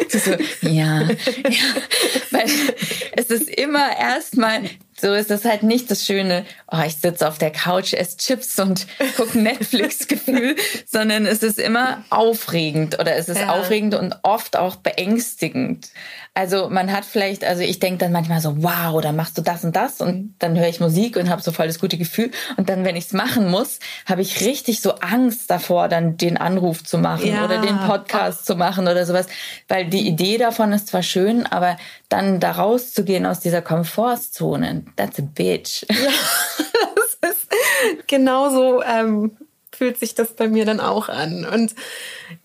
so, 0.10 0.32
ja, 0.62 1.02
ja, 1.02 1.74
weil 2.30 2.46
es 3.13 3.32
ist 3.32 3.50
immer 3.50 3.98
erstmal, 3.98 4.62
so 4.99 5.13
ist 5.13 5.29
das 5.29 5.45
halt 5.45 5.63
nicht 5.63 5.91
das 5.91 6.05
schöne, 6.05 6.45
oh, 6.71 6.81
ich 6.86 6.95
sitze 6.95 7.27
auf 7.27 7.38
der 7.38 7.51
Couch, 7.51 7.93
esse 7.93 8.17
Chips 8.17 8.57
und 8.60 8.88
gucke 9.15 9.38
Netflix-Gefühl, 9.39 10.55
sondern 10.86 11.25
es 11.25 11.43
ist 11.43 11.60
immer 11.60 12.03
aufregend 12.10 12.99
oder 12.99 13.15
es 13.15 13.29
ist 13.29 13.39
ja. 13.39 13.49
aufregend 13.49 13.93
und 13.95 14.15
oft 14.23 14.57
auch 14.57 14.77
beängstigend. 14.77 15.89
Also 16.38 16.69
man 16.69 16.91
hat 16.91 17.03
vielleicht, 17.03 17.43
also 17.43 17.63
ich 17.63 17.79
denke 17.79 17.97
dann 17.97 18.12
manchmal 18.12 18.41
so, 18.41 18.62
wow, 18.62 19.01
dann 19.01 19.15
machst 19.15 19.39
du 19.39 19.41
das 19.41 19.63
und 19.63 19.75
das 19.75 20.01
und 20.01 20.36
dann 20.38 20.55
höre 20.55 20.67
ich 20.67 20.79
Musik 20.79 21.17
und 21.17 21.31
habe 21.31 21.41
so 21.41 21.51
voll 21.51 21.65
das 21.65 21.79
gute 21.79 21.97
Gefühl. 21.97 22.29
Und 22.57 22.69
dann, 22.69 22.86
wenn 22.86 22.95
ich 22.95 23.05
es 23.05 23.13
machen 23.13 23.49
muss, 23.49 23.79
habe 24.05 24.21
ich 24.21 24.41
richtig 24.41 24.81
so 24.81 24.93
Angst 24.95 25.49
davor, 25.49 25.88
dann 25.88 26.15
den 26.15 26.38
Anruf 26.38 26.83
zu 26.83 26.99
machen 26.99 27.33
ja. 27.33 27.43
oder 27.43 27.60
den 27.60 27.79
Podcast 27.79 28.45
zu 28.45 28.55
machen 28.55 28.88
oder 28.88 29.03
sowas. 29.07 29.25
Weil 29.67 29.88
die 29.88 30.07
Idee 30.07 30.38
davon 30.38 30.73
ist 30.73 30.89
zwar 30.89 31.01
schön, 31.01 31.47
aber 31.47 31.75
dann 32.07 32.39
da 32.39 32.51
rauszugehen 32.51 33.25
aus 33.25 33.39
dieser 33.39 33.63
Komfortzone, 33.63 34.83
that's 34.95 35.19
a 35.19 35.23
bitch. 35.23 35.86
Ja, 35.97 36.12
das 37.21 37.32
ist 37.32 38.08
genauso 38.08 38.84
ähm, 38.84 39.38
fühlt 39.78 40.00
sich 40.00 40.15
das 40.15 40.34
bei 40.34 40.47
mir 40.47 40.65
dann 40.65 40.80
auch 40.80 41.08
an. 41.08 41.45
Und 41.45 41.76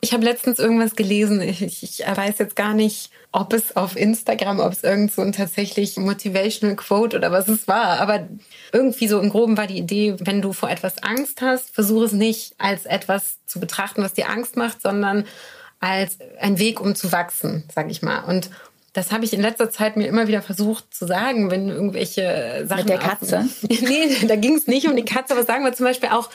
ich 0.01 0.13
habe 0.13 0.25
letztens 0.25 0.59
irgendwas 0.59 0.95
gelesen, 0.95 1.41
ich, 1.41 1.63
ich 1.63 1.99
weiß 2.01 2.39
jetzt 2.39 2.57
gar 2.57 2.75
nicht, 2.75 3.11
ob 3.33 3.55
es 3.55 3.77
auf 3.77 3.97
Instagram, 3.97 4.61
ob 4.61 4.73
es 4.73 4.85
irgend 4.85 5.13
so 5.13 5.23
ein 5.23 5.33
tatsächlich 5.33 5.97
motivational 5.97 6.77
Quote 6.77 7.17
oder 7.17 7.33
was 7.33 7.49
es 7.49 7.67
war. 7.67 8.01
Aber 8.01 8.29
irgendwie 8.73 9.09
so 9.09 9.19
im 9.19 9.31
Groben 9.31 9.57
war 9.57 9.67
die 9.67 9.79
Idee, 9.79 10.17
wenn 10.21 10.43
du 10.43 10.53
vor 10.53 10.71
etwas 10.71 11.03
Angst 11.03 11.41
hast, 11.41 11.75
versuche 11.75 12.05
es 12.05 12.13
nicht 12.13 12.55
als 12.59 12.85
etwas 12.85 13.39
zu 13.47 13.59
betrachten, 13.59 14.03
was 14.03 14.13
dir 14.13 14.29
Angst 14.29 14.57
macht, 14.57 14.83
sondern 14.83 15.25
als 15.81 16.19
ein 16.39 16.59
Weg, 16.59 16.81
um 16.81 16.95
zu 16.95 17.11
wachsen, 17.11 17.65
sag 17.75 17.91
ich 17.91 18.03
mal. 18.03 18.21
Und 18.25 18.51
das 18.93 19.11
habe 19.11 19.25
ich 19.25 19.33
in 19.33 19.41
letzter 19.41 19.71
Zeit 19.71 19.97
mir 19.97 20.07
immer 20.07 20.29
wieder 20.29 20.43
versucht 20.43 20.93
zu 20.95 21.07
sagen, 21.07 21.51
wenn 21.51 21.69
irgendwelche 21.69 22.65
Sachen. 22.67 22.81
Mit 22.81 22.91
der 22.91 22.99
Katze? 22.99 23.49
nee, 23.69 24.27
da 24.27 24.37
ging 24.37 24.55
es 24.55 24.67
nicht 24.67 24.87
um 24.87 24.97
die 24.97 25.05
Katze, 25.05 25.35
aber 25.35 25.45
sagen 25.45 25.65
wir 25.65 25.73
zum 25.73 25.87
Beispiel 25.87 26.11
auch 26.11 26.29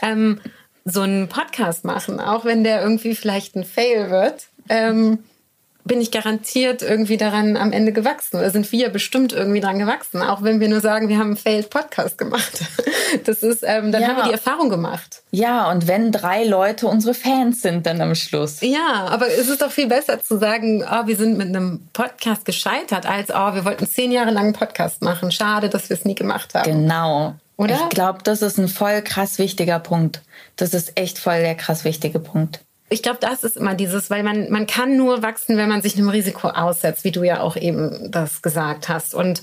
ähm, 0.00 0.40
so 0.84 1.00
einen 1.00 1.28
Podcast 1.28 1.84
machen, 1.84 2.20
auch 2.20 2.44
wenn 2.44 2.62
der 2.62 2.82
irgendwie 2.82 3.14
vielleicht 3.14 3.56
ein 3.56 3.64
Fail 3.64 4.10
wird. 4.10 4.46
Ähm, 4.68 5.18
bin 5.84 6.00
ich 6.00 6.10
garantiert 6.10 6.82
irgendwie 6.82 7.18
daran 7.18 7.56
am 7.56 7.70
Ende 7.70 7.92
gewachsen 7.92 8.38
oder 8.38 8.50
sind 8.50 8.72
wir 8.72 8.88
bestimmt 8.88 9.32
irgendwie 9.32 9.60
daran 9.60 9.78
gewachsen, 9.78 10.22
auch 10.22 10.42
wenn 10.42 10.58
wir 10.58 10.68
nur 10.68 10.80
sagen, 10.80 11.08
wir 11.08 11.18
haben 11.18 11.28
einen 11.28 11.36
Failed 11.36 11.70
Podcast 11.70 12.18
gemacht. 12.18 12.64
Das 13.24 13.44
ist, 13.44 13.62
ähm, 13.62 13.92
dann 13.92 14.02
ja. 14.02 14.08
haben 14.08 14.16
wir 14.16 14.24
die 14.24 14.32
Erfahrung 14.32 14.70
gemacht. 14.70 15.22
Ja, 15.30 15.70
und 15.70 15.86
wenn 15.86 16.10
drei 16.10 16.42
Leute 16.42 16.88
unsere 16.88 17.14
Fans 17.14 17.62
sind 17.62 17.86
dann 17.86 18.00
am 18.00 18.16
Schluss. 18.16 18.60
Ja, 18.60 19.06
aber 19.08 19.28
es 19.28 19.48
ist 19.48 19.62
doch 19.62 19.70
viel 19.70 19.86
besser 19.86 20.20
zu 20.20 20.38
sagen, 20.38 20.82
oh, 20.82 21.06
wir 21.06 21.16
sind 21.16 21.38
mit 21.38 21.48
einem 21.48 21.86
Podcast 21.92 22.44
gescheitert, 22.44 23.06
als 23.06 23.30
oh, 23.30 23.54
wir 23.54 23.64
wollten 23.64 23.86
zehn 23.86 24.10
Jahre 24.10 24.32
lang 24.32 24.46
einen 24.46 24.52
Podcast 24.52 25.00
machen. 25.00 25.30
Schade, 25.30 25.68
dass 25.68 25.90
wir 25.90 25.96
es 25.96 26.04
nie 26.04 26.16
gemacht 26.16 26.54
haben. 26.54 26.64
Genau. 26.64 27.34
Oder? 27.56 27.74
Ich 27.74 27.88
glaube, 27.90 28.18
das 28.24 28.42
ist 28.42 28.58
ein 28.58 28.68
voll 28.68 29.00
krass 29.02 29.38
wichtiger 29.38 29.78
Punkt. 29.78 30.22
Das 30.56 30.74
ist 30.74 30.98
echt 30.98 31.20
voll 31.20 31.40
der 31.40 31.54
krass 31.54 31.84
wichtige 31.84 32.18
Punkt 32.18 32.63
ich 32.90 33.02
glaube, 33.02 33.18
das 33.20 33.44
ist 33.44 33.56
immer 33.56 33.74
dieses, 33.74 34.10
weil 34.10 34.22
man, 34.22 34.50
man 34.50 34.66
kann 34.66 34.96
nur 34.96 35.22
wachsen, 35.22 35.56
wenn 35.56 35.68
man 35.68 35.82
sich 35.82 35.96
einem 35.96 36.08
Risiko 36.08 36.48
aussetzt, 36.48 37.04
wie 37.04 37.12
du 37.12 37.22
ja 37.22 37.40
auch 37.40 37.56
eben 37.56 38.10
das 38.10 38.42
gesagt 38.42 38.88
hast. 38.88 39.14
Und 39.14 39.42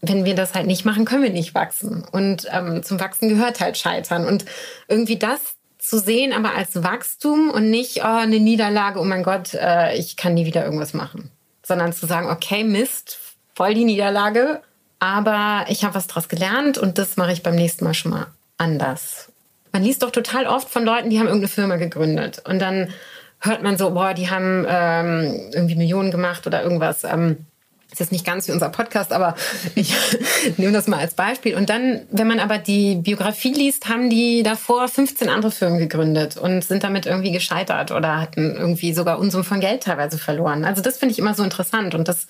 wenn 0.00 0.24
wir 0.24 0.34
das 0.34 0.54
halt 0.54 0.66
nicht 0.66 0.84
machen, 0.84 1.04
können 1.04 1.22
wir 1.22 1.30
nicht 1.30 1.54
wachsen. 1.54 2.04
Und 2.10 2.46
ähm, 2.50 2.82
zum 2.82 3.00
Wachsen 3.00 3.28
gehört 3.28 3.60
halt 3.60 3.76
Scheitern. 3.76 4.26
Und 4.26 4.44
irgendwie 4.88 5.18
das 5.18 5.40
zu 5.78 5.98
sehen, 5.98 6.32
aber 6.32 6.54
als 6.54 6.82
Wachstum 6.82 7.50
und 7.50 7.70
nicht 7.70 7.98
oh, 7.98 8.18
eine 8.18 8.38
Niederlage, 8.38 9.00
oh 9.00 9.04
mein 9.04 9.22
Gott, 9.22 9.54
äh, 9.54 9.96
ich 9.96 10.16
kann 10.16 10.34
nie 10.34 10.46
wieder 10.46 10.64
irgendwas 10.64 10.94
machen. 10.94 11.30
Sondern 11.62 11.92
zu 11.92 12.06
sagen, 12.06 12.30
okay, 12.30 12.64
Mist, 12.64 13.18
voll 13.54 13.74
die 13.74 13.84
Niederlage, 13.84 14.62
aber 14.98 15.66
ich 15.68 15.84
habe 15.84 15.94
was 15.94 16.06
daraus 16.06 16.28
gelernt 16.28 16.78
und 16.78 16.98
das 16.98 17.16
mache 17.16 17.32
ich 17.32 17.42
beim 17.42 17.54
nächsten 17.54 17.84
Mal 17.84 17.94
schon 17.94 18.12
mal 18.12 18.26
anders. 18.58 19.29
Man 19.72 19.82
liest 19.82 20.02
doch 20.02 20.10
total 20.10 20.46
oft 20.46 20.68
von 20.68 20.84
Leuten, 20.84 21.10
die 21.10 21.18
haben 21.18 21.26
irgendeine 21.26 21.48
Firma 21.48 21.76
gegründet 21.76 22.42
und 22.46 22.58
dann 22.60 22.92
hört 23.40 23.62
man 23.62 23.78
so, 23.78 23.90
boah, 23.90 24.14
die 24.14 24.30
haben 24.30 24.66
ähm, 24.68 25.50
irgendwie 25.52 25.76
Millionen 25.76 26.10
gemacht 26.10 26.46
oder 26.46 26.62
irgendwas. 26.62 27.04
Ähm, 27.04 27.46
ist 27.92 27.98
jetzt 27.98 28.12
nicht 28.12 28.24
ganz 28.24 28.46
wie 28.46 28.52
unser 28.52 28.68
Podcast, 28.68 29.12
aber 29.12 29.34
ich 29.74 29.94
nehme 30.56 30.72
das 30.72 30.86
mal 30.86 30.98
als 30.98 31.14
Beispiel. 31.14 31.56
Und 31.56 31.70
dann, 31.70 32.02
wenn 32.10 32.28
man 32.28 32.38
aber 32.40 32.58
die 32.58 32.96
Biografie 32.96 33.52
liest, 33.52 33.88
haben 33.88 34.10
die 34.10 34.42
davor 34.42 34.88
15 34.88 35.28
andere 35.28 35.50
Firmen 35.50 35.78
gegründet 35.78 36.36
und 36.36 36.62
sind 36.64 36.84
damit 36.84 37.06
irgendwie 37.06 37.32
gescheitert 37.32 37.90
oder 37.90 38.20
hatten 38.20 38.56
irgendwie 38.56 38.92
sogar 38.92 39.18
Unsummen 39.18 39.44
von 39.44 39.60
Geld 39.60 39.82
teilweise 39.82 40.18
verloren. 40.18 40.64
Also 40.64 40.82
das 40.82 40.98
finde 40.98 41.12
ich 41.12 41.18
immer 41.18 41.34
so 41.34 41.42
interessant 41.42 41.94
und 41.94 42.06
das 42.06 42.26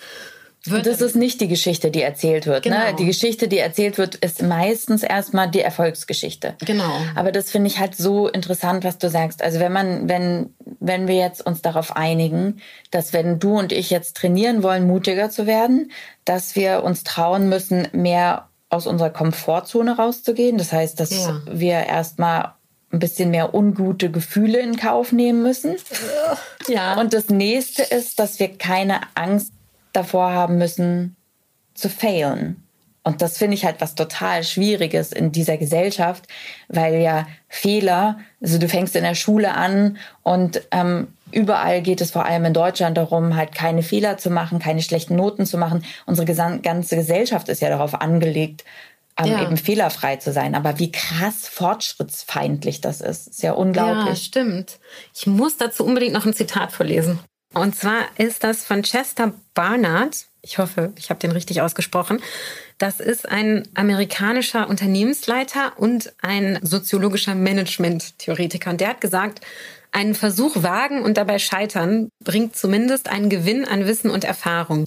wird 0.64 0.86
das 0.86 1.00
ist 1.00 1.16
nicht 1.16 1.40
die 1.40 1.48
Geschichte, 1.48 1.90
die 1.90 2.02
erzählt 2.02 2.46
wird. 2.46 2.66
Ne? 2.66 2.72
Genau. 2.72 2.84
Ne? 2.84 2.96
Die 2.98 3.06
Geschichte, 3.06 3.48
die 3.48 3.58
erzählt 3.58 3.96
wird, 3.96 4.16
ist 4.16 4.42
meistens 4.42 5.02
erstmal 5.02 5.50
die 5.50 5.60
Erfolgsgeschichte. 5.60 6.54
Genau. 6.64 6.92
Aber 7.14 7.32
das 7.32 7.50
finde 7.50 7.68
ich 7.68 7.78
halt 7.78 7.96
so 7.96 8.28
interessant, 8.28 8.84
was 8.84 8.98
du 8.98 9.08
sagst. 9.08 9.42
Also 9.42 9.58
wenn 9.58 9.72
man, 9.72 10.08
wenn, 10.08 10.54
wenn 10.78 11.08
wir 11.08 11.16
jetzt 11.16 11.44
uns 11.46 11.62
darauf 11.62 11.96
einigen, 11.96 12.60
dass 12.90 13.12
wenn 13.12 13.38
du 13.38 13.58
und 13.58 13.72
ich 13.72 13.90
jetzt 13.90 14.16
trainieren 14.16 14.62
wollen, 14.62 14.86
mutiger 14.86 15.30
zu 15.30 15.46
werden, 15.46 15.90
dass 16.26 16.56
wir 16.56 16.82
uns 16.82 17.04
trauen 17.04 17.48
müssen, 17.48 17.88
mehr 17.92 18.48
aus 18.68 18.86
unserer 18.86 19.10
Komfortzone 19.10 19.96
rauszugehen. 19.96 20.58
Das 20.58 20.72
heißt, 20.72 21.00
dass 21.00 21.10
ja. 21.10 21.40
wir 21.50 21.86
erstmal 21.86 22.52
ein 22.92 22.98
bisschen 22.98 23.30
mehr 23.30 23.54
ungute 23.54 24.10
Gefühle 24.10 24.58
in 24.60 24.76
Kauf 24.76 25.12
nehmen 25.12 25.42
müssen. 25.42 25.76
Ja. 26.68 27.00
Und 27.00 27.14
das 27.14 27.28
nächste 27.28 27.82
ist, 27.82 28.18
dass 28.18 28.38
wir 28.38 28.56
keine 28.56 29.00
Angst 29.14 29.52
davor 29.92 30.32
haben 30.32 30.58
müssen, 30.58 31.16
zu 31.74 31.88
failen. 31.88 32.62
Und 33.02 33.22
das 33.22 33.38
finde 33.38 33.54
ich 33.54 33.64
halt 33.64 33.80
was 33.80 33.94
total 33.94 34.44
Schwieriges 34.44 35.12
in 35.12 35.32
dieser 35.32 35.56
Gesellschaft, 35.56 36.26
weil 36.68 37.00
ja 37.00 37.26
Fehler, 37.48 38.18
also 38.42 38.58
du 38.58 38.68
fängst 38.68 38.94
in 38.94 39.04
der 39.04 39.14
Schule 39.14 39.54
an 39.54 39.96
und 40.22 40.62
ähm, 40.70 41.08
überall 41.32 41.80
geht 41.80 42.02
es 42.02 42.10
vor 42.10 42.26
allem 42.26 42.44
in 42.44 42.52
Deutschland 42.52 42.98
darum, 42.98 43.36
halt 43.36 43.54
keine 43.54 43.82
Fehler 43.82 44.18
zu 44.18 44.28
machen, 44.28 44.58
keine 44.58 44.82
schlechten 44.82 45.16
Noten 45.16 45.46
zu 45.46 45.56
machen. 45.56 45.84
Unsere 46.04 46.26
ganze 46.60 46.96
Gesellschaft 46.96 47.48
ist 47.48 47.62
ja 47.62 47.70
darauf 47.70 47.94
angelegt, 47.94 48.64
ähm, 49.16 49.32
ja. 49.32 49.42
eben 49.42 49.56
fehlerfrei 49.56 50.16
zu 50.16 50.32
sein. 50.32 50.54
Aber 50.54 50.78
wie 50.78 50.92
krass 50.92 51.48
fortschrittsfeindlich 51.48 52.82
das 52.82 53.00
ist, 53.00 53.28
ist 53.28 53.42
ja 53.42 53.52
unglaublich. 53.52 54.06
Ja, 54.06 54.16
stimmt. 54.16 54.78
Ich 55.14 55.26
muss 55.26 55.56
dazu 55.56 55.84
unbedingt 55.84 56.12
noch 56.12 56.26
ein 56.26 56.34
Zitat 56.34 56.72
vorlesen. 56.72 57.18
Und 57.52 57.74
zwar 57.74 58.06
ist 58.16 58.44
das 58.44 58.64
von 58.64 58.82
Chester 58.82 59.34
Barnard. 59.54 60.26
Ich 60.42 60.58
hoffe, 60.58 60.92
ich 60.96 61.10
habe 61.10 61.20
den 61.20 61.32
richtig 61.32 61.60
ausgesprochen. 61.60 62.20
Das 62.78 63.00
ist 63.00 63.28
ein 63.28 63.68
amerikanischer 63.74 64.68
Unternehmensleiter 64.68 65.72
und 65.76 66.12
ein 66.22 66.58
soziologischer 66.62 67.34
Management-Theoretiker. 67.34 68.70
Und 68.70 68.80
der 68.80 68.88
hat 68.88 69.00
gesagt, 69.00 69.44
einen 69.92 70.14
Versuch 70.14 70.62
wagen 70.62 71.02
und 71.02 71.16
dabei 71.16 71.38
scheitern 71.38 72.10
bringt 72.22 72.56
zumindest 72.56 73.08
einen 73.08 73.28
Gewinn 73.28 73.64
an 73.64 73.86
Wissen 73.86 74.10
und 74.10 74.24
Erfahrung. 74.24 74.86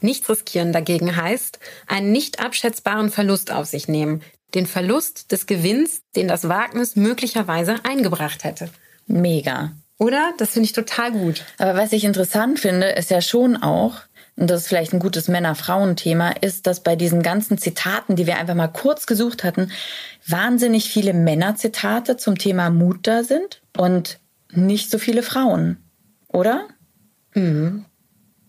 Nichts 0.00 0.28
riskieren 0.28 0.72
dagegen 0.72 1.16
heißt, 1.16 1.58
einen 1.86 2.12
nicht 2.12 2.40
abschätzbaren 2.40 3.10
Verlust 3.10 3.50
auf 3.50 3.66
sich 3.66 3.88
nehmen. 3.88 4.22
Den 4.54 4.66
Verlust 4.66 5.32
des 5.32 5.46
Gewinns, 5.46 6.02
den 6.14 6.28
das 6.28 6.48
Wagnis 6.48 6.96
möglicherweise 6.96 7.76
eingebracht 7.84 8.44
hätte. 8.44 8.68
Mega. 9.06 9.72
Oder? 10.02 10.32
Das 10.36 10.50
finde 10.50 10.64
ich 10.64 10.72
total 10.72 11.12
gut. 11.12 11.44
Aber 11.58 11.76
was 11.76 11.92
ich 11.92 12.02
interessant 12.02 12.58
finde, 12.58 12.88
ist 12.88 13.12
ja 13.12 13.20
schon 13.20 13.56
auch, 13.56 14.00
und 14.34 14.50
das 14.50 14.62
ist 14.62 14.66
vielleicht 14.66 14.92
ein 14.92 14.98
gutes 14.98 15.28
Männer-Frauen-Thema, 15.28 16.30
ist, 16.40 16.66
dass 16.66 16.82
bei 16.82 16.96
diesen 16.96 17.22
ganzen 17.22 17.56
Zitaten, 17.56 18.16
die 18.16 18.26
wir 18.26 18.36
einfach 18.36 18.56
mal 18.56 18.66
kurz 18.66 19.06
gesucht 19.06 19.44
hatten, 19.44 19.70
wahnsinnig 20.26 20.90
viele 20.90 21.12
Männer-Zitate 21.12 22.16
zum 22.16 22.36
Thema 22.36 22.68
Mut 22.68 23.06
da 23.06 23.22
sind 23.22 23.62
und 23.76 24.18
nicht 24.50 24.90
so 24.90 24.98
viele 24.98 25.22
Frauen, 25.22 25.76
oder? 26.26 26.66
Mhm. 27.34 27.84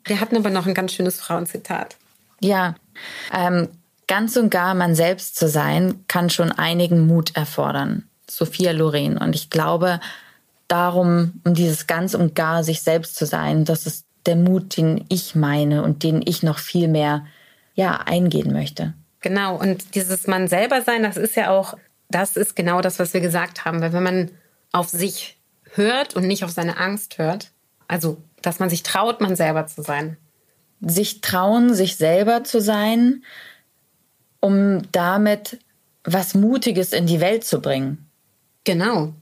Wir 0.06 0.20
hatten 0.20 0.36
aber 0.36 0.50
noch 0.50 0.66
ein 0.66 0.74
ganz 0.74 0.94
schönes 0.94 1.20
Frauenzitat. 1.20 1.98
Ja, 2.40 2.74
ähm, 3.32 3.68
ganz 4.08 4.36
und 4.38 4.50
gar 4.50 4.74
man 4.74 4.96
selbst 4.96 5.36
zu 5.36 5.48
sein, 5.48 6.04
kann 6.08 6.32
schon 6.32 6.52
einigen 6.52 7.06
Mut 7.06 7.36
erfordern. 7.36 8.10
Sophia 8.28 8.72
Loren. 8.72 9.20
Und 9.20 9.36
ich 9.36 9.52
glaube, 9.52 10.00
darum, 10.68 11.42
um 11.44 11.54
dieses 11.54 11.88
ganz 11.88 12.14
und 12.14 12.36
gar 12.36 12.64
sich 12.64 12.82
selbst 12.82 13.16
zu 13.16 13.26
sein, 13.26 13.66
das 13.66 13.86
ist 13.86 14.06
der 14.26 14.36
Mut, 14.36 14.78
den 14.78 15.06
ich 15.10 15.36
meine 15.36 15.84
und 15.84 16.04
den 16.04 16.22
ich 16.26 16.44
noch 16.44 16.60
viel 16.60 16.88
mehr 16.88 17.26
ja, 17.76 17.98
eingehen 17.98 18.54
möchte. 18.54 18.94
Genau. 19.22 19.58
Und 19.58 19.96
dieses 19.96 20.28
Mann 20.28 20.48
selber 20.48 20.82
sein, 20.82 21.04
das 21.04 21.18
ist 21.18 21.36
ja 21.36 21.50
auch, 21.50 21.78
das 22.10 22.38
ist 22.38 22.56
genau 22.56 22.82
das, 22.82 23.00
was 23.00 23.14
wir 23.14 23.22
gesagt 23.22 23.66
haben. 23.66 23.82
Weil 23.82 23.94
wenn 23.94 24.04
man 24.04 24.32
auf 24.72 24.90
sich 24.90 25.38
hört 25.76 26.16
und 26.16 26.28
nicht 26.28 26.44
auf 26.44 26.52
seine 26.52 26.78
Angst 26.78 27.18
hört. 27.18 27.52
Also, 27.88 28.22
dass 28.42 28.60
man 28.60 28.70
sich 28.70 28.84
traut, 28.84 29.22
man 29.22 29.36
selber 29.36 29.68
zu 29.68 29.82
sein. 29.82 30.18
Sich 30.82 31.22
trauen, 31.22 31.74
sich 31.74 31.96
selber 31.96 32.44
zu 32.44 32.60
sein, 32.60 33.24
um 34.40 34.82
damit 34.92 35.60
was 36.04 36.34
Mutiges 36.34 36.92
in 36.92 37.08
die 37.08 37.22
Welt 37.22 37.46
zu 37.46 37.62
bringen. 37.62 38.10
Genau. 38.66 39.14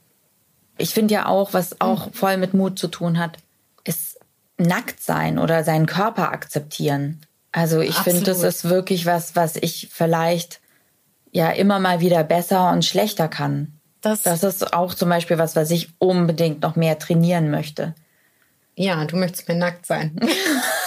Ich 0.82 0.94
finde 0.94 1.14
ja 1.14 1.26
auch, 1.28 1.54
was 1.54 1.80
auch 1.80 2.08
mhm. 2.08 2.14
voll 2.14 2.38
mit 2.38 2.54
Mut 2.54 2.78
zu 2.78 2.88
tun 2.88 3.20
hat, 3.20 3.38
ist 3.84 4.20
nackt 4.58 5.02
sein 5.02 5.40
oder 5.40 5.64
seinen 5.64 5.86
Körper 5.86 6.32
akzeptieren. 6.32 7.22
Also 7.52 7.82
ich 7.82 7.96
finde, 7.96 8.24
das 8.24 8.44
ist 8.44 8.70
wirklich 8.70 9.06
was, 9.06 9.36
was 9.36 9.56
ich 9.56 9.90
vielleicht 9.92 10.62
ja 11.32 11.50
immer 11.50 11.80
mal 11.80 12.00
wieder 12.00 12.24
besser 12.24 12.72
und 12.72 12.86
schlechter 12.86 13.28
kann. 13.28 13.74
Das, 14.02 14.24
das 14.24 14.44
ist 14.44 14.74
auch 14.74 14.94
zum 14.94 15.10
Beispiel 15.10 15.38
was, 15.38 15.56
was 15.56 15.70
ich 15.70 15.90
unbedingt 16.00 16.62
noch 16.62 16.76
mehr 16.76 16.98
trainieren 16.98 17.52
möchte. 17.52 17.94
Ja, 18.76 19.06
du 19.06 19.18
möchtest 19.18 19.48
mehr 19.48 19.58
nackt 19.58 19.86
sein. 19.86 20.20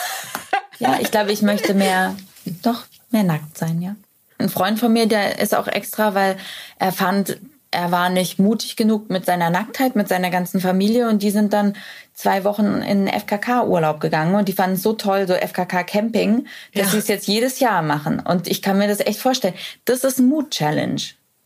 ja, 0.79 0.99
ich 1.01 1.11
glaube, 1.11 1.33
ich 1.33 1.43
möchte 1.43 1.75
mehr, 1.75 2.17
doch, 2.63 2.85
mehr 3.11 3.23
nackt 3.23 3.57
sein, 3.57 3.81
ja. 3.81 3.95
Ein 4.39 4.49
Freund 4.49 4.81
von 4.81 4.93
mir, 4.93 5.07
der 5.07 5.39
ist 5.39 5.55
auch 5.55 5.69
extra, 5.69 6.15
weil 6.15 6.37
er 6.79 6.93
fand, 6.93 7.39
er 7.75 7.91
war 7.91 8.09
nicht 8.09 8.39
mutig 8.39 8.77
genug 8.77 9.11
mit 9.11 9.27
seiner 9.27 9.51
Nacktheit, 9.51 9.97
mit 9.97 10.09
seiner 10.09 10.31
ganzen 10.31 10.61
Familie 10.61 11.09
und 11.09 11.23
die 11.23 11.31
sind 11.31 11.53
dann 11.53 11.75
zwei 12.15 12.45
Wochen 12.45 12.83
in 12.83 13.09
FKK-Urlaub 13.09 14.01
gegangen 14.01 14.35
und 14.37 14.49
die 14.49 14.53
fanden 14.53 14.77
es 14.77 14.83
so 14.83 14.93
toll, 14.93 15.27
so 15.27 15.35
FKK-Camping, 15.35 16.47
dass 16.75 16.87
ja. 16.87 16.91
sie 16.93 16.99
es 16.99 17.09
jetzt 17.09 17.27
jedes 17.27 17.61
Jahr 17.61 17.83
machen. 17.83 18.21
Und 18.21 18.47
ich 18.47 18.63
kann 18.63 18.79
mir 18.79 18.89
das 18.89 19.01
echt 19.01 19.19
vorstellen. 19.19 19.55
Das 19.85 20.05
ist 20.05 20.19
ein 20.19 20.29
Mut-Challenge 20.29 21.03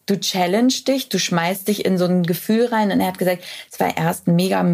du 0.08 0.18
challenge 0.18 0.72
dich, 0.86 1.08
du 1.10 1.18
schmeißt 1.18 1.68
dich 1.68 1.84
in 1.84 1.98
so 1.98 2.06
ein 2.06 2.22
Gefühl 2.22 2.66
rein. 2.66 2.90
Und 2.90 3.00
er 3.00 3.08
hat 3.08 3.18
gesagt, 3.18 3.44
es 3.70 3.78
war 3.78 3.96
erst 3.96 4.26
ein 4.26 4.36
mega 4.36 4.64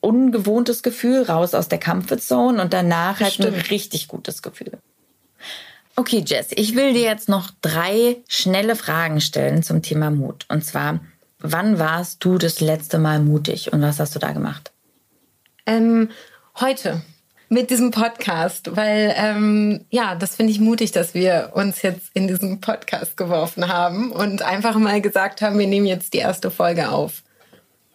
ungewohntes 0.00 0.82
Gefühl, 0.82 1.22
raus 1.22 1.54
aus 1.54 1.68
der 1.68 1.80
Comfortzone 1.80 2.62
und 2.62 2.72
danach 2.72 3.20
halt 3.20 3.40
ein 3.40 3.54
richtig 3.54 4.08
gutes 4.08 4.42
Gefühl. 4.42 4.78
Okay, 5.96 6.24
Jess, 6.26 6.48
ich 6.50 6.74
will 6.74 6.92
dir 6.92 7.02
jetzt 7.02 7.28
noch 7.28 7.50
drei 7.62 8.16
schnelle 8.28 8.74
Fragen 8.74 9.20
stellen 9.20 9.62
zum 9.62 9.80
Thema 9.80 10.10
Mut. 10.10 10.44
Und 10.48 10.64
zwar, 10.64 10.98
wann 11.38 11.78
warst 11.78 12.24
du 12.24 12.36
das 12.36 12.60
letzte 12.60 12.98
Mal 12.98 13.20
mutig 13.20 13.72
und 13.72 13.80
was 13.80 14.00
hast 14.00 14.14
du 14.14 14.18
da 14.18 14.32
gemacht? 14.32 14.72
Ähm, 15.66 16.10
heute 16.58 17.02
mit 17.48 17.70
diesem 17.70 17.92
Podcast, 17.92 18.74
weil 18.74 19.14
ähm, 19.16 19.84
ja, 19.88 20.16
das 20.16 20.34
finde 20.34 20.50
ich 20.50 20.58
mutig, 20.58 20.90
dass 20.90 21.14
wir 21.14 21.52
uns 21.54 21.82
jetzt 21.82 22.10
in 22.12 22.26
diesen 22.26 22.60
Podcast 22.60 23.16
geworfen 23.16 23.68
haben 23.68 24.10
und 24.10 24.42
einfach 24.42 24.76
mal 24.76 25.00
gesagt 25.00 25.42
haben, 25.42 25.58
wir 25.60 25.68
nehmen 25.68 25.86
jetzt 25.86 26.12
die 26.12 26.18
erste 26.18 26.50
Folge 26.50 26.90
auf. 26.90 27.22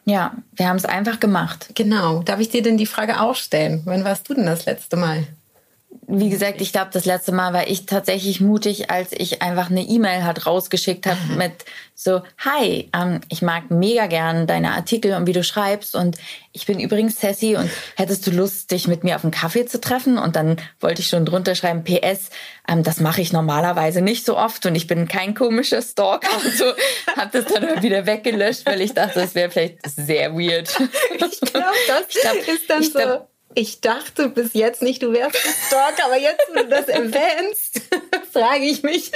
Ja, 0.05 0.33
wir 0.53 0.69
haben 0.69 0.77
es 0.77 0.85
einfach 0.85 1.19
gemacht. 1.19 1.71
Genau. 1.75 2.23
Darf 2.23 2.39
ich 2.39 2.49
dir 2.49 2.63
denn 2.63 2.77
die 2.77 2.85
Frage 2.85 3.19
auch 3.19 3.35
stellen? 3.35 3.81
Wann 3.83 4.05
warst 4.05 4.29
du 4.29 4.33
denn 4.33 4.45
das 4.45 4.65
letzte 4.65 4.95
Mal? 4.95 5.27
Wie 6.11 6.29
gesagt, 6.29 6.59
ich 6.61 6.71
glaube, 6.71 6.89
das 6.91 7.05
letzte 7.05 7.31
Mal 7.31 7.53
war 7.53 7.67
ich 7.67 7.85
tatsächlich 7.85 8.41
mutig, 8.41 8.89
als 8.89 9.11
ich 9.11 9.41
einfach 9.41 9.69
eine 9.69 9.81
E-Mail 9.81 10.23
hat 10.23 10.47
rausgeschickt 10.47 11.05
habe 11.05 11.19
mhm. 11.29 11.37
mit 11.37 11.51
so, 11.93 12.21
hi, 12.37 12.89
ähm, 12.95 13.21
ich 13.29 13.41
mag 13.41 13.69
mega 13.69 14.07
gern 14.07 14.47
deine 14.47 14.71
Artikel 14.71 15.13
und 15.13 15.27
wie 15.27 15.33
du 15.33 15.43
schreibst 15.43 15.95
und 15.95 16.17
ich 16.51 16.65
bin 16.65 16.79
übrigens 16.79 17.19
Sassy 17.19 17.55
und 17.57 17.69
hättest 17.95 18.25
du 18.25 18.31
Lust, 18.31 18.71
dich 18.71 18.87
mit 18.87 19.03
mir 19.03 19.15
auf 19.15 19.23
einen 19.23 19.31
Kaffee 19.31 19.65
zu 19.65 19.79
treffen? 19.79 20.17
Und 20.17 20.35
dann 20.35 20.57
wollte 20.79 21.01
ich 21.01 21.09
schon 21.09 21.25
drunter 21.25 21.53
schreiben, 21.55 21.83
PS, 21.83 22.29
ähm, 22.67 22.83
das 22.83 22.99
mache 22.99 23.21
ich 23.21 23.33
normalerweise 23.33 24.01
nicht 24.01 24.25
so 24.25 24.37
oft 24.37 24.65
und 24.65 24.75
ich 24.75 24.87
bin 24.87 25.07
kein 25.07 25.35
komischer 25.35 25.81
Stalker 25.81 26.35
und 26.43 26.53
so. 26.53 26.65
Hab 27.17 27.31
das 27.31 27.45
dann 27.45 27.83
wieder 27.83 28.05
weggelöscht, 28.05 28.65
weil 28.65 28.81
ich 28.81 28.93
dachte, 28.93 29.19
das 29.19 29.35
wäre 29.35 29.51
vielleicht 29.51 29.79
sehr 29.85 30.33
weird. 30.33 30.69
Ich 31.31 31.39
glaube, 31.41 31.65
das 31.87 32.03
ich 32.09 32.21
glaub, 32.21 32.47
ist 32.47 32.69
dann 32.69 32.83
so. 32.83 32.91
Glaub, 32.91 33.28
ich 33.55 33.81
dachte 33.81 34.29
bis 34.29 34.53
jetzt 34.53 34.81
nicht, 34.81 35.01
du 35.01 35.11
wärst 35.11 35.35
ein 35.35 35.53
Stalker, 35.67 36.05
aber 36.05 36.19
jetzt, 36.19 36.41
wo 36.49 36.55
du 36.55 36.67
das 36.67 36.87
erwähnst, 36.87 37.81
frage 38.31 38.65
ich 38.65 38.83
mich. 38.83 39.11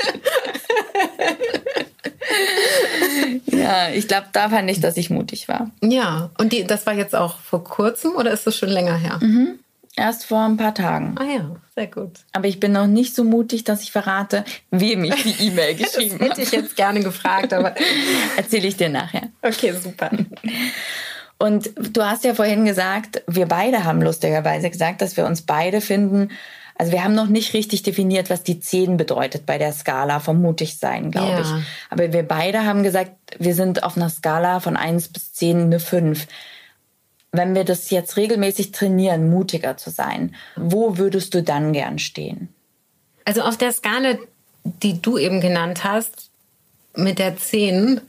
ja, 3.47 3.89
ich 3.89 4.07
glaube, 4.07 4.27
da 4.33 4.49
fand 4.49 4.69
ich, 4.69 4.79
dass 4.79 4.97
ich 4.97 5.09
mutig 5.09 5.47
war. 5.47 5.69
Ja, 5.81 6.31
und 6.37 6.51
die, 6.51 6.63
das 6.63 6.85
war 6.85 6.93
jetzt 6.93 7.15
auch 7.15 7.39
vor 7.39 7.63
kurzem 7.63 8.15
oder 8.15 8.31
ist 8.31 8.47
das 8.47 8.57
schon 8.57 8.69
länger 8.69 8.97
her? 8.97 9.19
Mhm. 9.21 9.59
Erst 9.95 10.25
vor 10.25 10.39
ein 10.39 10.57
paar 10.57 10.73
Tagen. 10.73 11.15
Ah 11.19 11.23
ja, 11.25 11.55
sehr 11.75 11.85
gut. 11.85 12.11
Aber 12.31 12.47
ich 12.47 12.59
bin 12.59 12.71
noch 12.71 12.87
nicht 12.87 13.13
so 13.13 13.23
mutig, 13.23 13.63
dass 13.63 13.83
ich 13.83 13.91
verrate, 13.91 14.43
wem 14.71 15.03
ich 15.03 15.13
die 15.21 15.47
E-Mail 15.47 15.75
geschrieben 15.75 16.15
habe. 16.15 16.29
das 16.29 16.37
hätte 16.39 16.41
ich 16.41 16.51
jetzt 16.51 16.75
gerne 16.75 17.01
gefragt, 17.01 17.53
aber 17.53 17.75
erzähle 18.37 18.67
ich 18.67 18.75
dir 18.75 18.89
nachher. 18.89 19.29
Okay, 19.43 19.71
super. 19.73 20.09
Und 21.37 21.71
du 21.75 22.03
hast 22.03 22.23
ja 22.23 22.33
vorhin 22.33 22.65
gesagt, 22.65 23.21
wir 23.27 23.47
beide 23.47 23.83
haben 23.83 24.01
lustigerweise 24.01 24.69
gesagt, 24.69 25.01
dass 25.01 25.17
wir 25.17 25.25
uns 25.25 25.41
beide 25.41 25.81
finden, 25.81 26.29
also 26.75 26.91
wir 26.91 27.03
haben 27.03 27.13
noch 27.13 27.27
nicht 27.27 27.53
richtig 27.53 27.83
definiert, 27.83 28.29
was 28.29 28.43
die 28.43 28.59
10 28.59 28.97
bedeutet 28.97 29.45
bei 29.45 29.57
der 29.57 29.73
Skala 29.73 30.19
vom 30.19 30.41
Mutigsein, 30.41 31.11
glaube 31.11 31.31
ja. 31.31 31.41
ich. 31.41 31.65
Aber 31.89 32.11
wir 32.13 32.23
beide 32.23 32.65
haben 32.65 32.83
gesagt, 32.83 33.11
wir 33.37 33.53
sind 33.53 33.83
auf 33.83 33.95
einer 33.95 34.09
Skala 34.09 34.59
von 34.59 34.75
1 34.75 35.09
bis 35.09 35.33
10 35.33 35.61
eine 35.61 35.79
5. 35.79 36.27
Wenn 37.31 37.55
wir 37.55 37.63
das 37.63 37.89
jetzt 37.89 38.17
regelmäßig 38.17 38.71
trainieren, 38.71 39.29
mutiger 39.29 39.77
zu 39.77 39.91
sein, 39.91 40.35
wo 40.55 40.97
würdest 40.97 41.33
du 41.33 41.43
dann 41.43 41.73
gern 41.73 41.99
stehen? 41.99 42.49
Also 43.25 43.41
auf 43.41 43.57
der 43.57 43.71
Skala, 43.71 44.17
die 44.63 45.01
du 45.01 45.17
eben 45.17 45.41
genannt 45.41 45.83
hast, 45.83 46.29
mit 46.95 47.19
der 47.19 47.37
10, 47.37 48.01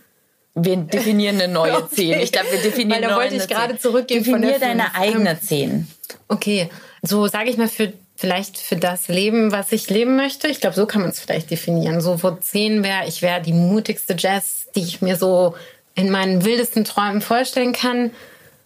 wir 0.55 0.77
definieren 0.77 1.41
eine 1.41 1.53
neue 1.53 1.77
okay. 1.85 2.13
10. 2.13 2.21
Ich 2.21 2.33
glaube, 2.33 2.53
wir 2.53 2.63
definieren 2.63 3.03
Weil 3.03 3.09
da 3.09 3.17
wollte 3.17 3.37
ich 3.37 3.49
gerade 3.49 3.79
zurückgehen 3.79 4.23
Definier 4.23 4.55
von 4.55 4.61
der 4.61 4.69
deine 4.69 4.85
5. 4.85 4.99
eigene 4.99 5.41
10. 5.41 5.89
Okay, 6.29 6.71
so 7.03 7.27
sage 7.27 7.51
ich 7.51 7.57
mal 7.57 7.69
für 7.69 7.93
vielleicht 8.17 8.59
für 8.59 8.77
das 8.77 9.09
Leben, 9.09 9.51
was 9.51 9.73
ich 9.73 9.91
leben 9.91 10.17
möchte. 10.17 10.47
Ich 10.49 10.61
glaube, 10.61 10.77
so 10.77 10.87
kann 10.87 11.01
man 11.03 11.11
es 11.11 11.19
vielleicht 11.19 11.51
definieren. 11.51 12.01
So 12.01 12.23
wo 12.23 12.31
10 12.31 12.85
wäre, 12.85 13.07
ich 13.09 13.23
wäre 13.23 13.43
die 13.43 13.53
mutigste 13.53 14.15
Jazz, 14.17 14.69
die 14.77 14.83
ich 14.83 15.03
mir 15.03 15.17
so 15.17 15.55
in 15.95 16.11
meinen 16.11 16.45
wildesten 16.45 16.85
Träumen 16.85 17.21
vorstellen 17.21 17.73
kann, 17.73 18.11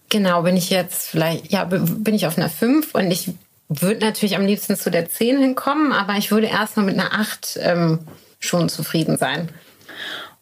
genau, 0.09 0.43
bin 0.43 0.57
ich 0.57 0.71
jetzt 0.71 1.09
vielleicht, 1.09 1.51
ja, 1.53 1.65
bin 1.65 2.15
ich 2.15 2.27
auf 2.27 2.39
einer 2.39 2.49
5 2.49 2.95
und 2.95 3.11
ich 3.11 3.31
würde 3.69 4.05
natürlich 4.05 4.37
am 4.37 4.47
liebsten 4.47 4.77
zu 4.77 4.91
der 4.91 5.11
10 5.11 5.39
hinkommen, 5.39 5.93
aber 5.93 6.15
ich 6.15 6.31
würde 6.31 6.47
erstmal 6.47 6.87
mit 6.87 6.99
einer 6.99 7.13
8 7.13 7.59
ähm, 7.63 8.01
schon 8.41 8.69
zufrieden 8.69 9.19
sein. 9.19 9.51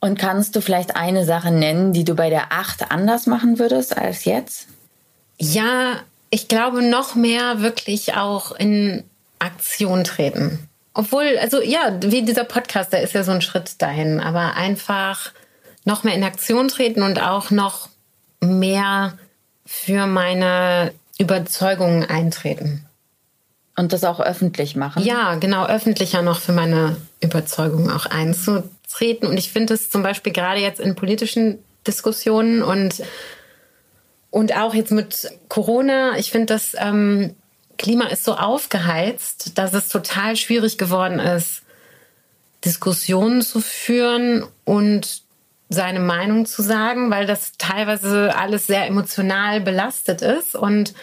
Und 0.07 0.20
kannst 0.20 0.54
du 0.54 0.61
vielleicht 0.61 0.94
eine 0.94 1.24
Sache 1.24 1.50
nennen, 1.50 1.92
die 1.92 2.04
du 2.04 2.14
bei 2.14 2.30
der 2.30 2.52
8 2.52 2.92
anders 2.92 3.26
machen 3.26 3.59
würdest 3.59 3.98
als 3.98 4.24
jetzt? 4.24 4.68
Ja, 5.36 5.94
ich 6.30 6.46
glaube, 6.46 6.80
noch 6.80 7.16
mehr 7.16 7.61
wirklich 7.61 8.14
auch 8.14 8.52
in 8.52 9.02
Aktion 9.40 10.04
treten. 10.04 10.68
Obwohl, 10.94 11.36
also 11.40 11.61
ja, 11.61 11.98
wie 12.02 12.22
dieser 12.22 12.44
Podcast, 12.44 12.92
der 12.92 13.02
ist 13.02 13.14
ja 13.14 13.24
so 13.24 13.32
ein 13.32 13.42
Schritt 13.42 13.82
dahin, 13.82 14.20
aber 14.20 14.54
einfach 14.54 15.32
noch 15.84 16.04
mehr 16.04 16.14
in 16.14 16.22
Aktion 16.22 16.68
treten 16.68 17.02
und 17.02 17.20
auch 17.20 17.50
noch 17.50 17.88
mehr 18.38 19.18
für 19.64 20.07
meine 20.07 20.92
Überzeugungen 21.18 22.04
eintreten. 22.04 22.86
Und 23.74 23.92
das 23.92 24.04
auch 24.04 24.20
öffentlich 24.20 24.76
machen? 24.76 25.02
Ja, 25.02 25.34
genau, 25.34 25.66
öffentlicher 25.66 26.22
noch 26.22 26.38
für 26.38 26.52
meine 26.52 26.96
Überzeugungen 27.20 27.90
auch 27.90 28.07
einzutreten. 28.07 28.76
Und 29.26 29.36
ich 29.36 29.51
finde 29.51 29.74
es 29.74 29.90
zum 29.90 30.03
Beispiel 30.03 30.32
gerade 30.32 30.61
jetzt 30.61 30.80
in 30.80 30.94
politischen 30.94 31.59
Diskussionen 31.86 32.62
und, 32.62 33.03
und 34.30 34.57
auch 34.57 34.74
jetzt 34.74 34.90
mit 34.90 35.30
Corona, 35.49 36.18
ich 36.18 36.30
finde, 36.30 36.47
das 36.47 36.74
ähm, 36.78 37.34
Klima 37.78 38.07
ist 38.07 38.24
so 38.24 38.34
aufgeheizt, 38.34 39.59
dass 39.59 39.74
es 39.74 39.88
total 39.88 40.36
schwierig 40.36 40.78
geworden 40.78 41.18
ist, 41.18 41.62
Diskussionen 42.64 43.42
zu 43.42 43.61
führen 43.61 44.44
und 44.64 45.22
seine 45.68 46.01
Meinung 46.01 46.47
zu 46.47 46.62
sagen, 46.62 47.11
weil 47.11 47.26
das 47.26 47.53
teilweise 47.59 48.34
alles 48.36 48.66
sehr 48.66 48.86
emotional 48.86 49.61
belastet 49.61 50.22
ist 50.22 50.55
und 50.55 50.94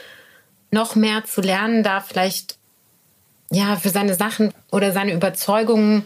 noch 0.72 0.96
mehr 0.96 1.26
zu 1.26 1.42
lernen, 1.42 1.84
da 1.84 2.02
vielleicht 2.02 2.58
ja 3.52 3.76
für 3.76 3.90
seine 3.90 4.16
Sachen 4.16 4.54
oder 4.72 4.92
seine 4.92 5.14
Überzeugungen 5.14 6.06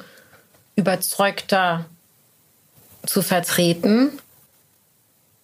überzeugter 0.77 1.85
zu 3.05 3.21
vertreten. 3.21 4.11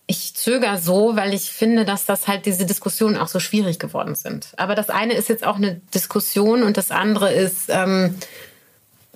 Ich 0.05 0.35
zögere 0.35 0.77
so, 0.77 1.15
weil 1.15 1.33
ich 1.33 1.49
finde, 1.49 1.85
dass 1.85 2.05
das 2.05 2.27
halt 2.27 2.45
diese 2.45 2.65
Diskussionen 2.65 3.17
auch 3.17 3.27
so 3.27 3.39
schwierig 3.39 3.79
geworden 3.79 4.15
sind. 4.15 4.47
Aber 4.57 4.75
das 4.75 4.89
eine 4.89 5.13
ist 5.13 5.27
jetzt 5.27 5.45
auch 5.45 5.55
eine 5.55 5.81
Diskussion 5.93 6.63
und 6.63 6.77
das 6.77 6.91
andere 6.91 7.31
ist 7.31 7.69
ähm, 7.69 8.15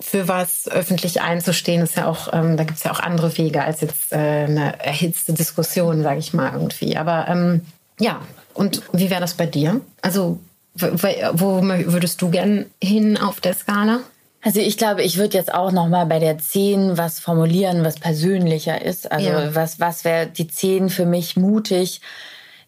für 0.00 0.28
was 0.28 0.68
öffentlich 0.68 1.20
einzustehen, 1.20 1.82
ist 1.82 1.96
ja 1.96 2.06
auch, 2.06 2.32
ähm, 2.32 2.56
da 2.56 2.64
gibt 2.64 2.78
es 2.78 2.84
ja 2.84 2.92
auch 2.92 3.00
andere 3.00 3.36
Wege 3.36 3.62
als 3.62 3.80
jetzt 3.80 4.12
äh, 4.12 4.16
eine 4.16 4.80
erhitzte 4.80 5.32
Diskussion, 5.32 6.02
sage 6.02 6.20
ich 6.20 6.32
mal 6.34 6.52
irgendwie. 6.52 6.96
Aber 6.96 7.26
ähm, 7.28 7.62
ja, 7.98 8.20
und 8.54 8.82
wie 8.92 9.10
wäre 9.10 9.20
das 9.20 9.34
bei 9.34 9.46
dir? 9.46 9.80
Also, 10.02 10.40
wo 10.74 11.62
würdest 11.62 12.22
du 12.22 12.30
gern 12.30 12.66
hin 12.82 13.16
auf 13.16 13.40
der 13.40 13.54
Skala? 13.54 14.00
Also 14.42 14.60
ich 14.60 14.76
glaube, 14.76 15.02
ich 15.02 15.18
würde 15.18 15.36
jetzt 15.36 15.52
auch 15.52 15.72
noch 15.72 15.88
mal 15.88 16.06
bei 16.06 16.18
der 16.18 16.38
10 16.38 16.96
was 16.96 17.18
formulieren, 17.18 17.84
was 17.84 17.98
persönlicher 17.98 18.80
ist. 18.80 19.10
Also 19.10 19.28
ja. 19.28 19.54
was, 19.54 19.80
was 19.80 20.04
wäre 20.04 20.28
die 20.28 20.46
10 20.46 20.90
für 20.90 21.06
mich 21.06 21.36
mutig, 21.36 22.00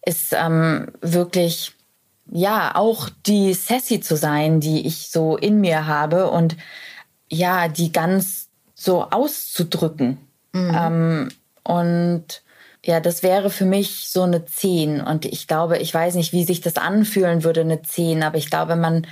ist 0.05 0.33
ähm, 0.33 0.89
wirklich, 1.01 1.73
ja, 2.31 2.75
auch 2.75 3.09
die 3.27 3.55
Sassy 3.55 4.01
zu 4.01 4.17
sein, 4.17 4.61
die 4.61 4.87
ich 4.87 5.11
so 5.11 5.37
in 5.37 5.61
mir 5.61 5.87
habe 5.87 6.31
und 6.31 6.57
ja, 7.31 7.69
die 7.69 7.93
ganz 7.93 8.49
so 8.75 9.05
auszudrücken. 9.05 10.19
Mhm. 10.53 10.77
Ähm, 10.77 11.29
und 11.63 12.43
ja, 12.85 12.99
das 12.99 13.23
wäre 13.23 13.51
für 13.51 13.67
mich 13.67 14.09
so 14.09 14.23
eine 14.23 14.45
10. 14.45 15.01
Und 15.03 15.27
ich 15.27 15.47
glaube, 15.47 15.79
ich 15.79 15.93
weiß 15.93 16.15
nicht, 16.15 16.33
wie 16.33 16.45
sich 16.45 16.61
das 16.61 16.77
anfühlen 16.77 17.45
würde, 17.45 17.61
eine 17.61 17.83
10, 17.83 18.23
aber 18.23 18.39
ich 18.39 18.51
glaube, 18.51 18.75
man 18.75 19.07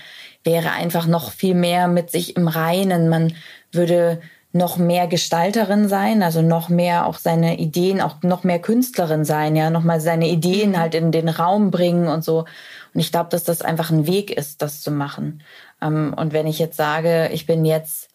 wäre 0.44 0.72
einfach 0.72 1.06
noch 1.06 1.32
viel 1.32 1.54
mehr 1.54 1.88
mit 1.88 2.10
sich 2.10 2.36
im 2.36 2.48
Reinen. 2.48 3.08
Man 3.08 3.34
würde 3.72 4.20
noch 4.52 4.78
mehr 4.78 5.06
Gestalterin 5.06 5.88
sein, 5.88 6.22
also 6.22 6.40
noch 6.40 6.68
mehr 6.68 7.06
auch 7.06 7.18
seine 7.18 7.58
Ideen, 7.58 8.00
auch 8.00 8.22
noch 8.22 8.44
mehr 8.44 8.58
Künstlerin 8.58 9.24
sein, 9.24 9.56
ja, 9.56 9.68
noch 9.70 9.84
mal 9.84 10.00
seine 10.00 10.28
Ideen 10.28 10.70
mhm. 10.70 10.78
halt 10.78 10.94
in 10.94 11.12
den 11.12 11.28
Raum 11.28 11.70
bringen 11.70 12.08
und 12.08 12.24
so. 12.24 12.46
Und 12.94 13.00
ich 13.00 13.12
glaube, 13.12 13.28
dass 13.30 13.44
das 13.44 13.62
einfach 13.62 13.90
ein 13.90 14.06
Weg 14.06 14.30
ist, 14.30 14.62
das 14.62 14.80
zu 14.80 14.90
machen. 14.90 15.42
Ähm, 15.82 16.14
und 16.16 16.32
wenn 16.32 16.46
ich 16.46 16.58
jetzt 16.58 16.76
sage, 16.76 17.28
ich 17.32 17.46
bin 17.46 17.64
jetzt 17.64 18.08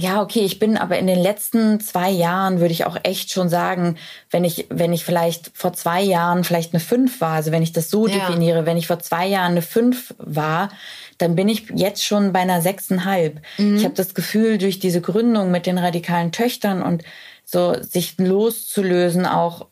ja, 0.00 0.22
okay, 0.22 0.40
ich 0.40 0.58
bin 0.58 0.78
aber 0.78 0.98
in 0.98 1.06
den 1.06 1.18
letzten 1.18 1.78
zwei 1.80 2.10
Jahren, 2.10 2.60
würde 2.60 2.72
ich 2.72 2.86
auch 2.86 2.96
echt 3.02 3.32
schon 3.32 3.48
sagen, 3.48 3.96
wenn 4.30 4.44
ich, 4.44 4.66
wenn 4.70 4.92
ich 4.92 5.04
vielleicht 5.04 5.50
vor 5.54 5.74
zwei 5.74 6.00
Jahren 6.02 6.42
vielleicht 6.42 6.72
eine 6.72 6.80
fünf 6.80 7.20
war, 7.20 7.34
also 7.34 7.52
wenn 7.52 7.62
ich 7.62 7.72
das 7.72 7.90
so 7.90 8.06
ja. 8.06 8.14
definiere, 8.14 8.64
wenn 8.64 8.78
ich 8.78 8.86
vor 8.86 8.98
zwei 8.98 9.26
Jahren 9.26 9.52
eine 9.52 9.62
fünf 9.62 10.14
war, 10.18 10.70
dann 11.18 11.34
bin 11.36 11.48
ich 11.48 11.66
jetzt 11.74 12.04
schon 12.04 12.32
bei 12.32 12.40
einer 12.40 12.62
sechseinhalb. 12.62 13.40
Mhm. 13.58 13.76
Ich 13.76 13.84
habe 13.84 13.94
das 13.94 14.14
Gefühl, 14.14 14.56
durch 14.56 14.78
diese 14.78 15.02
Gründung 15.02 15.50
mit 15.50 15.66
den 15.66 15.76
radikalen 15.76 16.32
Töchtern 16.32 16.82
und 16.82 17.02
so 17.44 17.76
sich 17.82 18.16
loszulösen, 18.16 19.26
auch 19.26 19.66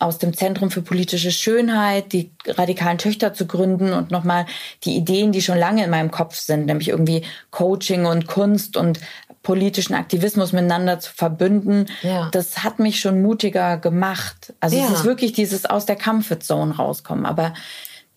aus 0.00 0.18
dem 0.18 0.36
Zentrum 0.36 0.70
für 0.70 0.82
politische 0.82 1.30
Schönheit, 1.30 2.12
die 2.12 2.32
radikalen 2.46 2.98
Töchter 2.98 3.32
zu 3.32 3.46
gründen 3.46 3.92
und 3.92 4.10
nochmal 4.10 4.46
die 4.84 4.96
Ideen, 4.96 5.32
die 5.32 5.42
schon 5.42 5.58
lange 5.58 5.84
in 5.84 5.90
meinem 5.90 6.10
Kopf 6.10 6.36
sind, 6.36 6.66
nämlich 6.66 6.88
irgendwie 6.88 7.22
Coaching 7.50 8.06
und 8.06 8.26
Kunst 8.26 8.76
und 8.76 9.00
politischen 9.44 9.94
Aktivismus 9.94 10.52
miteinander 10.52 10.98
zu 10.98 11.12
verbünden, 11.14 11.86
ja. 12.02 12.28
das 12.32 12.64
hat 12.64 12.80
mich 12.80 12.98
schon 12.98 13.22
mutiger 13.22 13.76
gemacht. 13.76 14.54
Also 14.58 14.76
ja. 14.76 14.86
es 14.86 14.90
ist 14.90 15.04
wirklich 15.04 15.32
dieses 15.32 15.66
aus 15.66 15.86
der 15.86 15.96
Comfort 15.96 16.40
Zone 16.40 16.74
rauskommen. 16.74 17.26
Aber 17.26 17.54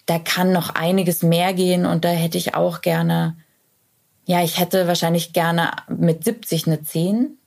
da 0.08 0.18
kann 0.18 0.52
noch 0.52 0.74
einiges 0.74 1.22
mehr 1.22 1.54
gehen 1.54 1.86
und 1.86 2.04
da 2.06 2.10
hätte 2.10 2.40
ich 2.40 2.56
auch 2.56 2.82
gerne, 2.82 3.38
ja, 4.26 4.42
ich 4.42 4.58
hätte 4.58 4.88
wahrscheinlich 4.88 5.34
gerne 5.34 5.72
mit 5.90 6.24
70 6.24 6.66
eine 6.66 6.82
10. 6.82 7.38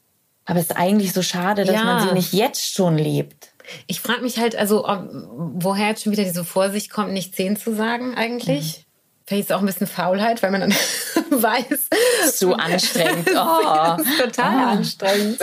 Aber 0.45 0.59
es 0.59 0.67
ist 0.67 0.77
eigentlich 0.77 1.13
so 1.13 1.23
schade, 1.23 1.65
dass 1.65 1.75
ja. 1.75 1.85
man 1.85 2.07
sie 2.07 2.15
nicht 2.15 2.33
jetzt 2.33 2.75
schon 2.75 2.99
lebt. 2.99 3.49
Ich 3.87 4.01
frage 4.01 4.23
mich 4.23 4.39
halt, 4.39 4.57
also, 4.57 4.87
ob, 4.87 5.09
woher 5.55 5.89
jetzt 5.89 6.03
schon 6.03 6.13
wieder 6.13 6.25
diese 6.25 6.45
Vorsicht 6.45 6.91
kommt, 6.91 7.13
nicht 7.13 7.35
10 7.35 7.57
zu 7.57 7.75
sagen 7.75 8.15
eigentlich. 8.15 8.79
Mhm. 8.79 8.90
Vielleicht 9.31 9.43
ist 9.45 9.51
es 9.51 9.57
auch 9.57 9.61
ein 9.61 9.67
bisschen 9.67 9.87
Faulheit, 9.87 10.43
weil 10.43 10.51
man 10.51 10.63
dann 10.63 10.73
weiß. 11.31 12.35
Zu 12.37 12.53
anstrengend. 12.59 13.29
Oh. 13.29 13.97
total 14.21 14.57
oh. 14.57 14.69
anstrengend. 14.71 15.39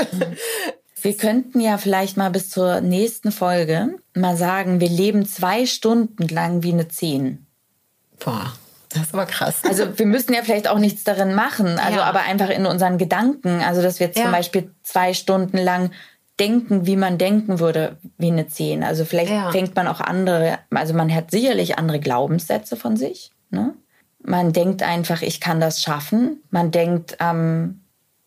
Wir 1.02 1.16
könnten 1.16 1.62
ja 1.62 1.78
vielleicht 1.78 2.18
mal 2.18 2.30
bis 2.30 2.50
zur 2.50 2.82
nächsten 2.82 3.32
Folge 3.32 3.96
mal 4.14 4.36
sagen, 4.36 4.82
wir 4.82 4.90
leben 4.90 5.26
zwei 5.26 5.66
Stunden 5.66 6.28
lang 6.28 6.64
wie 6.64 6.74
eine 6.74 6.90
Zehn. 6.90 7.48
Boah. 8.20 8.52
Das 8.90 9.04
ist 9.04 9.14
aber 9.14 9.26
krass. 9.26 9.62
Also 9.64 9.98
wir 9.98 10.06
müssen 10.06 10.34
ja 10.34 10.42
vielleicht 10.44 10.68
auch 10.68 10.80
nichts 10.80 11.06
darin 11.06 11.34
machen, 11.34 11.80
also 11.80 12.00
ja. 12.00 12.04
aber 12.04 12.24
einfach 12.24 12.50
in 12.50 12.66
unseren 12.66 12.98
Gedanken, 12.98 13.62
also 13.62 13.82
dass 13.82 14.02
wir 14.02 14.12
zum 14.12 14.24
ja. 14.24 14.32
Beispiel 14.32 14.70
zwei 14.84 15.14
Stunden 15.14 15.60
lang 15.60 15.92
denken, 16.42 16.86
wie 16.86 16.98
man 16.98 17.18
denken 17.18 17.62
würde, 17.62 18.00
wie 18.18 18.32
eine 18.32 18.48
Zehn. 18.48 18.84
Also 18.84 19.06
vielleicht 19.06 19.32
ja. 19.32 19.50
fängt 19.52 19.78
man 19.78 19.88
auch 19.88 20.02
andere, 20.02 20.60
also 20.72 20.94
man 20.94 21.14
hat 21.14 21.32
sicherlich 21.32 21.78
andere 21.78 22.02
Glaubenssätze 22.02 22.76
von 22.76 22.98
sich. 22.98 23.32
Ne? 23.50 23.74
Man 24.24 24.54
denkt 24.54 24.84
einfach, 24.84 25.22
ich 25.22 25.39
kann 25.39 25.60
das 25.60 25.82
schaffen. 25.82 26.41
Man 26.50 26.72
denkt, 26.72 27.18
ähm, 27.20 27.82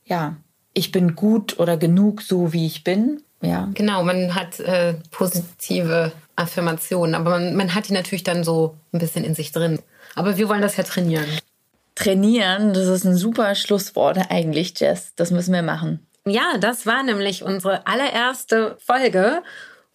ja, 0.05 0.37
ich 0.73 0.93
bin 0.93 1.14
gut 1.14 1.59
oder 1.59 1.77
genug, 1.77 2.23
so 2.23 2.53
wie 2.53 2.66
ich 2.66 2.85
bin. 2.85 3.23
Ja. 3.43 3.68
Genau, 3.75 4.03
man 4.03 4.35
hat 4.35 4.61
äh, 4.61 4.95
positive 5.11 6.12
Affirmationen, 6.37 7.14
aber 7.14 7.31
man, 7.31 7.57
man 7.57 7.75
hat 7.75 7.89
die 7.89 7.93
natürlich 7.93 8.25
dann 8.25 8.45
so 8.45 8.77
ein 8.93 8.99
bisschen 8.99 9.25
in 9.25 9.35
sich 9.35 9.53
drin. 9.53 9.81
Aber 10.14 10.37
wir 10.37 10.49
wollen 10.49 10.62
das 10.62 10.77
ja 10.77 10.85
trainieren. 10.85 11.27
Trainieren, 11.95 12.73
das 12.73 12.87
ist 12.87 13.05
ein 13.05 13.16
super 13.16 13.55
Schlusswort 13.55 14.18
eigentlich, 14.31 14.79
Jess. 14.79 15.12
Das 15.16 15.31
müssen 15.31 15.53
wir 15.53 15.62
machen. 15.62 16.07
Ja, 16.27 16.59
das 16.59 16.87
war 16.87 17.03
nämlich 17.03 17.43
unsere 17.43 17.87
allererste 17.87 18.77
Folge 18.85 19.43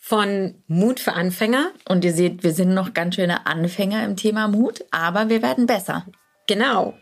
von 0.05 0.53
Mut 0.67 0.99
für 0.99 1.13
Anfänger. 1.13 1.71
Und 1.89 2.05
ihr 2.05 2.13
seht, 2.13 2.43
wir 2.43 2.53
sind 2.53 2.75
noch 2.75 2.93
ganz 2.93 3.15
schöne 3.15 3.47
Anfänger 3.47 4.03
im 4.03 4.15
Thema 4.15 4.47
Mut, 4.47 4.85
aber 4.91 5.29
wir 5.29 5.41
werden 5.41 5.65
besser. 5.65 6.05
Genau. 6.45 6.93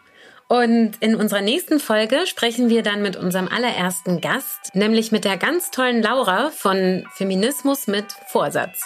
Und 0.48 0.94
in 1.02 1.16
unserer 1.16 1.42
nächsten 1.42 1.82
Folge 1.82 2.26
sprechen 2.28 2.70
wir 2.70 2.82
dann 2.82 3.02
mit 3.02 3.18
unserem 3.18 3.50
allerersten 3.50 4.22
Gast, 4.22 4.74
nämlich 4.74 5.12
mit 5.12 5.26
der 5.26 5.36
ganz 5.36 5.70
tollen 5.70 6.02
Laura 6.02 6.50
von 6.52 7.06
Feminismus 7.12 7.88
mit 7.88 8.06
Vorsatz. 8.28 8.82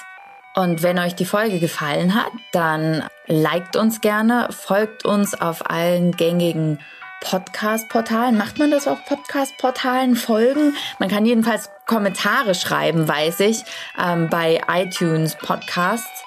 Und 0.56 0.82
wenn 0.82 0.98
euch 0.98 1.14
die 1.14 1.26
Folge 1.26 1.60
gefallen 1.60 2.16
hat, 2.16 2.32
dann 2.54 3.04
liked 3.28 3.76
uns 3.76 4.02
gerne, 4.02 4.48
folgt 4.50 5.06
uns 5.06 5.40
auf 5.40 5.70
allen 5.70 6.14
gängigen 6.14 6.80
Podcast-Portalen. 7.22 8.36
Macht 8.36 8.58
man 8.58 8.72
das 8.72 8.88
auf 8.88 8.98
Podcast-Portalen? 9.06 10.16
Folgen? 10.16 10.76
Man 10.98 11.10
kann 11.10 11.26
jedenfalls 11.26 11.70
Kommentare 11.88 12.54
schreiben, 12.54 13.08
weiß 13.08 13.40
ich, 13.40 13.64
ähm, 13.98 14.30
bei 14.30 14.62
iTunes 14.70 15.36
Podcasts. 15.36 16.24